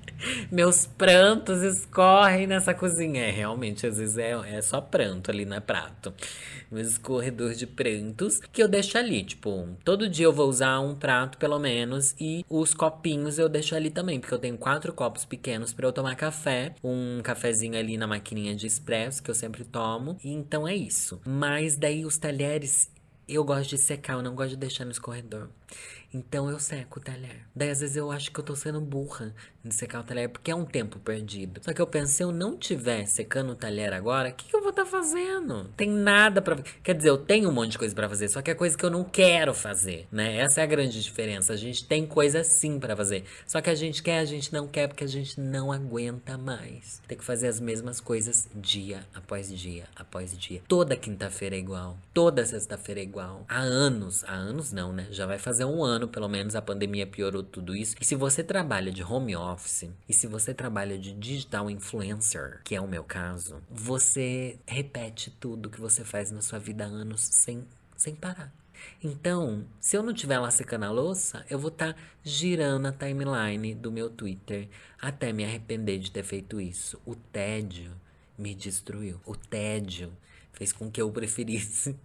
Meus 0.51 0.85
prantos 0.85 1.61
escorrem 1.61 2.47
nessa 2.47 2.73
cozinha. 2.73 3.23
É, 3.23 3.31
realmente, 3.31 3.85
às 3.85 3.97
vezes 3.97 4.17
é, 4.17 4.31
é 4.31 4.61
só 4.61 4.81
pranto 4.81 5.31
ali, 5.31 5.45
não 5.45 5.57
é 5.57 5.59
prato. 5.59 6.13
Meus 6.71 6.87
escorredor 6.91 7.53
de 7.53 7.67
prantos 7.67 8.39
que 8.51 8.61
eu 8.61 8.67
deixo 8.67 8.97
ali. 8.97 9.23
Tipo, 9.23 9.69
todo 9.83 10.09
dia 10.09 10.25
eu 10.25 10.33
vou 10.33 10.47
usar 10.47 10.79
um 10.79 10.95
prato, 10.95 11.37
pelo 11.37 11.59
menos. 11.59 12.15
E 12.19 12.45
os 12.49 12.73
copinhos 12.73 13.37
eu 13.37 13.49
deixo 13.49 13.75
ali 13.75 13.89
também. 13.89 14.19
Porque 14.19 14.33
eu 14.33 14.39
tenho 14.39 14.57
quatro 14.57 14.93
copos 14.93 15.25
pequenos 15.25 15.73
para 15.73 15.87
eu 15.87 15.91
tomar 15.91 16.15
café. 16.15 16.75
Um 16.83 17.21
cafezinho 17.23 17.77
ali 17.77 17.97
na 17.97 18.07
maquininha 18.07 18.55
de 18.55 18.67
expresso, 18.67 19.21
que 19.21 19.29
eu 19.29 19.35
sempre 19.35 19.63
tomo. 19.63 20.17
E 20.23 20.31
então 20.31 20.67
é 20.67 20.75
isso. 20.75 21.19
Mas 21.25 21.75
daí 21.75 22.05
os 22.05 22.17
talheres 22.17 22.89
eu 23.27 23.43
gosto 23.45 23.69
de 23.69 23.77
secar, 23.77 24.13
eu 24.13 24.21
não 24.21 24.35
gosto 24.35 24.51
de 24.51 24.57
deixar 24.57 24.83
no 24.83 24.91
escorredor. 24.91 25.47
Então 26.13 26.49
eu 26.49 26.59
seco 26.59 26.99
o 26.99 27.01
talher. 27.01 27.47
Daí 27.55 27.69
às 27.69 27.79
vezes 27.79 27.95
eu 27.95 28.11
acho 28.11 28.29
que 28.31 28.39
eu 28.39 28.43
tô 28.43 28.55
sendo 28.55 28.81
burra 28.81 29.33
de 29.63 29.73
secar 29.73 29.99
o 29.99 30.03
talher, 30.03 30.29
porque 30.29 30.51
é 30.51 30.55
um 30.55 30.65
tempo 30.65 30.99
perdido. 30.99 31.61
Só 31.63 31.73
que 31.73 31.81
eu 31.81 31.87
penso, 31.87 32.13
se 32.13 32.23
eu 32.23 32.31
não 32.31 32.57
tiver 32.57 33.05
secando 33.05 33.51
o 33.51 33.55
talher 33.55 33.93
agora, 33.93 34.29
o 34.29 34.33
que, 34.33 34.45
que, 34.45 34.55
eu 34.55 34.61
vou 34.61 34.71
estar 34.71 34.85
tá 34.85 34.89
fazendo? 34.89 35.65
Tem 35.77 35.89
nada 35.89 36.41
para 36.41 36.55
Quer 36.83 36.95
dizer, 36.95 37.09
eu 37.09 37.17
tenho 37.17 37.49
um 37.49 37.51
monte 37.51 37.71
de 37.71 37.77
coisa 37.77 37.93
para 37.93 38.09
fazer, 38.09 38.29
só 38.29 38.41
que 38.41 38.51
é 38.51 38.55
coisa 38.55 38.77
que 38.77 38.83
eu 38.83 38.89
não 38.89 39.03
quero 39.03 39.53
fazer, 39.53 40.07
né? 40.11 40.37
Essa 40.37 40.61
é 40.61 40.63
a 40.63 40.67
grande 40.67 41.01
diferença. 41.01 41.53
A 41.53 41.57
gente 41.57 41.85
tem 41.85 42.05
coisa 42.05 42.43
sim 42.43 42.79
para 42.79 42.95
fazer. 42.95 43.23
Só 43.45 43.61
que 43.61 43.69
a 43.69 43.75
gente 43.75 44.01
quer, 44.01 44.19
a 44.19 44.25
gente 44.25 44.51
não 44.51 44.67
quer, 44.67 44.87
porque 44.87 45.03
a 45.03 45.07
gente 45.07 45.39
não 45.39 45.71
aguenta 45.71 46.37
mais. 46.37 47.01
Tem 47.07 47.17
que 47.17 47.23
fazer 47.23 47.47
as 47.47 47.59
mesmas 47.59 47.99
coisas 47.99 48.47
dia 48.55 49.05
após 49.13 49.55
dia 49.55 49.85
após 49.95 50.37
dia. 50.37 50.61
Toda 50.67 50.95
quinta-feira 50.95 51.55
é 51.55 51.59
igual. 51.59 51.97
Toda 52.13 52.45
sexta-feira 52.45 52.99
é 52.99 53.03
igual. 53.03 53.45
Há 53.47 53.59
anos. 53.59 54.23
Há 54.25 54.33
anos 54.33 54.71
não, 54.71 54.91
né? 54.91 55.07
Já 55.11 55.25
vai 55.25 55.37
fazer 55.37 55.65
um 55.65 55.83
ano, 55.83 56.07
pelo 56.07 56.27
menos, 56.27 56.55
a 56.55 56.61
pandemia 56.61 57.05
piorou 57.05 57.43
tudo 57.43 57.75
isso. 57.75 57.95
E 57.99 58.05
se 58.05 58.15
você 58.15 58.43
trabalha 58.43 58.91
de 58.91 59.03
home 59.03 59.35
office, 59.35 59.50
e 60.07 60.13
se 60.13 60.27
você 60.27 60.53
trabalha 60.53 60.97
de 60.97 61.13
digital 61.13 61.69
influencer, 61.69 62.61
que 62.63 62.75
é 62.75 62.81
o 62.81 62.87
meu 62.87 63.03
caso, 63.03 63.61
você 63.69 64.59
repete 64.65 65.31
tudo 65.39 65.69
que 65.69 65.79
você 65.79 66.03
faz 66.03 66.31
na 66.31 66.41
sua 66.41 66.59
vida 66.59 66.85
há 66.85 66.87
anos 66.87 67.21
sem, 67.21 67.65
sem 67.95 68.15
parar. 68.15 68.53
Então, 69.03 69.65
se 69.79 69.95
eu 69.95 70.03
não 70.03 70.11
estiver 70.11 70.39
lá 70.39 70.49
secando 70.51 70.83
a 70.85 70.91
louça, 70.91 71.45
eu 71.49 71.59
vou 71.59 71.69
estar 71.69 71.93
tá 71.93 71.99
girando 72.23 72.87
a 72.87 72.91
timeline 72.91 73.75
do 73.75 73.91
meu 73.91 74.09
Twitter 74.09 74.67
até 74.99 75.31
me 75.31 75.43
arrepender 75.43 75.99
de 75.99 76.11
ter 76.11 76.23
feito 76.23 76.59
isso. 76.59 76.99
O 77.05 77.15
tédio 77.15 77.91
me 78.37 78.55
destruiu. 78.55 79.19
O 79.25 79.35
tédio 79.35 80.11
fez 80.51 80.71
com 80.71 80.89
que 80.89 81.01
eu 81.01 81.11
preferisse 81.11 81.95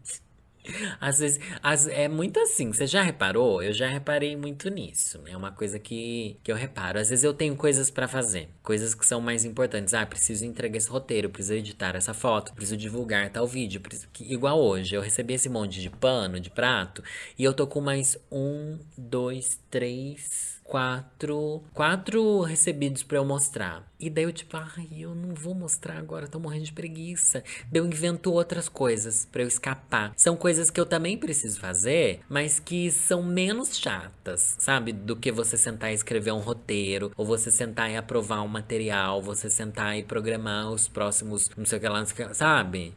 Às 1.01 1.19
vezes, 1.19 1.41
as, 1.63 1.87
é 1.87 2.09
muito 2.09 2.39
assim. 2.41 2.73
Você 2.73 2.87
já 2.87 3.03
reparou? 3.03 3.63
Eu 3.63 3.73
já 3.73 3.89
reparei 3.89 4.37
muito 4.37 4.69
nisso. 4.71 5.21
É 5.27 5.37
uma 5.37 5.53
coisa 5.53 5.79
que, 5.79 6.39
que 6.43 6.51
eu 6.51 6.57
reparo. 6.57 6.99
Às 6.99 7.11
vezes 7.11 7.25
eu 7.25 7.35
tenho 7.35 7.57
coisas 7.57 7.91
para 7.91 8.09
fazer, 8.09 8.49
coisas 8.63 8.95
que 8.95 9.07
são 9.07 9.21
mais 9.21 9.45
importantes. 9.45 9.95
Ah, 9.95 10.07
preciso 10.07 10.45
entregar 10.45 10.79
esse 10.79 10.89
roteiro, 10.89 11.31
preciso 11.31 11.55
editar 11.55 11.97
essa 11.97 12.15
foto, 12.15 12.53
preciso 12.55 12.77
divulgar 12.77 13.31
tal 13.31 13.47
vídeo. 13.47 13.81
Preciso... 13.81 14.09
Igual 14.21 14.61
hoje, 14.61 14.95
eu 14.95 15.01
recebi 15.01 15.35
esse 15.35 15.49
monte 15.49 15.81
de 15.81 15.91
pano, 15.91 16.41
de 16.41 16.51
prato, 16.51 17.03
e 17.39 17.45
eu 17.45 17.53
tô 17.53 17.67
com 17.67 17.81
mais 17.81 18.17
um, 18.31 18.79
dois, 18.97 19.61
três 19.71 20.57
quatro, 20.67 21.63
quatro 21.73 22.41
recebidos 22.43 23.03
para 23.03 23.19
eu 23.19 23.25
mostrar. 23.25 23.87
E 23.99 24.11
daí 24.11 24.25
eu 24.25 24.33
tipo, 24.33 24.57
ai, 24.57 24.89
eu 24.93 25.15
não 25.15 25.35
vou 25.35 25.55
mostrar 25.55 25.99
agora, 25.99 26.29
tô 26.29 26.39
morrendo 26.39 26.65
de 26.65 26.73
preguiça. 26.73 27.43
Daí 27.71 27.81
eu 27.81 27.87
invento 27.87 28.33
outras 28.33 28.69
coisas 28.69 29.27
para 29.31 29.43
eu 29.43 29.49
escapar. 29.49 30.13
São 30.17 30.37
coisas 30.37 30.71
que 30.71 30.81
eu 30.81 30.87
também 30.87 31.17
preciso 31.17 31.59
fazer, 31.59 32.21
mas 32.29 32.59
que 32.59 32.91
são 32.91 33.23
menos 33.23 33.77
chatas, 33.79 34.57
sabe? 34.59 34.93
Do 34.93 35.17
que 35.17 35.33
você 35.33 35.57
sentar 35.57 35.93
e 35.93 35.95
escrever 35.95 36.33
um 36.33 36.41
roteiro, 36.41 37.11
ou 37.17 37.25
você 37.25 37.51
sentar 37.51 37.91
e 37.91 37.97
aprovar 37.97 38.43
um 38.43 38.49
material, 38.49 39.23
você 39.23 39.49
sentar 39.49 39.97
e 39.99 40.05
programar 40.05 40.71
os 40.71 40.89
próximos, 40.89 41.51
não 41.57 41.65
sei 41.65 41.79
o 41.79 41.81
que 41.81 41.89
lá, 41.89 42.05
sabe? 42.35 42.95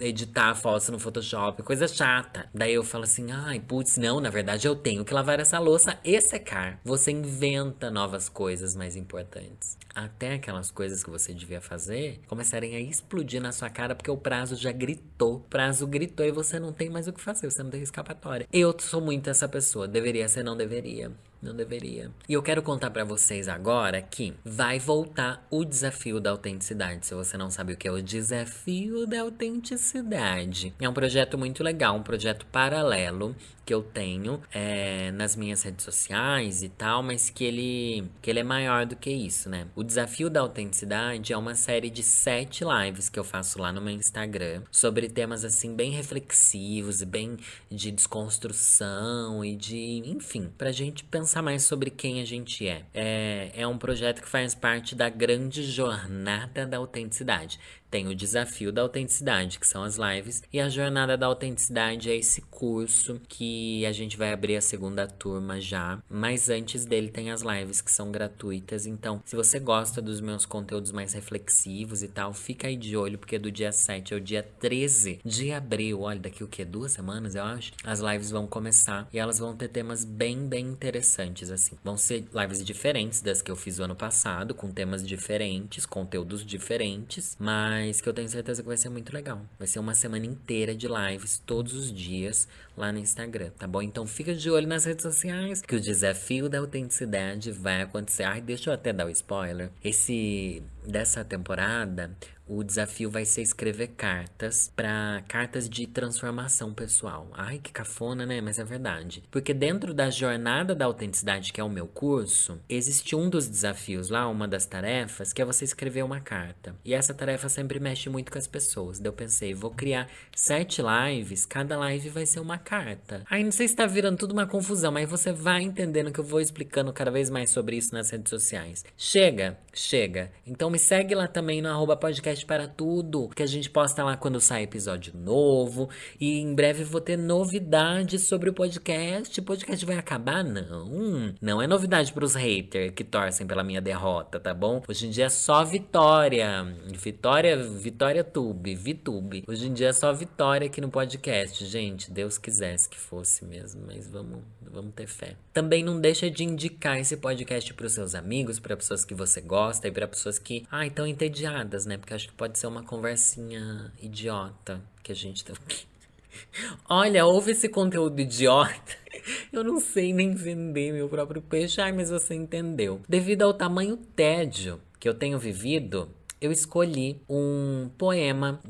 Editar 0.00 0.54
fotos 0.54 0.88
no 0.88 0.98
Photoshop, 0.98 1.62
coisa 1.62 1.86
chata. 1.86 2.48
Daí 2.54 2.74
eu 2.74 2.84
falo 2.84 3.04
assim, 3.04 3.30
ai, 3.30 3.60
putz, 3.60 3.96
não, 3.96 4.20
na 4.20 4.30
verdade 4.30 4.66
eu 4.66 4.74
tenho 4.74 5.04
que 5.04 5.12
lavar 5.12 5.40
essa 5.40 5.58
louça 5.58 5.98
e 6.04 6.20
secar. 6.20 6.80
Você 6.84 7.10
inventa 7.10 7.90
novas 7.90 8.28
coisas 8.28 8.74
mais 8.74 8.96
importantes. 8.96 9.78
Até 9.94 10.29
aquelas 10.34 10.70
coisas 10.70 11.02
que 11.02 11.10
você 11.10 11.32
devia 11.32 11.60
fazer 11.60 12.20
começarem 12.26 12.76
a 12.76 12.80
explodir 12.80 13.40
na 13.40 13.52
sua 13.52 13.70
cara 13.70 13.94
porque 13.94 14.10
o 14.10 14.16
prazo 14.16 14.56
já 14.56 14.72
gritou. 14.72 15.36
O 15.36 15.40
prazo 15.40 15.86
gritou 15.86 16.26
e 16.26 16.30
você 16.30 16.58
não 16.58 16.72
tem 16.72 16.88
mais 16.88 17.06
o 17.06 17.12
que 17.12 17.20
fazer, 17.20 17.50
você 17.50 17.62
não 17.62 17.70
tem 17.70 17.82
escapatória. 17.82 18.46
Eu 18.52 18.74
sou 18.78 19.00
muito 19.00 19.28
essa 19.30 19.48
pessoa. 19.48 19.88
Deveria 19.88 20.28
ser, 20.28 20.42
não 20.42 20.56
deveria. 20.56 21.12
Não 21.42 21.54
deveria. 21.54 22.10
E 22.28 22.34
eu 22.34 22.42
quero 22.42 22.62
contar 22.62 22.90
para 22.90 23.02
vocês 23.02 23.48
agora 23.48 24.02
que 24.02 24.34
vai 24.44 24.78
voltar 24.78 25.46
o 25.50 25.64
desafio 25.64 26.20
da 26.20 26.30
autenticidade. 26.30 27.06
Se 27.06 27.14
você 27.14 27.36
não 27.38 27.50
sabe 27.50 27.72
o 27.72 27.76
que 27.76 27.88
é 27.88 27.90
o 27.90 28.02
desafio 28.02 29.06
da 29.06 29.22
autenticidade, 29.22 30.74
é 30.78 30.88
um 30.88 30.92
projeto 30.92 31.38
muito 31.38 31.62
legal, 31.62 31.96
um 31.96 32.02
projeto 32.02 32.44
paralelo 32.46 33.34
que 33.64 33.72
eu 33.72 33.82
tenho 33.82 34.42
é, 34.52 35.12
nas 35.12 35.36
minhas 35.36 35.62
redes 35.62 35.84
sociais 35.84 36.62
e 36.62 36.68
tal, 36.68 37.04
mas 37.04 37.30
que 37.30 37.44
ele, 37.44 38.10
que 38.20 38.28
ele 38.28 38.40
é 38.40 38.42
maior 38.42 38.84
do 38.84 38.96
que 38.96 39.10
isso, 39.10 39.48
né? 39.48 39.68
O 39.76 39.84
desafio 39.84 40.28
da 40.28 40.40
autenticidade 40.40 41.32
é 41.32 41.36
uma 41.36 41.54
série 41.54 41.88
de 41.88 42.02
sete 42.02 42.64
lives 42.64 43.08
que 43.08 43.18
eu 43.18 43.22
faço 43.22 43.60
lá 43.60 43.72
no 43.72 43.80
meu 43.80 43.94
Instagram 43.94 44.62
sobre 44.72 45.08
temas 45.08 45.44
assim 45.44 45.74
bem 45.74 45.92
reflexivos 45.92 47.00
e 47.00 47.06
bem 47.06 47.36
de 47.70 47.92
desconstrução 47.92 49.44
e 49.44 49.54
de, 49.54 50.02
enfim, 50.04 50.50
pra 50.58 50.72
gente 50.72 51.04
pensar 51.04 51.29
pensar 51.30 51.42
mais 51.42 51.62
sobre 51.62 51.90
quem 51.90 52.20
a 52.20 52.24
gente 52.24 52.66
é. 52.66 52.82
é. 52.92 53.50
É 53.54 53.66
um 53.66 53.78
projeto 53.78 54.20
que 54.20 54.28
faz 54.28 54.52
parte 54.52 54.96
da 54.96 55.08
grande 55.08 55.62
jornada 55.62 56.66
da 56.66 56.78
autenticidade. 56.78 57.60
Tem 57.90 58.06
o 58.06 58.14
desafio 58.14 58.70
da 58.70 58.82
autenticidade, 58.82 59.58
que 59.58 59.66
são 59.66 59.82
as 59.82 59.96
lives, 59.96 60.42
e 60.52 60.60
a 60.60 60.68
jornada 60.68 61.16
da 61.16 61.26
autenticidade 61.26 62.08
é 62.08 62.16
esse 62.16 62.40
curso 62.42 63.20
que 63.28 63.84
a 63.84 63.92
gente 63.92 64.16
vai 64.16 64.32
abrir 64.32 64.56
a 64.56 64.60
segunda 64.60 65.06
turma 65.06 65.60
já. 65.60 66.00
Mas 66.08 66.48
antes 66.48 66.84
dele 66.84 67.08
tem 67.08 67.30
as 67.30 67.42
lives 67.42 67.80
que 67.80 67.90
são 67.90 68.12
gratuitas. 68.12 68.86
Então, 68.86 69.20
se 69.24 69.34
você 69.34 69.58
gosta 69.58 70.00
dos 70.00 70.20
meus 70.20 70.46
conteúdos 70.46 70.92
mais 70.92 71.12
reflexivos 71.12 72.02
e 72.02 72.08
tal, 72.08 72.32
fica 72.32 72.68
aí 72.68 72.76
de 72.76 72.96
olho, 72.96 73.18
porque 73.18 73.38
do 73.38 73.50
dia 73.50 73.72
7 73.72 74.14
ao 74.14 74.20
dia 74.20 74.42
13 74.42 75.20
de 75.24 75.52
abril, 75.52 76.02
olha, 76.02 76.20
daqui 76.20 76.44
o 76.44 76.48
que? 76.48 76.64
Duas 76.64 76.92
semanas, 76.92 77.34
eu 77.34 77.42
acho. 77.42 77.72
As 77.82 78.00
lives 78.00 78.30
vão 78.30 78.46
começar 78.46 79.08
e 79.12 79.18
elas 79.18 79.38
vão 79.38 79.56
ter 79.56 79.68
temas 79.68 80.04
bem, 80.04 80.46
bem 80.46 80.66
interessantes, 80.66 81.50
assim. 81.50 81.76
Vão 81.82 81.96
ser 81.96 82.24
lives 82.32 82.64
diferentes 82.64 83.20
das 83.20 83.42
que 83.42 83.50
eu 83.50 83.56
fiz 83.56 83.78
o 83.78 83.82
ano 83.82 83.96
passado, 83.96 84.54
com 84.54 84.70
temas 84.70 85.06
diferentes, 85.06 85.84
conteúdos 85.86 86.44
diferentes, 86.44 87.36
mas 87.38 87.79
mas 87.80 88.00
que 88.00 88.08
eu 88.08 88.12
tenho 88.12 88.28
certeza 88.28 88.62
que 88.62 88.68
vai 88.68 88.76
ser 88.76 88.90
muito 88.90 89.10
legal. 89.12 89.40
Vai 89.58 89.66
ser 89.66 89.78
uma 89.78 89.94
semana 89.94 90.26
inteira 90.26 90.74
de 90.74 90.86
lives, 90.86 91.42
todos 91.46 91.72
os 91.72 91.92
dias, 91.92 92.46
lá 92.76 92.92
no 92.92 92.98
Instagram, 92.98 93.50
tá 93.58 93.66
bom? 93.66 93.80
Então 93.80 94.06
fica 94.06 94.34
de 94.34 94.50
olho 94.50 94.66
nas 94.66 94.84
redes 94.84 95.02
sociais, 95.02 95.62
que 95.62 95.74
o 95.74 95.80
desafio 95.80 96.48
da 96.48 96.58
autenticidade 96.58 97.50
vai 97.50 97.80
acontecer. 97.80 98.24
Ai, 98.24 98.42
deixa 98.42 98.68
eu 98.68 98.74
até 98.74 98.92
dar 98.92 99.06
o 99.06 99.08
um 99.08 99.10
spoiler. 99.10 99.70
Esse 99.82 100.62
dessa 100.86 101.24
temporada, 101.24 102.10
o 102.50 102.64
desafio 102.64 103.08
vai 103.08 103.24
ser 103.24 103.42
escrever 103.42 103.92
cartas 103.96 104.72
para 104.74 105.22
cartas 105.28 105.68
de 105.68 105.86
transformação 105.86 106.74
pessoal. 106.74 107.28
Ai, 107.32 107.60
que 107.62 107.70
cafona, 107.70 108.26
né? 108.26 108.40
Mas 108.40 108.58
é 108.58 108.64
verdade. 108.64 109.22
Porque 109.30 109.54
dentro 109.54 109.94
da 109.94 110.10
jornada 110.10 110.74
da 110.74 110.84
autenticidade, 110.84 111.52
que 111.52 111.60
é 111.60 111.64
o 111.64 111.68
meu 111.68 111.86
curso, 111.86 112.60
existe 112.68 113.14
um 113.14 113.30
dos 113.30 113.46
desafios 113.46 114.10
lá, 114.10 114.26
uma 114.26 114.48
das 114.48 114.66
tarefas, 114.66 115.32
que 115.32 115.40
é 115.40 115.44
você 115.44 115.64
escrever 115.64 116.02
uma 116.02 116.18
carta. 116.20 116.74
E 116.84 116.92
essa 116.92 117.14
tarefa 117.14 117.48
sempre 117.48 117.78
mexe 117.78 118.10
muito 118.10 118.32
com 118.32 118.38
as 118.38 118.48
pessoas. 118.48 118.98
Daí 118.98 119.08
eu 119.08 119.12
pensei, 119.12 119.54
vou 119.54 119.70
criar 119.70 120.08
sete 120.34 120.82
lives, 120.82 121.46
cada 121.46 121.78
live 121.78 122.08
vai 122.08 122.26
ser 122.26 122.40
uma 122.40 122.58
carta. 122.58 123.22
Aí 123.30 123.44
não 123.44 123.52
sei 123.52 123.68
se 123.68 123.76
tá 123.76 123.86
virando 123.86 124.18
tudo 124.18 124.32
uma 124.32 124.46
confusão, 124.46 124.90
mas 124.90 125.08
você 125.08 125.32
vai 125.32 125.62
entendendo 125.62 126.10
que 126.10 126.18
eu 126.18 126.24
vou 126.24 126.40
explicando 126.40 126.92
cada 126.92 127.12
vez 127.12 127.30
mais 127.30 127.50
sobre 127.50 127.76
isso 127.76 127.94
nas 127.94 128.10
redes 128.10 128.28
sociais. 128.28 128.84
Chega, 128.96 129.56
chega. 129.72 130.32
Então 130.44 130.68
me 130.68 130.80
segue 130.80 131.14
lá 131.14 131.28
também 131.28 131.62
no 131.62 131.68
arroba 131.68 131.96
podcast 131.96 132.39
podcast 132.40 132.46
para 132.46 132.68
tudo, 132.68 133.28
que 133.28 133.42
a 133.42 133.46
gente 133.46 133.70
posta 133.70 134.04
lá 134.04 134.16
quando 134.16 134.40
sai 134.40 134.62
episódio 134.62 135.12
novo. 135.16 135.88
E 136.18 136.40
em 136.40 136.54
breve 136.54 136.84
vou 136.84 137.00
ter 137.00 137.16
novidades 137.16 138.24
sobre 138.24 138.50
o 138.50 138.52
podcast. 138.52 139.40
O 139.40 139.42
podcast 139.42 139.84
vai 139.84 139.96
acabar? 139.96 140.44
Não. 140.44 141.34
Não 141.40 141.62
é 141.62 141.66
novidade 141.66 142.12
para 142.12 142.24
os 142.24 142.34
haters 142.34 142.92
que 142.94 143.04
torcem 143.04 143.46
pela 143.46 143.64
minha 143.64 143.80
derrota, 143.80 144.38
tá 144.38 144.54
bom? 144.54 144.82
Hoje 144.88 145.06
em 145.06 145.10
dia 145.10 145.26
é 145.26 145.28
só 145.28 145.64
vitória. 145.64 146.64
Vitória, 146.94 147.56
Vitória 147.56 148.24
Tube, 148.24 148.74
Vitube. 148.74 149.44
Hoje 149.46 149.66
em 149.66 149.72
dia 149.72 149.88
é 149.88 149.92
só 149.92 150.12
vitória 150.12 150.66
aqui 150.66 150.80
no 150.80 150.90
podcast, 150.90 151.64
gente. 151.64 152.10
Deus 152.10 152.38
quisesse 152.38 152.88
que 152.88 152.98
fosse 152.98 153.44
mesmo, 153.44 153.82
mas 153.86 154.06
vamos, 154.06 154.40
vamos 154.70 154.94
ter 154.94 155.06
fé. 155.06 155.36
Também 155.52 155.82
não 155.82 156.00
deixa 156.00 156.30
de 156.30 156.44
indicar 156.44 156.98
esse 156.98 157.16
podcast 157.16 157.72
para 157.74 157.86
os 157.86 157.92
seus 157.92 158.14
amigos, 158.14 158.58
para 158.58 158.76
pessoas 158.76 159.04
que 159.04 159.14
você 159.14 159.40
gosta 159.40 159.88
e 159.88 159.90
para 159.90 160.06
pessoas 160.06 160.38
que, 160.38 160.66
ah, 160.70 160.86
estão 160.86 161.06
entediadas, 161.06 161.86
né? 161.86 161.98
Porque 161.98 162.14
acho 162.14 162.28
que 162.30 162.36
pode 162.36 162.58
ser 162.58 162.66
uma 162.68 162.82
conversinha 162.82 163.92
idiota 164.00 164.80
que 165.02 165.12
a 165.12 165.14
gente 165.14 165.44
tá. 165.44 165.52
Olha, 166.88 167.26
ouve 167.26 167.50
esse 167.50 167.68
conteúdo 167.68 168.20
idiota 168.20 169.00
Eu 169.52 169.64
não 169.64 169.80
sei 169.80 170.12
nem 170.12 170.34
vender 170.34 170.92
meu 170.92 171.08
próprio 171.08 171.42
peixe. 171.42 171.80
Ai, 171.80 171.92
mas 171.92 172.10
você 172.10 172.34
entendeu. 172.34 173.00
Devido 173.08 173.42
ao 173.42 173.54
tamanho 173.54 173.96
tédio 173.96 174.80
que 174.98 175.08
eu 175.08 175.14
tenho 175.14 175.38
vivido, 175.38 176.08
eu 176.40 176.52
escolhi 176.52 177.20
um 177.28 177.90
poema 177.96 178.60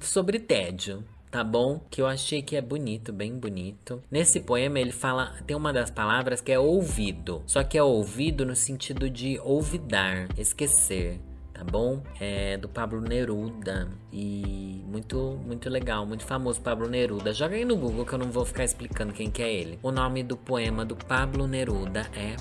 sobre 0.00 0.38
tédio 0.38 1.04
tá 1.28 1.44
bom? 1.44 1.80
Que 1.90 2.00
eu 2.00 2.06
achei 2.06 2.40
que 2.40 2.56
é 2.56 2.62
bonito, 2.62 3.12
bem 3.12 3.36
bonito. 3.36 4.02
Nesse 4.10 4.40
poema 4.40 4.78
ele 4.80 4.92
fala, 4.92 5.34
tem 5.46 5.54
uma 5.54 5.70
das 5.70 5.90
palavras 5.90 6.40
que 6.40 6.50
é 6.50 6.58
ouvido, 6.58 7.42
só 7.46 7.62
que 7.62 7.76
é 7.76 7.82
ouvido 7.82 8.46
no 8.46 8.56
sentido 8.56 9.10
de 9.10 9.38
olvidar, 9.40 10.28
esquecer 10.38 11.20
tá 11.56 11.64
bom? 11.64 12.02
É 12.20 12.58
do 12.58 12.68
Pablo 12.68 13.00
Neruda 13.00 13.90
e 14.12 14.84
muito 14.86 15.40
muito 15.42 15.70
legal, 15.70 16.04
muito 16.04 16.24
famoso 16.24 16.60
Pablo 16.60 16.86
Neruda. 16.86 17.32
Joga 17.32 17.56
aí 17.56 17.64
no 17.64 17.76
Google 17.76 18.04
que 18.04 18.12
eu 18.12 18.18
não 18.18 18.30
vou 18.30 18.44
ficar 18.44 18.64
explicando 18.64 19.14
quem 19.14 19.30
que 19.30 19.42
é 19.42 19.52
ele. 19.52 19.78
O 19.82 19.90
nome 19.90 20.22
do 20.22 20.36
poema 20.36 20.84
do 20.84 20.94
Pablo 20.94 21.46
Neruda 21.46 22.10
é 22.14 22.36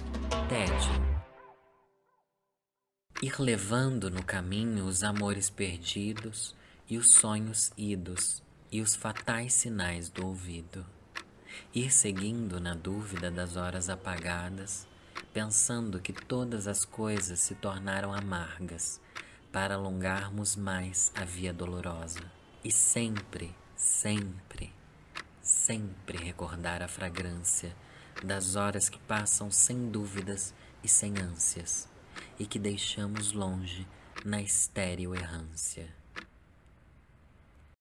Ted. 0.50 0.76
Ir 3.24 3.40
levando 3.40 4.12
no 4.12 4.22
caminho 4.22 4.84
os 4.84 5.02
amores 5.02 5.50
perdidos 5.50 6.54
e 6.90 6.98
os 6.98 7.14
sonhos 7.14 7.72
idos 7.78 8.44
e 8.70 8.82
os 8.82 8.96
fatais 8.96 9.54
sinais 9.54 10.10
do 10.10 10.28
ouvido. 10.28 10.86
Ir 11.74 11.90
seguindo 11.90 12.60
na 12.60 12.74
dúvida 12.74 13.32
das 13.32 13.56
horas 13.56 13.90
apagadas, 13.90 14.86
pensando 15.34 16.00
que 16.00 16.14
todas 16.14 16.68
as 16.68 16.86
coisas 16.86 17.40
se 17.40 17.56
tornaram 17.56 18.14
amargas 18.14 19.02
para 19.52 19.76
alongarmos 19.76 20.56
mais 20.56 21.12
a 21.16 21.24
via 21.24 21.54
dolorosa. 21.54 22.32
E 22.64 22.72
sempre, 22.72 23.56
sempre, 23.76 24.74
sempre 25.42 26.18
recordar 26.18 26.82
a 26.82 26.88
fragrância 26.88 27.76
das 28.24 28.56
horas 28.56 28.90
que 28.90 29.00
passam 29.00 29.52
sem 29.52 29.90
dúvidas 29.90 30.54
e 30.84 30.88
sem 30.88 31.18
ânsias, 31.20 31.88
e 32.40 32.46
que 32.46 32.58
deixamos 32.58 33.32
longe 33.32 33.88
na 34.24 34.42
estéril 34.42 35.14
errância. 35.16 36.05